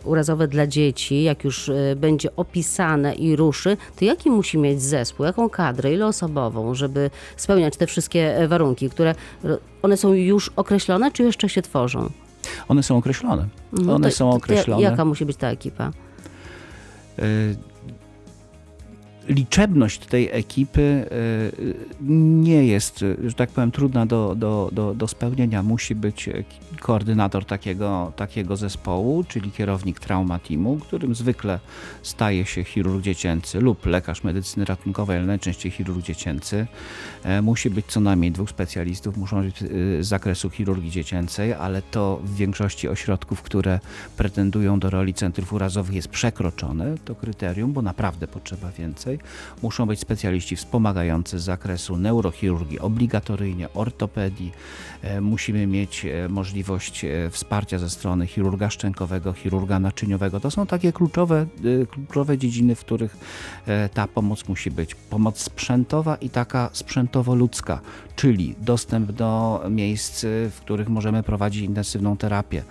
urazowe 0.06 0.48
dla 0.48 0.68
dzieci, 0.68 1.24
jak 1.24 1.44
już 1.44 1.70
e, 1.70 1.96
będzie 1.96 2.36
opisane 2.36 3.14
i 3.16 3.36
ruszy, 3.36 3.78
to 4.00 4.06
jaki 4.06 4.30
musi 4.30 4.58
mieć 4.58 4.82
zespół, 4.82 5.26
jaką 5.26 5.50
kadrę, 5.50 5.94
iloosobową, 5.94 6.76
żeby 6.76 7.10
spełniać 7.38 7.78
te 7.78 7.88
wszystkie 7.88 8.48
warunki, 8.48 8.90
które 8.90 9.16
one 9.82 9.98
są 9.98 10.14
już 10.14 10.52
określone, 10.56 11.12
czy 11.12 11.24
jeszcze 11.24 11.50
się 11.50 11.62
tworzą? 11.62 12.10
One 12.68 12.84
są 12.84 12.98
określone. 12.98 13.48
No 13.74 13.96
One 13.96 14.10
to- 14.10 14.16
są 14.16 14.30
to 14.30 14.36
określone. 14.38 14.82
Jaka 14.82 15.06
musi 15.06 15.26
być 15.26 15.38
ta 15.38 15.48
ekipa? 15.48 15.92
Y, 17.20 17.56
Liczebność 19.28 20.00
tej 20.00 20.30
ekipy 20.32 20.82
y, 21.62 21.76
nie 22.02 22.66
jest, 22.66 23.02
y, 23.02 23.18
że 23.30 23.34
tak 23.34 23.50
powiem, 23.50 23.72
trudna 23.72 24.06
do, 24.06 24.36
do, 24.36 24.70
do, 24.72 24.94
do 24.94 25.08
spełnienia. 25.08 25.64
Musi 25.64 25.96
być 25.96 26.30
koordynator 26.80 27.46
takiego, 27.46 28.12
takiego 28.16 28.58
zespołu, 28.58 29.24
czyli 29.24 29.52
kierownik 29.52 30.00
trauma 30.00 30.40
teamu, 30.40 30.78
którym 30.78 31.16
zwykle 31.16 31.60
staje 32.02 32.46
się 32.46 32.64
chirurg 32.64 33.04
dziecięcy 33.04 33.60
lub 33.60 33.86
lekarz 33.86 34.24
medycyny 34.24 34.66
ratunkowej, 34.66 35.18
ale 35.18 35.26
najczęściej 35.26 35.72
chirurg 35.72 36.02
dziecięcy. 36.06 36.68
E, 37.24 37.42
Musi 37.42 37.70
być 37.70 37.86
co 37.86 38.00
najmniej 38.00 38.32
dwóch 38.32 38.50
specjalistów, 38.50 39.18
muszą 39.18 39.42
być 39.44 39.62
y, 39.62 40.04
z 40.04 40.08
zakresu 40.08 40.50
chirurgii 40.50 40.92
dziecięcej, 40.92 41.54
ale 41.54 41.82
to 41.82 42.22
w 42.24 42.36
większości 42.36 42.88
ośrodków, 42.88 43.42
które 43.42 43.80
pretendują 44.18 44.80
do 44.80 44.90
roli 44.90 45.14
centrów 45.14 45.54
urazowych 45.54 45.96
jest 45.96 46.08
przekroczone 46.08 46.96
to 47.06 47.16
kryterium, 47.16 47.74
bo 47.74 47.82
naprawdę 47.82 48.28
potrzeba 48.28 48.72
więcej. 48.72 49.11
Muszą 49.62 49.86
być 49.86 50.00
specjaliści 50.00 50.56
wspomagający 50.56 51.40
z 51.40 51.44
zakresu 51.44 51.98
neurochirurgii 51.98 52.80
obligatoryjnie, 52.80 53.74
ortopedii. 53.74 54.52
E, 55.02 55.22
Musimy 55.22 55.68
mieć 55.68 56.06
e, 56.06 56.30
możliwość 56.30 57.06
e, 57.06 57.30
wsparcia 57.30 57.78
ze 57.80 57.90
strony 57.90 58.28
chirurga 58.28 58.70
szczękowego, 58.70 59.34
chirurga 59.34 59.80
naczyniowego. 59.80 60.40
To 60.40 60.52
są 60.52 60.66
takie 60.66 60.94
kluczowe, 60.94 61.46
kluczowe 61.92 62.38
dziedziny, 62.38 62.76
w 62.76 62.80
których 62.80 63.18
ta 63.94 64.08
pomoc 64.08 64.48
musi 64.48 64.72
być. 64.72 64.96
Pomoc 64.96 65.40
sprzętowa 65.40 66.16
i 66.16 66.30
taka 66.30 66.70
sprzętowo-ludzka, 66.74 67.80
czyli 68.16 68.56
dostęp 68.60 69.12
do 69.12 69.62
miejsc, 69.70 70.26
w 70.26 70.58
których 70.62 70.90
możemy 70.90 71.24
prowadzić 71.24 71.64
intensywną 71.64 72.18
terapię. 72.18 72.64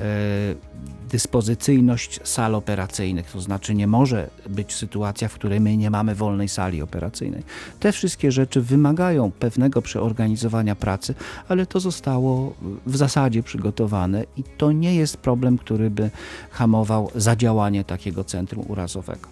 E, 0.00 0.80
Dyspozycyjność 1.10 2.20
sal 2.24 2.54
operacyjnych, 2.54 3.30
to 3.30 3.40
znaczy 3.40 3.74
nie 3.74 3.86
może 3.86 4.30
być 4.48 4.74
sytuacja, 4.74 5.28
w 5.28 5.34
której 5.34 5.60
my 5.60 5.76
nie 5.76 5.90
mamy 5.90 6.14
wolnej 6.14 6.48
sali 6.48 6.82
operacyjnej. 6.82 7.42
Te 7.80 7.92
wszystkie 7.92 8.32
rzeczy 8.32 8.60
wymagają 8.60 9.30
pewnego 9.30 9.82
przeorganizowania 9.82 10.74
pracy, 10.74 11.14
ale 11.48 11.66
to 11.66 11.80
zostało 11.80 12.54
w 12.86 12.96
zasadzie 12.96 13.42
przygotowane 13.42 14.24
i 14.36 14.42
to 14.58 14.72
nie 14.72 14.94
jest 14.94 15.16
problem, 15.16 15.58
który 15.58 15.90
by 15.90 16.10
hamował 16.50 17.10
zadziałanie 17.14 17.84
takiego 17.84 18.24
centrum 18.24 18.64
urazowego. 18.68 19.28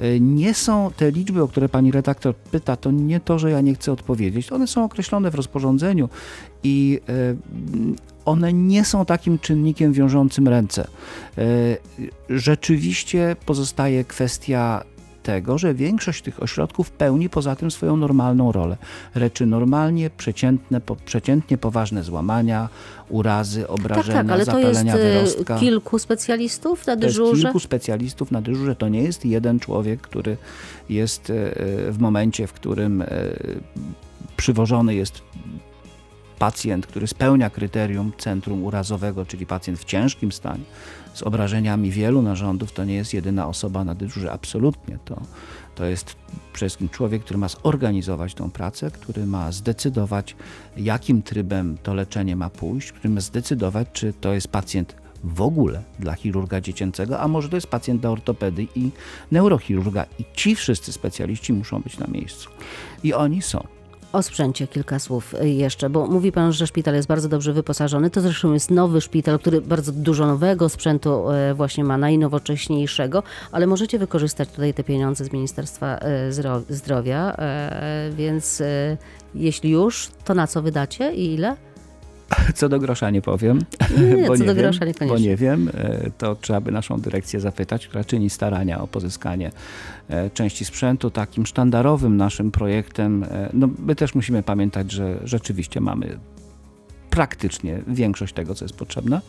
E, 0.00 0.20
Nie 0.20 0.54
są 0.54 0.90
te 0.96 1.10
liczby, 1.10 1.42
o 1.42 1.48
które 1.48 1.68
pani 1.68 1.92
redaktor 1.92 2.36
pyta, 2.36 2.76
to 2.76 2.90
nie 2.90 3.20
to, 3.20 3.38
że 3.38 3.50
ja 3.50 3.60
nie 3.60 3.74
chcę 3.74 3.92
odpowiedzieć. 3.92 4.52
One 4.52 4.66
są 4.66 4.84
określone 4.84 5.30
w 5.30 5.34
rozporządzeniu 5.34 6.08
i 6.62 7.00
e, 7.08 7.12
one 8.28 8.52
nie 8.52 8.84
są 8.84 9.04
takim 9.04 9.38
czynnikiem 9.38 9.92
wiążącym 9.92 10.48
ręce. 10.48 10.86
E, 11.38 11.42
Rzeczywiście 12.30 13.36
pozostaje 13.46 14.04
kwestia 14.04 14.84
tego, 15.22 15.58
że 15.58 15.74
większość 15.74 16.22
tych 16.22 16.42
ośrodków 16.42 16.90
pełni 16.90 17.28
poza 17.28 17.56
tym 17.56 17.70
swoją 17.70 17.96
normalną 17.96 18.52
rolę. 18.52 18.76
Leczy 19.14 19.46
normalnie 19.46 20.10
przeciętne, 20.10 20.80
po, 20.80 20.96
przeciętnie 20.96 21.58
poważne 21.58 22.02
złamania, 22.02 22.68
urazy, 23.08 23.60
Tak, 23.62 23.70
obrażenia, 23.70 24.18
tak, 24.22 24.30
ale 24.30 24.46
to 24.46 24.58
jest 24.58 24.80
zapalenia 24.80 24.94
e, 24.94 24.98
wyrostka. 25.20 25.58
kilku 25.58 25.98
specjalistów 25.98 26.86
na 26.86 26.96
To 26.96 27.02
jest 27.04 27.16
dyżurze? 27.16 27.42
kilku 27.42 27.58
specjalistów 27.60 28.30
na 28.30 28.42
dyżurze. 28.42 28.76
To 28.76 28.88
nie 28.88 29.02
jest 29.02 29.24
jeden 29.24 29.60
człowiek, 29.60 30.00
który 30.00 30.36
jest 30.88 31.30
e, 31.30 31.34
w 31.92 31.96
momencie, 31.98 32.46
w 32.46 32.52
którym 32.52 33.04
przywożony 34.36 34.94
jest 34.94 35.22
pacjent, 36.38 36.86
który 36.86 37.06
spełnia 37.06 37.50
kryterium 37.50 38.12
centrum 38.18 38.64
urazowego, 38.64 39.26
czyli 39.26 39.46
pacjent 39.46 39.78
w 39.78 39.84
ciężkim 39.84 40.32
stanie, 40.32 40.64
z 41.14 41.22
obrażeniami 41.22 41.90
wielu 41.90 42.22
narządów, 42.22 42.72
to 42.72 42.84
nie 42.84 42.94
jest 42.94 43.14
jedyna 43.14 43.48
osoba 43.48 43.84
na 43.84 43.94
dyżurze. 43.94 44.32
Absolutnie. 44.32 44.98
To, 45.04 45.20
to 45.74 45.84
jest 45.84 46.16
przede 46.52 46.68
wszystkim 46.68 46.88
człowiek, 46.88 47.24
który 47.24 47.38
ma 47.38 47.48
zorganizować 47.48 48.34
tą 48.34 48.50
pracę, 48.50 48.90
który 48.90 49.26
ma 49.26 49.52
zdecydować, 49.52 50.36
jakim 50.76 51.22
trybem 51.22 51.78
to 51.82 51.94
leczenie 51.94 52.36
ma 52.36 52.50
pójść, 52.50 52.92
który 52.92 53.14
ma 53.14 53.20
zdecydować, 53.20 53.88
czy 53.92 54.12
to 54.12 54.34
jest 54.34 54.48
pacjent 54.48 54.96
w 55.24 55.40
ogóle 55.40 55.82
dla 55.98 56.14
chirurga 56.14 56.60
dziecięcego, 56.60 57.20
a 57.20 57.28
może 57.28 57.48
to 57.48 57.56
jest 57.56 57.66
pacjent 57.66 58.00
dla 58.00 58.10
ortopedy 58.10 58.66
i 58.74 58.90
neurochirurga. 59.32 60.06
I 60.18 60.24
ci 60.34 60.54
wszyscy 60.54 60.92
specjaliści 60.92 61.52
muszą 61.52 61.80
być 61.80 61.98
na 61.98 62.06
miejscu. 62.06 62.50
I 63.04 63.14
oni 63.14 63.42
są. 63.42 63.77
O 64.12 64.22
sprzęcie 64.22 64.66
kilka 64.66 64.98
słów 64.98 65.34
jeszcze, 65.42 65.90
bo 65.90 66.06
mówi 66.06 66.32
pan, 66.32 66.52
że 66.52 66.66
szpital 66.66 66.94
jest 66.94 67.08
bardzo 67.08 67.28
dobrze 67.28 67.52
wyposażony. 67.52 68.10
To 68.10 68.20
zresztą 68.20 68.52
jest 68.52 68.70
nowy 68.70 69.00
szpital, 69.00 69.38
który 69.38 69.60
bardzo 69.60 69.92
dużo 69.92 70.26
nowego 70.26 70.68
sprzętu 70.68 71.30
e, 71.30 71.54
właśnie 71.54 71.84
ma, 71.84 71.98
najnowocześniejszego, 71.98 73.22
ale 73.52 73.66
możecie 73.66 73.98
wykorzystać 73.98 74.48
tutaj 74.48 74.74
te 74.74 74.84
pieniądze 74.84 75.24
z 75.24 75.32
Ministerstwa 75.32 75.98
e, 75.98 76.30
Zdro- 76.30 76.62
Zdrowia, 76.68 77.36
e, 77.38 78.10
więc 78.16 78.62
jeśli 79.34 79.70
już, 79.70 80.10
to 80.24 80.34
na 80.34 80.46
co 80.46 80.62
wydacie 80.62 81.14
i 81.14 81.34
ile? 81.34 81.56
Co 82.54 82.68
do 82.68 82.78
grosza 82.78 83.10
nie 83.10 83.22
powiem. 83.22 83.58
Nie, 83.98 84.22
bo 84.28 84.36
co 84.36 84.42
nie 84.42 84.46
do 84.46 84.54
wiem, 84.54 84.64
grosza 84.64 84.84
niekoniecznie. 84.84 85.16
Bo 85.16 85.30
nie 85.30 85.36
wiem, 85.36 85.70
E, 85.78 86.10
to 86.18 86.34
trzeba 86.34 86.60
by 86.60 86.72
naszą 86.72 87.00
dyrekcję 87.00 87.40
zapytać, 87.40 87.86
która 87.86 88.04
czyni 88.04 88.30
starania 88.30 88.80
o 88.80 88.86
pozyskanie 88.86 89.50
e, 90.08 90.30
części 90.30 90.64
sprzętu. 90.64 91.10
Takim 91.10 91.46
sztandarowym 91.46 92.16
naszym 92.16 92.50
projektem, 92.50 93.24
e, 93.24 93.50
no 93.52 93.68
my 93.78 93.94
też 93.94 94.14
musimy 94.14 94.42
pamiętać, 94.42 94.92
że 94.92 95.18
rzeczywiście 95.24 95.80
mamy 95.80 96.18
praktycznie 97.10 97.82
większość 97.86 98.34
tego, 98.34 98.54
co 98.54 98.64
jest 98.64 98.76
potrzebne, 98.76 99.20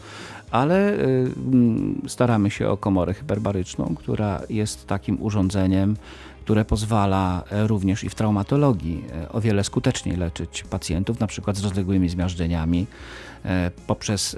ale 0.52 0.98
staramy 2.08 2.52
się 2.52 2.70
o 2.70 2.78
komorę 2.78 3.14
hyperbaryczną, 3.14 3.96
która 3.96 4.42
jest 4.50 4.88
takim 4.88 5.22
urządzeniem, 5.22 5.96
które 6.50 6.66
pozwala 6.66 7.44
e, 7.52 7.68
również 7.68 8.04
i 8.04 8.10
w 8.10 8.16
traumatologii 8.16 9.04
e, 9.14 9.30
o 9.32 9.42
wiele 9.42 9.64
skuteczniej 9.64 10.18
leczyć 10.18 10.64
pacjentów, 10.64 11.20
na 11.20 11.28
przykład 11.28 11.58
z 11.58 11.64
rozległymi 11.64 12.10
zmiażdżeniami, 12.10 12.88
e, 13.46 13.72
poprzez 13.88 14.38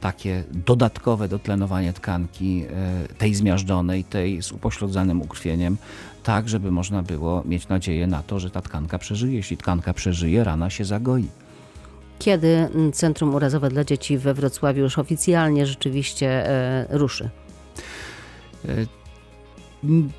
takie 0.00 0.44
dodatkowe 0.52 1.28
dotlenowanie 1.28 1.92
tkanki, 1.92 2.64
tej 3.18 3.34
zmiażdżonej, 3.34 4.04
tej 4.04 4.42
z 4.42 4.52
upośledzonym 4.52 5.22
ukrwieniem, 5.22 5.76
tak 6.22 6.48
żeby 6.48 6.70
można 6.70 7.02
było 7.02 7.42
mieć 7.44 7.68
nadzieję 7.68 8.06
na 8.06 8.22
to, 8.22 8.40
że 8.40 8.50
ta 8.50 8.62
tkanka 8.62 8.98
przeżyje. 8.98 9.36
Jeśli 9.36 9.56
tkanka 9.56 9.94
przeżyje, 9.94 10.44
rana 10.44 10.70
się 10.70 10.84
zagoi. 10.84 11.28
Kiedy 12.22 12.68
Centrum 12.92 13.34
Urazowe 13.34 13.68
dla 13.68 13.84
Dzieci 13.84 14.18
we 14.18 14.34
Wrocławiu 14.34 14.82
już 14.82 14.98
oficjalnie 14.98 15.66
rzeczywiście 15.66 16.46
ruszy? 16.90 17.30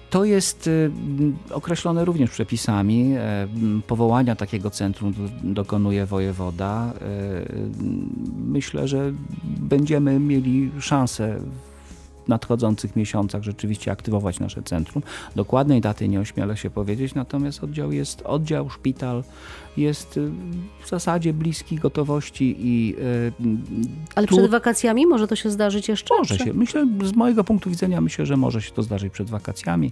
To 0.09 0.25
jest 0.25 0.67
y, 0.67 0.91
określone 1.51 2.05
również 2.05 2.29
przepisami. 2.29 3.13
E, 3.17 3.47
powołania 3.87 4.35
takiego 4.35 4.69
centrum 4.69 5.13
dokonuje 5.43 6.05
wojewoda. 6.05 6.93
E, 6.93 7.45
myślę, 8.45 8.87
że 8.87 9.13
będziemy 9.43 10.19
mieli 10.19 10.71
szansę 10.79 11.39
nadchodzących 12.27 12.95
miesiącach 12.95 13.43
rzeczywiście 13.43 13.91
aktywować 13.91 14.39
nasze 14.39 14.63
centrum. 14.63 15.03
Dokładnej 15.35 15.81
daty 15.81 16.07
nie 16.07 16.19
ośmielę 16.19 16.57
się 16.57 16.69
powiedzieć, 16.69 17.15
natomiast 17.15 17.63
oddział 17.63 17.91
jest 17.91 18.21
oddział, 18.21 18.69
szpital 18.69 19.23
jest 19.77 20.17
y, 20.17 20.29
w 20.83 20.89
zasadzie 20.89 21.33
bliski 21.33 21.75
gotowości 21.75 22.55
i. 22.59 22.95
Y, 22.99 23.33
Ale 24.15 24.27
tu... 24.27 24.37
przed 24.37 24.51
wakacjami 24.51 25.07
może 25.07 25.27
to 25.27 25.35
się 25.35 25.49
zdarzyć 25.49 25.87
jeszcze? 25.89 26.15
Może 26.17 26.37
się. 26.37 26.53
Myślę, 26.53 26.87
z 27.03 27.15
mojego 27.15 27.43
punktu 27.43 27.69
widzenia, 27.69 28.01
myślę, 28.01 28.25
że 28.25 28.37
może 28.37 28.61
się 28.61 28.71
to 28.71 28.83
zdarzyć 28.83 29.13
przed 29.13 29.29
wakacjami. 29.29 29.91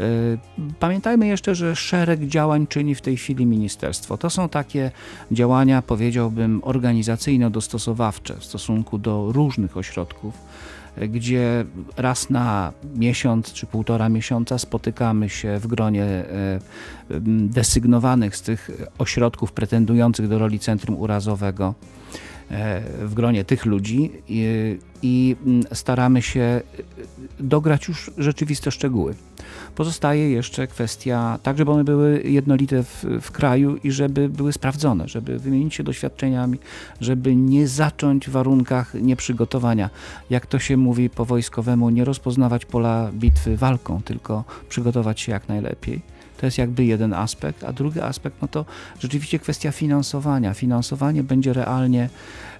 Y, 0.00 0.38
pamiętajmy 0.80 1.26
jeszcze, 1.26 1.54
że 1.54 1.76
szereg 1.76 2.26
działań 2.26 2.66
czyni 2.66 2.94
w 2.94 3.00
tej 3.00 3.16
chwili 3.16 3.46
ministerstwo. 3.46 4.18
To 4.18 4.30
są 4.30 4.48
takie 4.48 4.90
działania, 5.32 5.82
powiedziałbym, 5.82 6.60
organizacyjno-dostosowawcze 6.64 8.36
w 8.38 8.44
stosunku 8.44 8.98
do 8.98 9.32
różnych 9.32 9.76
ośrodków 9.76 10.34
gdzie 11.08 11.64
raz 11.96 12.30
na 12.30 12.72
miesiąc 12.94 13.52
czy 13.52 13.66
półtora 13.66 14.08
miesiąca 14.08 14.58
spotykamy 14.58 15.28
się 15.28 15.58
w 15.58 15.66
gronie 15.66 16.04
e, 16.04 16.60
desygnowanych 17.48 18.36
z 18.36 18.42
tych 18.42 18.70
ośrodków 18.98 19.52
pretendujących 19.52 20.28
do 20.28 20.38
roli 20.38 20.58
centrum 20.58 20.96
urazowego 20.98 21.74
w 23.04 23.10
gronie 23.14 23.44
tych 23.44 23.66
ludzi 23.66 24.10
i, 24.28 24.78
i 25.02 25.36
staramy 25.72 26.22
się 26.22 26.60
dograć 27.40 27.88
już 27.88 28.10
rzeczywiste 28.18 28.70
szczegóły. 28.70 29.14
Pozostaje 29.74 30.30
jeszcze 30.30 30.66
kwestia, 30.66 31.38
tak 31.42 31.58
żeby 31.58 31.70
one 31.70 31.84
były 31.84 32.22
jednolite 32.24 32.82
w, 32.82 33.04
w 33.20 33.30
kraju 33.30 33.76
i 33.76 33.90
żeby 33.90 34.28
były 34.28 34.52
sprawdzone, 34.52 35.08
żeby 35.08 35.38
wymienić 35.38 35.74
się 35.74 35.82
doświadczeniami, 35.82 36.58
żeby 37.00 37.36
nie 37.36 37.68
zacząć 37.68 38.28
w 38.28 38.32
warunkach 38.32 38.94
nieprzygotowania, 38.94 39.90
jak 40.30 40.46
to 40.46 40.58
się 40.58 40.76
mówi 40.76 41.10
po 41.10 41.24
wojskowemu, 41.24 41.90
nie 41.90 42.04
rozpoznawać 42.04 42.64
pola 42.64 43.10
bitwy 43.12 43.56
walką, 43.56 44.02
tylko 44.02 44.44
przygotować 44.68 45.20
się 45.20 45.32
jak 45.32 45.48
najlepiej. 45.48 46.19
To 46.40 46.46
jest 46.46 46.58
jakby 46.58 46.84
jeden 46.84 47.12
aspekt, 47.12 47.64
a 47.64 47.72
drugi 47.72 48.00
aspekt 48.00 48.36
no 48.42 48.48
to 48.48 48.64
rzeczywiście 49.00 49.38
kwestia 49.38 49.72
finansowania. 49.72 50.54
Finansowanie 50.54 51.22
będzie 51.22 51.52
realnie 51.52 52.08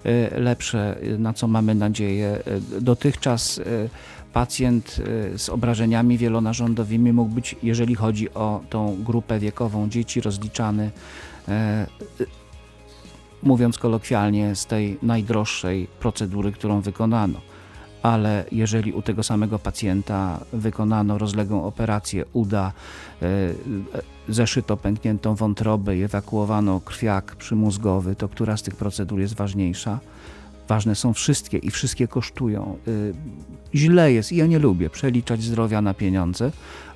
e, 0.04 0.40
lepsze, 0.40 0.96
na 1.18 1.32
co 1.32 1.48
mamy 1.48 1.74
nadzieję. 1.74 2.38
E, 2.76 2.80
dotychczas 2.80 3.58
e, 3.58 3.62
pacjent 4.32 5.00
z 5.36 5.48
obrażeniami 5.48 6.18
wielonarządowymi 6.18 7.12
mógł 7.12 7.34
być, 7.34 7.56
jeżeli 7.62 7.94
chodzi 7.94 8.34
o 8.34 8.60
tą 8.70 9.02
grupę 9.02 9.38
wiekową 9.38 9.88
dzieci, 9.88 10.20
rozliczany, 10.20 10.90
e, 11.48 11.86
mówiąc 13.42 13.78
kolokwialnie, 13.78 14.56
z 14.56 14.66
tej 14.66 14.98
najdroższej 15.02 15.88
procedury, 16.00 16.52
którą 16.52 16.80
wykonano. 16.80 17.49
Ale 18.02 18.44
jeżeli 18.52 18.92
u 18.92 19.02
tego 19.02 19.22
samego 19.22 19.58
pacjenta 19.58 20.40
wykonano 20.52 21.18
rozległą 21.18 21.64
operację 21.64 22.24
uda, 22.32 22.72
e, 23.22 23.26
zeszyto 24.28 24.76
pękniętą 24.76 25.34
wątrobę 25.34 25.96
i 25.96 26.02
ewakuowano 26.02 26.80
krwiak 26.80 27.36
przymózgowy, 27.36 28.14
to 28.14 28.28
która 28.28 28.56
z 28.56 28.62
tych 28.62 28.76
procedur 28.76 29.20
jest 29.20 29.34
ważniejsza? 29.34 29.98
Ważne 30.68 30.94
są 30.94 31.12
wszystkie 31.12 31.58
i 31.58 31.70
wszystkie 31.70 32.08
kosztują. 32.08 32.76
Y, 32.88 33.14
źle 33.74 34.12
jest 34.12 34.32
i 34.32 34.36
ja 34.36 34.46
nie 34.46 34.58
lubię 34.58 34.90
przeliczać 34.90 35.42
zdrowia 35.42 35.82
na 35.82 35.94
pieniądze, 35.94 36.52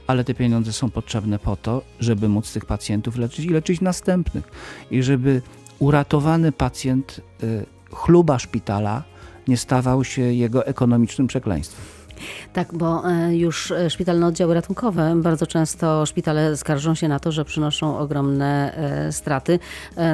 ale 0.07 0.25
te 0.25 0.35
pieniądze 0.35 0.73
są 0.73 0.91
potrzebne 0.91 1.39
po 1.39 1.57
to, 1.57 1.83
żeby 2.01 2.29
móc 2.29 2.53
tych 2.53 2.65
pacjentów 2.65 3.17
leczyć 3.17 3.45
i 3.45 3.49
leczyć 3.49 3.81
następnych. 3.81 4.45
I 4.91 5.03
żeby 5.03 5.43
uratowany 5.79 6.53
pacjent, 6.53 7.21
chluba 7.93 8.39
szpitala, 8.39 9.03
nie 9.49 9.57
stawał 9.57 10.05
się 10.05 10.23
jego 10.23 10.67
ekonomicznym 10.67 11.27
przekleństwem. 11.27 11.94
Tak, 12.53 12.75
bo 12.75 13.11
e, 13.11 13.37
już 13.37 13.71
e, 13.71 13.91
szpitalne 13.91 14.27
oddziały 14.27 14.55
ratunkowe, 14.55 15.15
bardzo 15.17 15.47
często 15.47 16.07
szpitale 16.07 16.57
skarżą 16.57 16.95
się 16.95 17.09
na 17.09 17.19
to, 17.19 17.33
że 17.33 17.45
przynoszą 17.45 17.99
ogromne 17.99 18.75
e, 18.77 19.13
straty. 19.13 19.59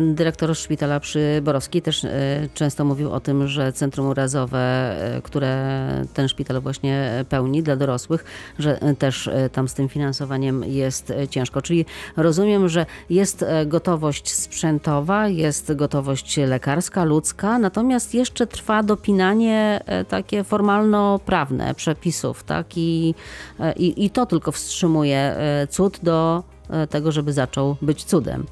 Dyrektor 0.03 0.57
szpitala 0.57 1.01
przy 1.01 1.41
Borowskiej 1.43 1.83
też 1.83 2.07
często 2.55 2.85
mówił 2.85 3.13
o 3.13 3.21
tym, 3.21 3.49
że 3.49 3.73
centrum 3.73 4.07
urazowe, 4.07 4.97
które 5.23 5.81
ten 6.15 6.29
szpital 6.29 6.61
właśnie 6.61 7.25
pełni 7.29 7.63
dla 7.63 7.77
dorosłych, 7.77 8.25
że 8.59 8.79
też 8.99 9.31
tam 9.53 9.69
z 9.69 9.75
tym 9.75 9.89
finansowaniem 9.89 10.65
jest 10.65 11.13
ciężko. 11.31 11.63
Czyli 11.63 11.87
rozumiem, 12.17 12.69
że 12.69 12.87
jest 13.11 13.45
gotowość 13.67 14.35
sprzętowa, 14.35 15.29
jest 15.29 15.75
gotowość 15.75 16.37
lekarska, 16.37 17.05
ludzka, 17.05 17.59
natomiast 17.59 18.15
jeszcze 18.15 18.47
trwa 18.47 18.83
dopinanie 18.83 19.81
takie 20.09 20.45
formalno-prawne, 20.45 21.75
przepisów, 21.95 22.45
tak? 22.45 22.67
I, 22.77 23.15
e, 23.61 23.73
i, 23.73 24.05
i 24.05 24.11
to 24.11 24.27
tylko 24.27 24.53
wstrzymuje 24.53 25.19
e, 25.19 25.67
cud 25.71 26.01
do 26.03 26.45
e, 26.71 26.87
tego, 26.87 27.13
żeby 27.13 27.33
zaczął 27.33 27.77
być 27.83 28.05
cudem. 28.05 28.47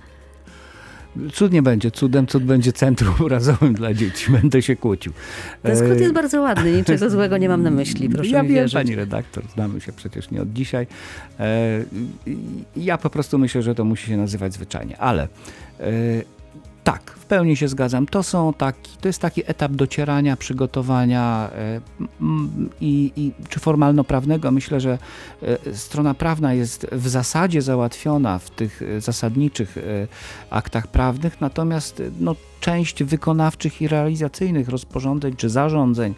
Cud 1.33 1.53
nie 1.53 1.63
będzie 1.63 1.91
cudem, 1.91 2.27
cud 2.27 2.45
będzie 2.45 2.73
centrum 2.73 3.15
urazowym 3.27 3.75
dla 3.75 3.95
dzieci. 3.95 4.33
Będę 4.33 4.63
się 4.63 4.77
kłócił. 4.77 5.13
Ten 5.63 5.77
skrót 5.77 6.01
jest 6.01 6.13
bardzo 6.13 6.41
ładny, 6.41 6.73
niczego 6.73 7.11
złego 7.17 7.37
nie 7.39 7.49
mam 7.49 7.63
na 7.63 7.71
myśli, 7.71 8.09
proszę 8.09 8.31
Ja 8.31 8.43
mi 8.43 8.49
wiem, 8.49 8.57
wierzyć. 8.57 8.75
pani 8.75 8.95
redaktor, 8.97 9.45
znamy 9.55 9.81
się 9.81 9.93
przecież 9.93 10.31
nie 10.31 10.43
od 10.43 10.53
dzisiaj. 10.53 10.87
Ja 12.77 12.99
po 12.99 13.11
prostu 13.11 13.39
myślę, 13.39 13.63
że 13.63 13.75
to 13.75 13.85
musi 13.85 14.07
się 14.07 14.17
nazywać 14.17 14.53
zwyczajnie, 14.55 14.99
ale 14.99 15.29
tak, 16.93 17.11
w 17.11 17.25
pełni 17.25 17.57
się 17.57 17.69
zgadzam. 17.69 18.07
To, 18.07 18.23
są 18.23 18.53
taki, 18.53 18.97
to 19.01 19.09
jest 19.09 19.21
taki 19.21 19.43
etap 19.47 19.73
docierania, 19.73 20.37
przygotowania 20.37 21.51
e, 21.55 21.81
i, 22.81 23.13
i 23.17 23.33
czy 23.49 23.61
formalno-prawnego. 23.61 24.51
Myślę, 24.51 24.81
że 24.81 24.99
e, 25.43 25.75
strona 25.75 26.15
prawna 26.15 26.55
jest 26.55 26.87
w 26.93 27.09
zasadzie 27.09 27.63
załatwiona 27.63 28.39
w 28.39 28.51
tych 28.51 28.83
e, 28.83 29.01
zasadniczych 29.01 29.79
aktach 30.51 30.87
prawnych, 30.87 31.41
natomiast 31.41 32.03
no, 32.21 32.37
część 32.61 33.05
wykonawczych 33.05 33.83
i 33.83 33.89
realizacyjnych 33.89 34.69
rozporządzeń 34.69 35.37
czy 35.37 35.49
zarządzeń 35.49 36.15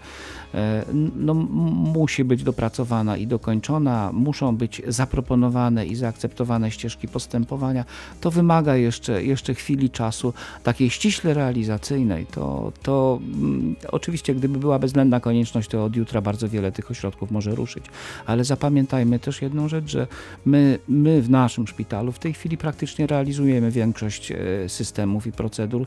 no, 1.16 1.34
musi 1.34 2.24
być 2.24 2.42
dopracowana 2.42 3.16
i 3.16 3.26
dokończona, 3.26 4.10
muszą 4.12 4.56
być 4.56 4.82
zaproponowane 4.88 5.86
i 5.86 5.96
zaakceptowane 5.96 6.70
ścieżki 6.70 7.08
postępowania. 7.08 7.84
To 8.20 8.30
wymaga 8.30 8.76
jeszcze, 8.76 9.24
jeszcze 9.24 9.54
chwili 9.54 9.90
czasu, 9.90 10.34
takiej 10.62 10.90
ściśle 10.90 11.34
realizacyjnej. 11.34 12.26
To, 12.26 12.72
to 12.82 13.18
mm, 13.22 13.76
oczywiście, 13.88 14.34
gdyby 14.34 14.58
była 14.58 14.78
bezwzględna 14.78 15.20
konieczność, 15.20 15.68
to 15.68 15.84
od 15.84 15.96
jutra 15.96 16.20
bardzo 16.20 16.48
wiele 16.48 16.72
tych 16.72 16.90
ośrodków 16.90 17.30
może 17.30 17.54
ruszyć. 17.54 17.84
Ale 18.26 18.44
zapamiętajmy 18.44 19.18
też 19.18 19.42
jedną 19.42 19.68
rzecz, 19.68 19.90
że 19.90 20.06
my, 20.44 20.78
my 20.88 21.22
w 21.22 21.30
naszym 21.30 21.66
szpitalu 21.66 22.12
w 22.12 22.18
tej 22.18 22.32
chwili 22.32 22.56
praktycznie 22.56 23.06
realizujemy 23.06 23.70
większość 23.70 24.32
e, 24.32 24.36
systemów 24.68 25.26
i 25.26 25.32
procedur 25.32 25.86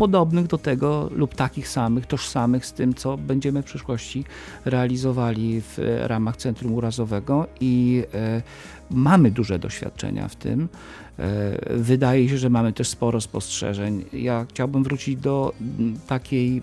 podobnych 0.00 0.46
do 0.46 0.58
tego 0.58 1.10
lub 1.12 1.34
takich 1.34 1.68
samych, 1.68 2.06
tożsamych 2.06 2.66
z 2.66 2.72
tym, 2.72 2.94
co 2.94 3.16
będziemy 3.16 3.62
w 3.62 3.64
przyszłości 3.64 4.24
realizowali 4.64 5.60
w 5.60 5.78
ramach 6.02 6.36
Centrum 6.36 6.72
Urazowego 6.72 7.46
i 7.60 8.02
e, 8.14 8.42
mamy 8.90 9.30
duże 9.30 9.58
doświadczenia 9.58 10.28
w 10.28 10.36
tym. 10.36 10.68
E, 11.18 11.76
wydaje 11.76 12.28
się, 12.28 12.38
że 12.38 12.50
mamy 12.50 12.72
też 12.72 12.88
sporo 12.88 13.20
spostrzeżeń. 13.20 14.04
Ja 14.12 14.46
chciałbym 14.48 14.84
wrócić 14.84 15.16
do 15.16 15.52
takiej 16.06 16.62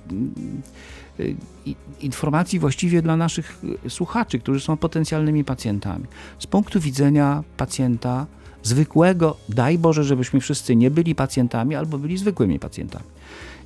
informacji 2.01 2.59
właściwie 2.59 3.01
dla 3.01 3.17
naszych 3.17 3.61
słuchaczy, 3.89 4.39
którzy 4.39 4.59
są 4.59 4.77
potencjalnymi 4.77 5.43
pacjentami. 5.43 6.05
Z 6.39 6.47
punktu 6.47 6.79
widzenia 6.79 7.43
pacjenta 7.57 8.25
zwykłego, 8.67 9.37
daj 9.49 9.77
Boże, 9.77 10.03
żebyśmy 10.03 10.39
wszyscy 10.39 10.75
nie 10.75 10.91
byli 10.91 11.15
pacjentami 11.15 11.75
albo 11.75 11.97
byli 11.97 12.17
zwykłymi 12.17 12.59
pacjentami. 12.59 13.05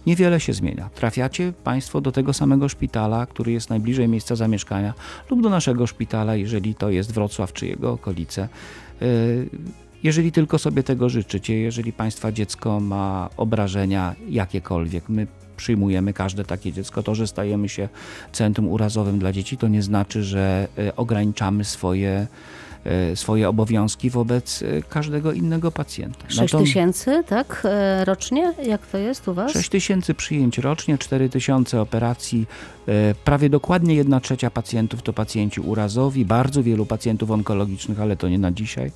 niewiele 0.06 0.40
się 0.40 0.54
zmienia. 0.54 0.90
Trafiacie 0.96 1.54
Państwo 1.64 2.02
do 2.02 2.12
tego 2.12 2.34
samego 2.34 2.70
szpitala, 2.70 3.26
który 3.26 3.52
jest 3.52 3.70
najbliżej 3.70 4.08
miejsca 4.08 4.36
zamieszkania, 4.36 4.94
lub 5.30 5.42
do 5.42 5.50
naszego 5.50 5.88
szpitala, 5.88 6.36
jeżeli 6.36 6.76
to 6.76 6.90
jest 6.90 7.12
Wrocław 7.12 7.54
czy 7.54 7.68
jego 7.68 7.92
okolice. 7.92 8.50
Y, 9.02 9.50
jeżeli 10.04 10.32
tylko 10.32 10.60
sobie 10.60 10.84
tego 10.84 11.10
życzycie, 11.10 11.60
jeżeli 11.60 11.94
Państwa 11.94 12.32
dziecko 12.32 12.80
ma 12.80 13.30
obrażenia 13.38 14.16
jakiekolwiek, 14.30 15.10
my 15.10 15.28
przyjmujemy 15.58 16.14
każde 16.14 16.44
takie 16.44 16.74
dziecko. 16.74 17.04
To, 17.04 17.16
że 17.16 17.28
stajemy 17.28 17.70
się 17.70 17.90
centrum 18.32 18.68
urazowym 18.68 19.20
dla 19.20 19.32
dzieci, 19.32 19.58
to 19.58 19.68
nie 19.68 19.82
znaczy, 19.82 20.24
że 20.24 20.68
y, 20.80 20.96
ograniczamy 20.96 21.64
swoje 21.64 22.28
swoje 23.16 23.50
obowiązki 23.50 24.10
wobec 24.10 24.62
e, 24.62 24.82
każdego 24.82 25.32
innego 25.34 25.72
pacjenta. 25.72 26.26
6 26.28 26.54
tysięcy, 26.54 27.24
tak, 27.28 27.62
e, 27.66 28.06
rocznie? 28.06 28.54
Jak 28.64 28.88
to 28.88 28.98
jest 28.98 29.28
u 29.28 29.34
Was? 29.34 29.52
6 29.52 29.70
tysięcy 29.70 30.14
przyjęć 30.14 30.58
rocznie, 30.58 30.98
4 30.98 31.30
tysiące 31.30 31.82
operacji, 31.82 32.46
prawie 33.26 33.50
dokładnie 33.50 33.96
1 33.96 34.22
trzecia 34.22 34.50
pacjentów 34.50 35.02
to 35.02 35.14
pacjenci 35.14 35.62
urazowi, 35.62 36.26
bardzo 36.26 36.64
wielu 36.64 36.86
pacjentów 36.86 37.32
onkologicznych, 37.32 38.02
ale 38.02 38.16
to 38.18 38.30
nie 38.30 38.40
na 38.40 38.52
dzisiaj. 38.52 38.92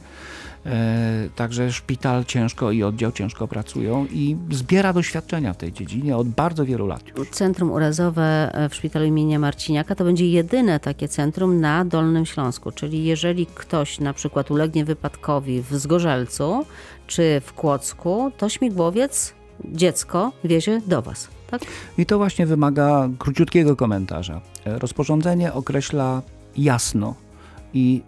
E, 0.65 1.29
także 1.35 1.71
szpital 1.71 2.25
ciężko 2.25 2.71
i 2.71 2.83
oddział 2.83 3.11
ciężko 3.11 3.47
pracują 3.47 4.05
i 4.05 4.37
zbiera 4.51 4.93
doświadczenia 4.93 5.53
w 5.53 5.57
tej 5.57 5.73
dziedzinie 5.73 6.17
od 6.17 6.27
bardzo 6.27 6.65
wielu 6.65 6.87
lat 6.87 7.03
już. 7.17 7.29
Centrum 7.29 7.71
urazowe 7.71 8.51
w 8.69 8.75
szpitalu 8.75 9.05
imienia 9.05 9.39
Marciniaka 9.39 9.95
to 9.95 10.03
będzie 10.03 10.29
jedyne 10.29 10.79
takie 10.79 11.07
centrum 11.07 11.61
na 11.61 11.85
Dolnym 11.85 12.25
Śląsku. 12.25 12.71
Czyli 12.71 13.05
jeżeli 13.05 13.45
ktoś 13.45 13.99
na 13.99 14.13
przykład 14.13 14.51
ulegnie 14.51 14.85
wypadkowi 14.85 15.61
w 15.61 15.75
Zgorzelcu 15.75 16.65
czy 17.07 17.41
w 17.45 17.53
Kłodzku, 17.53 18.31
to 18.37 18.49
śmigłowiec 18.49 19.33
dziecko 19.65 20.31
wiezie 20.43 20.81
do 20.87 21.01
Was. 21.01 21.27
Tak? 21.51 21.61
I 21.97 22.05
to 22.05 22.17
właśnie 22.17 22.45
wymaga 22.45 23.09
króciutkiego 23.19 23.75
komentarza. 23.75 24.41
E, 24.65 24.79
rozporządzenie 24.79 25.53
określa 25.53 26.21
jasno 26.57 27.15
i 27.73 28.01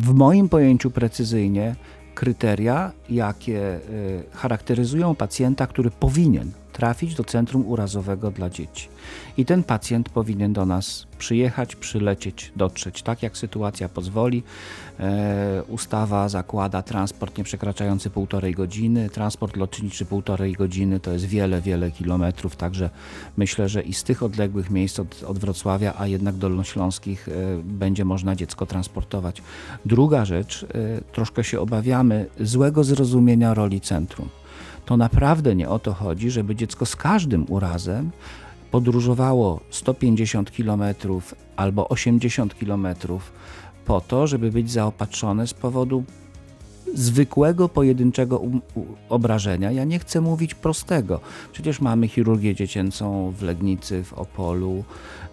w 0.00 0.14
moim 0.14 0.48
pojęciu 0.48 0.90
precyzyjnie 0.90 1.76
kryteria, 2.14 2.92
jakie 3.10 3.60
y, 3.76 4.22
charakteryzują 4.32 5.14
pacjenta, 5.14 5.66
który 5.66 5.90
powinien 5.90 6.50
trafić 6.78 7.14
do 7.14 7.24
centrum 7.24 7.66
urazowego 7.66 8.30
dla 8.30 8.50
dzieci. 8.50 8.88
I 9.36 9.44
ten 9.44 9.62
pacjent 9.62 10.08
powinien 10.08 10.52
do 10.52 10.66
nas 10.66 11.06
przyjechać, 11.18 11.76
przylecieć, 11.76 12.52
dotrzeć, 12.56 13.02
tak 13.02 13.22
jak 13.22 13.36
sytuacja 13.36 13.88
pozwoli. 13.88 14.42
E, 15.00 15.62
ustawa 15.68 16.28
zakłada 16.28 16.82
transport 16.82 17.38
nie 17.38 17.44
przekraczający 17.44 18.10
półtorej 18.10 18.54
godziny, 18.54 19.10
transport 19.10 19.56
lotniczy 19.56 20.04
półtorej 20.04 20.52
godziny 20.52 21.00
to 21.00 21.12
jest 21.12 21.24
wiele, 21.24 21.60
wiele 21.60 21.90
kilometrów, 21.90 22.56
także 22.56 22.90
myślę, 23.36 23.68
że 23.68 23.82
i 23.82 23.94
z 23.94 24.04
tych 24.04 24.22
odległych 24.22 24.70
miejsc 24.70 24.98
od, 24.98 25.22
od 25.22 25.38
Wrocławia, 25.38 25.94
a 25.98 26.06
jednak 26.06 26.34
dolnośląskich 26.34 27.28
e, 27.28 27.32
będzie 27.64 28.04
można 28.04 28.36
dziecko 28.36 28.66
transportować. 28.66 29.42
Druga 29.84 30.24
rzecz, 30.24 30.66
e, 30.74 31.00
troszkę 31.12 31.44
się 31.44 31.60
obawiamy 31.60 32.26
złego 32.40 32.84
zrozumienia 32.84 33.54
roli 33.54 33.80
centrum 33.80 34.28
to 34.88 34.96
naprawdę 34.96 35.56
nie 35.56 35.68
o 35.68 35.78
to 35.78 35.92
chodzi, 35.92 36.30
żeby 36.30 36.56
dziecko 36.56 36.86
z 36.86 36.96
każdym 36.96 37.46
urazem 37.48 38.10
podróżowało 38.70 39.60
150 39.70 40.50
km 40.50 40.82
albo 41.56 41.88
80 41.88 42.54
km 42.54 42.86
po 43.84 44.00
to, 44.00 44.26
żeby 44.26 44.50
być 44.50 44.70
zaopatrzone 44.70 45.46
z 45.46 45.54
powodu 45.54 46.04
zwykłego, 46.94 47.68
pojedynczego 47.68 48.42
obrażenia. 49.08 49.70
Ja 49.70 49.84
nie 49.84 49.98
chcę 49.98 50.20
mówić 50.20 50.54
prostego. 50.54 51.20
Przecież 51.52 51.80
mamy 51.80 52.08
chirurgię 52.08 52.54
dziecięcą 52.54 53.32
w 53.38 53.42
Legnicy, 53.42 54.04
w 54.04 54.12
Opolu, 54.12 54.84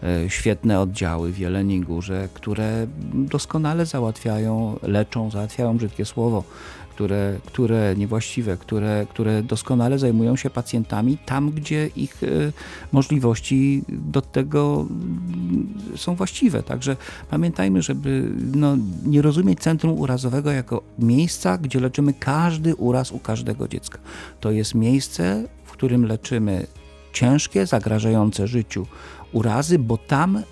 e, 0.03 0.29
świetne 0.29 0.79
oddziały 0.79 1.31
w 1.31 1.39
Jeleniej 1.39 1.81
Górze, 1.81 2.29
które 2.33 2.87
doskonale 3.13 3.85
załatwiają, 3.85 4.79
leczą, 4.83 5.31
załatwiają 5.31 5.77
brzydkie 5.77 6.05
słowo, 6.05 6.43
które, 6.95 7.39
które 7.45 7.95
niewłaściwe, 7.97 8.57
które, 8.57 9.05
które 9.09 9.43
doskonale 9.43 9.99
zajmują 9.99 10.35
się 10.35 10.49
pacjentami 10.49 11.17
tam, 11.25 11.51
gdzie 11.51 11.89
ich 11.95 12.23
e, 12.23 12.27
możliwości 12.91 13.83
do 13.89 14.21
tego 14.21 14.87
mm, 14.89 15.73
są 15.95 16.15
właściwe. 16.15 16.63
Także 16.63 16.97
pamiętajmy, 17.29 17.81
żeby 17.81 18.31
no, 18.55 18.77
nie 19.05 19.21
rozumieć 19.21 19.59
centrum 19.59 19.99
urazowego 19.99 20.51
jako 20.51 20.81
miejsca, 20.99 21.57
gdzie 21.57 21.79
leczymy 21.79 22.13
każdy 22.13 22.75
uraz 22.75 23.11
u 23.11 23.19
każdego 23.19 23.67
dziecka. 23.67 23.99
To 24.39 24.51
jest 24.51 24.75
miejsce, 24.75 25.43
w 25.65 25.71
którym 25.71 26.05
leczymy 26.05 26.67
ciężkie, 27.13 27.65
zagrażające 27.65 28.47
życiu 28.47 28.87
urazy, 29.31 29.79
bo 29.79 29.97
tam 29.97 30.43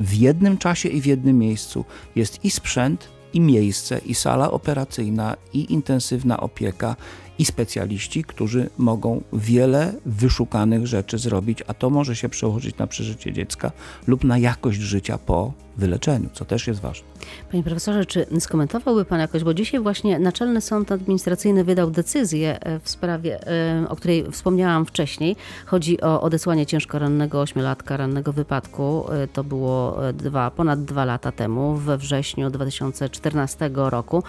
w 0.00 0.14
jednym 0.14 0.58
czasie 0.58 0.88
i 0.88 1.00
w 1.00 1.06
jednym 1.06 1.38
miejscu 1.38 1.84
jest 2.16 2.44
i 2.44 2.50
sprzęt, 2.50 3.15
i 3.32 3.40
miejsce, 3.40 3.98
i 3.98 4.14
sala 4.14 4.50
operacyjna, 4.50 5.36
i 5.52 5.72
intensywna 5.72 6.40
opieka, 6.40 6.96
i 7.38 7.44
specjaliści, 7.44 8.24
którzy 8.24 8.70
mogą 8.78 9.22
wiele 9.32 9.92
wyszukanych 10.06 10.86
rzeczy 10.86 11.18
zrobić, 11.18 11.58
a 11.66 11.74
to 11.74 11.90
może 11.90 12.16
się 12.16 12.28
przełożyć 12.28 12.76
na 12.78 12.86
przeżycie 12.86 13.32
dziecka 13.32 13.72
lub 14.06 14.24
na 14.24 14.38
jakość 14.38 14.78
życia 14.78 15.18
po 15.18 15.65
wyleczeniu, 15.76 16.28
co 16.32 16.44
też 16.44 16.66
jest 16.66 16.80
ważne. 16.80 17.06
Panie 17.50 17.62
profesorze, 17.62 18.06
czy 18.06 18.26
skomentowałby 18.40 19.04
Pan 19.04 19.20
jakoś, 19.20 19.44
bo 19.44 19.54
dzisiaj 19.54 19.80
właśnie 19.80 20.18
Naczelny 20.18 20.60
Sąd 20.60 20.92
Administracyjny 20.92 21.64
wydał 21.64 21.90
decyzję 21.90 22.60
e, 22.60 22.80
w 22.80 22.88
sprawie, 22.88 23.48
e, 23.48 23.88
o 23.88 23.96
której 23.96 24.30
wspomniałam 24.30 24.86
wcześniej. 24.86 25.36
Chodzi 25.66 26.00
o 26.00 26.20
odesłanie 26.20 26.66
ciężko 26.66 26.98
rannego 26.98 27.40
ośmiolatka, 27.40 27.96
rannego 27.96 28.32
wypadku. 28.32 29.04
E, 29.12 29.28
to 29.28 29.44
było 29.44 29.98
dwa, 30.14 30.50
ponad 30.50 30.84
dwa 30.84 31.04
lata 31.04 31.32
temu, 31.32 31.74
we 31.74 31.98
wrześniu 31.98 32.50
2014 32.50 33.70
roku. 33.74 34.22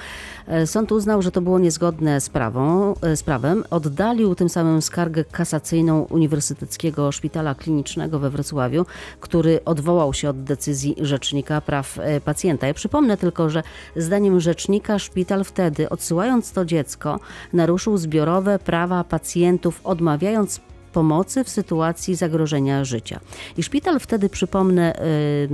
Sąd 0.66 0.92
uznał, 0.92 1.22
że 1.22 1.32
to 1.32 1.42
było 1.42 1.60
niezgodne 1.60 2.22
z, 2.22 2.30
prawą, 2.30 2.94
z 3.16 3.24
prawem. 3.24 3.64
Oddalił 3.70 4.36
tym 4.36 4.50
samym 4.50 4.82
skargę 4.82 5.24
kasacyjną 5.24 6.02
Uniwersyteckiego 6.02 7.12
Szpitala 7.12 7.56
Klinicznego 7.56 8.20
we 8.20 8.30
Wrocławiu, 8.30 8.86
który 9.20 9.60
odwołał 9.66 10.14
się 10.14 10.30
od 10.30 10.44
decyzji 10.44 10.96
rzecznika 11.02 11.37
Rzecznika 11.38 11.62
Praw 11.62 12.00
e, 12.00 12.22
Pacjenta. 12.22 12.68
Ja 12.68 12.74
przypomnę 12.74 13.18
tylko, 13.18 13.50
że 13.50 13.64
zdaniem 13.96 14.40
rzecznika 14.40 15.00
szpital 15.00 15.44
wtedy, 15.44 15.90
odsyłając 15.90 16.52
to 16.52 16.66
dziecko, 16.66 17.20
naruszył 17.54 17.98
zbiorowe 17.98 18.60
prawa 18.60 19.04
pacjentów, 19.04 19.82
odmawiając 19.84 20.62
pomocy 20.98 21.44
w 21.44 21.50
sytuacji 21.50 22.16
zagrożenia 22.16 22.86
życia. 22.86 23.20
I 23.58 23.64
szpital 23.64 24.00
wtedy, 24.00 24.30
przypomnę, 24.30 24.96
y, 24.96 25.50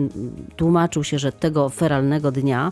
tłumaczył 0.56 1.04
się, 1.04 1.20
że 1.20 1.32
tego 1.32 1.70
feralnego 1.70 2.32
dnia 2.32 2.72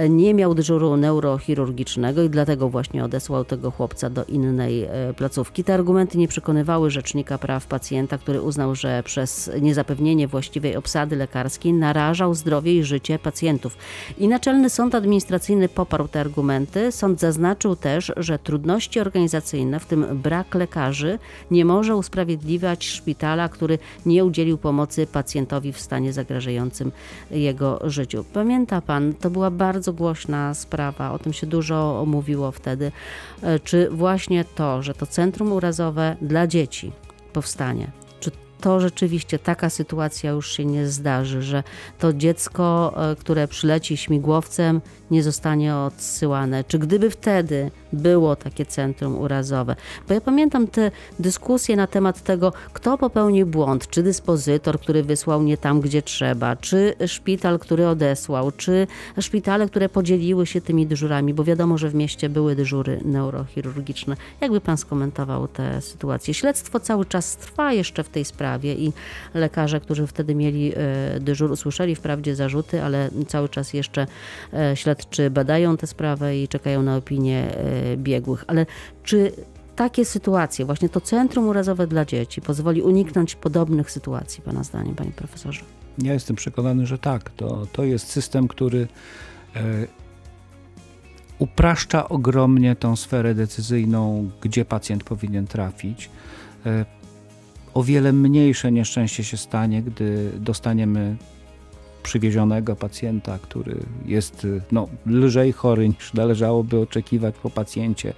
y, 0.00 0.08
nie 0.08 0.34
miał 0.34 0.54
dyżuru 0.54 0.96
neurochirurgicznego 0.96 2.22
i 2.22 2.30
dlatego 2.30 2.68
właśnie 2.68 3.04
odesłał 3.04 3.44
tego 3.44 3.70
chłopca 3.70 4.10
do 4.10 4.24
innej 4.24 4.84
y, 4.84 5.14
placówki. 5.14 5.64
Te 5.64 5.74
argumenty 5.74 6.18
nie 6.18 6.28
przekonywały 6.28 6.90
Rzecznika 6.90 7.38
Praw 7.38 7.66
Pacjenta, 7.66 8.18
który 8.18 8.42
uznał, 8.42 8.74
że 8.74 9.02
przez 9.02 9.50
niezapewnienie 9.60 10.28
właściwej 10.28 10.76
obsady 10.76 11.16
lekarskiej 11.16 11.72
narażał 11.72 12.34
zdrowie 12.34 12.74
i 12.74 12.84
życie 12.84 13.18
pacjentów. 13.18 13.76
I 14.18 14.28
Naczelny 14.28 14.70
Sąd 14.70 14.94
Administracyjny 14.94 15.68
poparł 15.68 16.08
te 16.08 16.20
argumenty. 16.20 16.92
Sąd 16.92 17.20
zaznaczył 17.20 17.76
też, 17.76 18.12
że 18.16 18.38
trudności 18.38 19.00
organizacyjne, 19.00 19.80
w 19.80 19.86
tym 19.86 20.06
brak 20.22 20.54
lekarzy, 20.54 21.18
nie 21.50 21.64
może 21.64 21.96
usprawiedliwiać 22.08 22.86
szpitala, 22.86 23.48
który 23.48 23.78
nie 24.06 24.24
udzielił 24.24 24.58
pomocy 24.58 25.06
pacjentowi 25.06 25.72
w 25.72 25.80
stanie 25.80 26.12
zagrażającym 26.12 26.92
jego 27.30 27.90
życiu. 27.90 28.24
Pamięta 28.32 28.80
pan, 28.80 29.14
to 29.14 29.30
była 29.30 29.50
bardzo 29.50 29.92
głośna 29.92 30.54
sprawa, 30.54 31.12
o 31.12 31.18
tym 31.18 31.32
się 31.32 31.46
dużo 31.46 32.04
mówiło 32.06 32.52
wtedy. 32.52 32.92
E, 33.42 33.60
czy 33.60 33.88
właśnie 33.90 34.44
to, 34.44 34.82
że 34.82 34.94
to 34.94 35.06
centrum 35.06 35.52
urazowe 35.52 36.16
dla 36.22 36.46
dzieci 36.46 36.92
powstanie, 37.32 37.90
to 38.60 38.80
rzeczywiście 38.80 39.38
taka 39.38 39.70
sytuacja 39.70 40.30
już 40.30 40.52
się 40.52 40.64
nie 40.64 40.86
zdarzy, 40.86 41.42
że 41.42 41.62
to 41.98 42.12
dziecko, 42.12 42.94
e, 42.96 43.16
które 43.16 43.48
przyleci 43.48 43.96
śmigłowcem, 43.96 44.80
nie 45.10 45.22
zostanie 45.22 45.76
odsyłane. 45.76 46.64
Czy 46.64 46.78
gdyby 46.78 47.10
wtedy 47.10 47.70
było 47.92 48.36
takie 48.36 48.66
centrum 48.66 49.18
urazowe? 49.18 49.76
Bo 50.08 50.14
ja 50.14 50.20
pamiętam 50.20 50.66
te 50.66 50.90
dyskusje 51.18 51.76
na 51.76 51.86
temat 51.86 52.22
tego, 52.22 52.52
kto 52.72 52.98
popełnił 52.98 53.46
błąd, 53.46 53.88
czy 53.88 54.02
dyspozytor, 54.02 54.80
który 54.80 55.02
wysłał 55.02 55.42
nie 55.42 55.56
tam, 55.56 55.80
gdzie 55.80 56.02
trzeba, 56.02 56.56
czy 56.56 56.94
szpital, 57.06 57.58
który 57.58 57.88
odesłał, 57.88 58.52
czy 58.52 58.86
szpitale, 59.20 59.68
które 59.68 59.88
podzieliły 59.88 60.46
się 60.46 60.60
tymi 60.60 60.86
dyżurami, 60.86 61.34
bo 61.34 61.44
wiadomo, 61.44 61.78
że 61.78 61.88
w 61.88 61.94
mieście 61.94 62.28
były 62.28 62.56
dyżury 62.56 63.00
neurochirurgiczne. 63.04 64.16
Jakby 64.40 64.60
pan 64.60 64.76
skomentował 64.76 65.48
tę 65.48 65.82
sytuację? 65.82 66.34
Śledztwo 66.34 66.80
cały 66.80 67.04
czas 67.04 67.36
trwa 67.36 67.72
jeszcze 67.72 68.04
w 68.04 68.08
tej 68.08 68.24
sprawie 68.24 68.74
i 68.74 68.92
lekarze, 69.34 69.80
którzy 69.80 70.06
wtedy 70.06 70.34
mieli 70.34 70.72
e, 70.76 71.20
dyżur, 71.20 71.52
usłyszeli 71.52 71.94
wprawdzie 71.94 72.34
zarzuty, 72.34 72.82
ale 72.82 73.10
cały 73.28 73.48
czas 73.48 73.72
jeszcze 73.72 74.06
e, 74.52 74.76
śledczy 74.98 75.30
badają 75.30 75.76
tę 75.76 75.86
sprawę 75.86 76.38
i 76.38 76.48
czekają 76.48 76.82
na 76.82 76.96
opinię 76.96 77.56
e, 77.56 77.96
biegłych. 77.96 78.44
Ale 78.46 78.66
czy 79.02 79.32
takie 79.76 80.04
sytuacje, 80.04 80.64
właśnie 80.64 80.88
to 80.88 81.00
centrum 81.00 81.48
urazowe 81.48 81.86
dla 81.86 82.04
dzieci 82.04 82.40
pozwoli 82.40 82.82
uniknąć 82.82 83.34
podobnych 83.34 83.90
sytuacji, 83.90 84.42
Pana 84.42 84.64
zdaniem, 84.64 84.94
Panie 84.94 85.12
Profesorze? 85.12 85.60
Ja 85.98 86.12
jestem 86.12 86.36
przekonany, 86.36 86.86
że 86.86 86.98
tak. 86.98 87.30
To, 87.30 87.66
to 87.72 87.84
jest 87.84 88.06
system, 88.06 88.48
który 88.48 88.88
e, 89.56 89.86
upraszcza 91.38 92.08
ogromnie 92.08 92.76
tą 92.76 92.96
sferę 92.96 93.34
decyzyjną, 93.34 94.30
gdzie 94.40 94.64
pacjent 94.64 95.04
powinien 95.04 95.46
trafić. 95.46 96.10
E, 96.66 96.84
o 97.74 97.82
wiele 97.82 98.12
mniejsze 98.12 98.72
nieszczęście 98.72 99.24
się 99.24 99.36
stanie, 99.36 99.82
gdy 99.82 100.32
dostaniemy 100.36 101.16
przywiezionego 102.02 102.76
pacjenta, 102.76 103.38
który 103.42 103.76
jest 104.06 104.46
no, 104.72 104.88
lżej 105.06 105.52
chory 105.52 105.88
niż 105.88 106.14
należałoby 106.14 106.80
oczekiwać 106.80 107.34
po 107.42 107.50
pacjencie, 107.50 108.12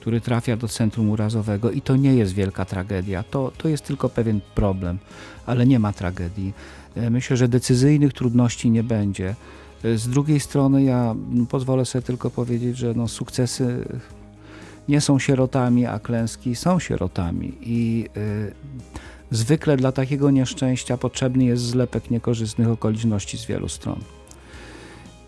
który 0.00 0.20
trafia 0.20 0.56
do 0.56 0.68
centrum 0.68 1.10
urazowego 1.10 1.70
i 1.70 1.80
to 1.80 1.96
nie 1.96 2.14
jest 2.14 2.34
wielka 2.34 2.64
tragedia, 2.64 3.22
to, 3.22 3.52
to 3.58 3.68
jest 3.68 3.84
tylko 3.84 4.08
pewien 4.08 4.40
problem, 4.54 4.98
ale 5.46 5.66
nie 5.66 5.78
ma 5.78 5.92
tragedii. 5.92 6.52
E, 6.94 7.10
myślę, 7.10 7.36
że 7.36 7.48
decyzyjnych 7.48 8.12
trudności 8.12 8.70
nie 8.70 8.82
będzie. 8.82 9.34
E, 9.84 9.98
z 9.98 10.08
drugiej 10.08 10.40
strony 10.40 10.82
ja 10.82 11.14
pozwolę 11.48 11.84
sobie 11.84 12.02
tylko 12.02 12.30
powiedzieć, 12.30 12.76
że 12.76 12.94
no, 12.94 13.08
sukcesy 13.08 13.84
nie 14.88 15.00
są 15.00 15.18
sierotami, 15.18 15.86
a 15.86 15.98
klęski 15.98 16.56
są 16.56 16.78
sierotami 16.78 17.52
i 17.60 18.08
y, 18.16 18.52
Zwykle 19.30 19.76
dla 19.76 19.92
takiego 19.92 20.30
nieszczęścia 20.30 20.96
potrzebny 20.96 21.44
jest 21.44 21.62
zlepek 21.62 22.10
niekorzystnych 22.10 22.68
okoliczności 22.68 23.38
z 23.38 23.46
wielu 23.46 23.68
stron. 23.68 24.00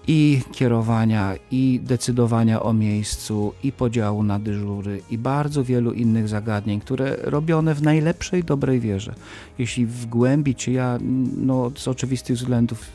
I 0.07 0.41
kierowania, 0.53 1.35
i 1.51 1.81
decydowania 1.83 2.63
o 2.63 2.73
miejscu, 2.73 3.53
i 3.63 3.73
podziału 3.73 4.23
na 4.23 4.39
dyżury, 4.39 5.03
i 5.11 5.19
bardzo 5.19 5.65
wielu 5.65 5.93
innych 5.93 6.29
zagadnień, 6.29 6.81
które 6.81 7.17
robione 7.23 7.75
w 7.75 7.83
najlepszej 7.83 8.45
dobrej 8.45 8.81
wierze. 8.81 9.15
Jeśli 9.59 9.87
wgłębić 9.87 10.63
się, 10.63 10.73
ja 10.73 10.99
no, 11.37 11.71
z 11.77 11.89
oczywistych 11.89 12.37
względów 12.37 12.91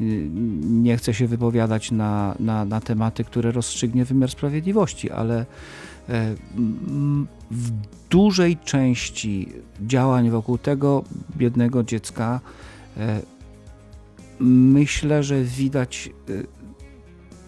y, 0.00 0.04
y, 0.04 0.28
nie 0.62 0.96
chcę 0.96 1.14
się 1.14 1.26
wypowiadać 1.26 1.90
na, 1.90 2.34
na, 2.40 2.64
na 2.64 2.80
tematy, 2.80 3.24
które 3.24 3.52
rozstrzygnie 3.52 4.04
wymiar 4.04 4.30
sprawiedliwości, 4.30 5.10
ale 5.10 5.46
E, 6.08 6.34
w 7.50 7.72
dużej 8.12 8.56
części 8.56 9.48
działań 9.86 10.30
wokół 10.30 10.58
tego 10.58 11.04
biednego 11.36 11.82
dziecka 11.82 12.40
e, 12.96 13.20
myślę, 14.40 15.22
że 15.22 15.42
widać 15.42 16.10
e, 16.28 16.32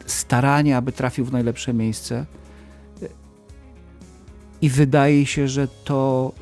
staranie, 0.06 0.76
aby 0.76 0.92
trafił 0.92 1.24
w 1.24 1.32
najlepsze 1.32 1.74
miejsce. 1.74 2.26
I 4.62 4.70
wydaje 4.70 5.26
się, 5.26 5.48
że 5.48 5.68
to, 5.68 6.32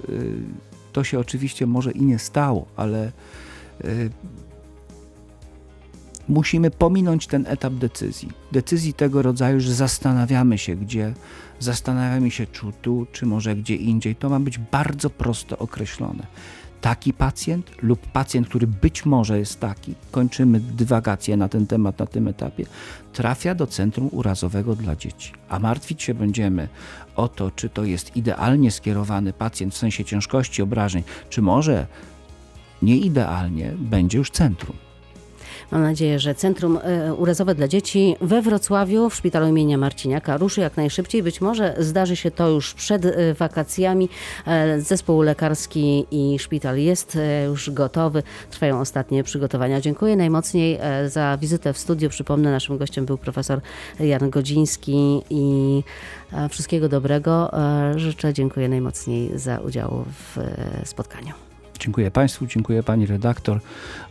to 0.93 1.05
się 1.05 1.19
oczywiście 1.19 1.67
może 1.67 1.93
i 1.93 2.03
nie 2.03 2.19
stało, 2.19 2.67
ale 2.77 3.13
musimy 6.29 6.71
pominąć 6.71 7.27
ten 7.27 7.47
etap 7.49 7.73
decyzji. 7.73 8.29
Decyzji 8.53 8.95
tego 8.95 9.23
rodzaju, 9.23 9.61
że 9.61 9.75
zastanawiamy 9.75 10.59
się, 10.59 10.77
gdzie, 10.77 11.15
zastanawiamy 11.61 12.31
się, 12.31 12.47
czy 12.47 12.67
tu, 12.83 13.07
czy 13.13 13.27
może 13.27 13.57
gdzie 13.57 13.77
indziej. 13.77 14.17
To 14.17 14.29
ma 14.29 14.41
być 14.41 14.59
bardzo 14.59 15.11
prosto 15.11 15.59
określone. 15.59 16.27
Taki 16.81 17.13
pacjent 17.13 17.71
lub 17.83 18.07
pacjent, 18.07 18.49
który 18.49 18.67
być 18.67 19.07
może 19.07 19.39
jest 19.39 19.61
taki, 19.61 19.95
kończymy 20.11 20.61
dywagację 20.61 21.37
na 21.37 21.49
ten 21.49 21.67
temat 21.67 21.99
na 21.99 22.07
tym 22.07 22.29
etapie, 22.29 22.67
trafia 23.13 23.55
do 23.55 23.67
centrum 23.67 24.09
urazowego 24.13 24.77
dla 24.77 24.97
dzieci. 24.97 25.33
A 25.49 25.59
martwić 25.59 26.03
się 26.03 26.15
będziemy 26.15 26.69
o 27.17 27.29
to, 27.29 27.51
czy 27.51 27.69
to 27.69 27.85
jest 27.85 28.17
idealnie 28.17 28.71
skierowany 28.71 29.33
pacjent 29.33 29.75
w 29.75 29.79
sensie 29.79 30.05
ciężkości 30.05 30.63
obrażeń, 30.63 31.03
czy 31.31 31.43
może 31.43 31.87
nieidealnie 32.83 33.73
będzie 33.79 34.19
już 34.19 34.31
centrum. 34.31 34.77
Mam 35.73 35.83
nadzieję, 35.83 36.19
że 36.19 36.35
Centrum 36.35 36.79
e, 36.83 37.15
Urazowe 37.15 37.55
dla 37.55 37.69
Dzieci 37.69 38.17
we 38.21 38.43
Wrocławiu 38.43 39.11
w 39.11 39.15
szpitalu 39.15 39.47
imienia 39.47 39.79
Marciniaka 39.79 40.37
ruszy 40.37 40.61
jak 40.61 40.77
najszybciej. 40.77 41.23
Być 41.23 41.41
może 41.41 41.75
zdarzy 41.79 42.17
się 42.17 42.31
to 42.31 42.49
już 42.49 42.75
przed 42.75 43.05
e, 43.05 43.35
wakacjami. 43.35 44.09
E, 44.47 44.81
zespół 44.81 45.23
lekarski 45.23 46.07
i 46.11 46.39
szpital 46.39 46.79
jest 46.79 47.19
już 47.47 47.71
gotowy. 47.71 48.23
Trwają 48.51 48.81
ostatnie 48.81 49.25
przygotowania. 49.25 49.81
Dziękuję 49.81 50.17
najmocniej 50.17 50.79
za 51.07 51.39
wizytę 51.41 51.73
w 51.73 51.79
studiu. 51.79 52.11
Przypomnę, 52.11 52.51
naszym 52.51 52.79
gościem 52.79 53.07
był 53.07 53.19
profesor 53.19 53.61
Jan 54.01 54.31
Godziński 54.31 55.23
i 55.31 55.83
wszystkiego 56.51 56.89
dobrego. 56.89 57.51
Życzę, 57.97 58.35
dziękuję 58.35 58.69
najmocniej 58.69 59.39
za 59.39 59.59
udział 59.59 60.05
w 60.07 60.39
spotkaniu. 60.85 61.42
Dziękuję 61.83 62.11
Państwu, 62.11 62.47
dziękuję 62.47 62.83
Pani 62.83 63.07
redaktor. 63.07 63.61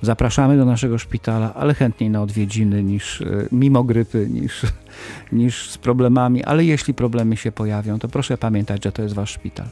Zapraszamy 0.02 0.58
do 0.58 0.66
naszego 0.66 0.98
szpitala, 0.98 1.54
ale 1.54 1.74
chętniej 1.74 2.10
na 2.10 2.22
odwiedziny 2.22 2.84
niż 2.84 3.22
e, 3.22 3.26
mimo 3.52 3.84
grypy, 3.84 4.28
niż, 4.30 4.62
niż 5.32 5.70
z 5.70 5.78
problemami, 5.78 6.44
ale 6.44 6.66
jeśli 6.66 6.94
problemy 6.94 7.38
się 7.38 7.52
pojawią, 7.52 8.00
to 8.00 8.08
proszę 8.08 8.38
pamiętać, 8.38 8.84
że 8.84 8.92
to 8.92 9.02
jest 9.02 9.16
Wasz 9.16 9.32
szpital. 9.32 9.66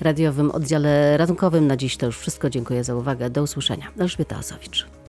Radiowym 0.00 0.50
oddziale 0.50 1.16
ratunkowym 1.16 1.66
na 1.66 1.76
dziś 1.76 1.96
to 1.96 2.06
już 2.06 2.18
wszystko. 2.18 2.50
Dziękuję 2.50 2.84
za 2.84 2.94
uwagę. 2.94 3.30
Do 3.30 3.42
usłyszenia. 3.42 3.86
Elżbieta 3.98 4.38
Osowicz. 4.38 4.99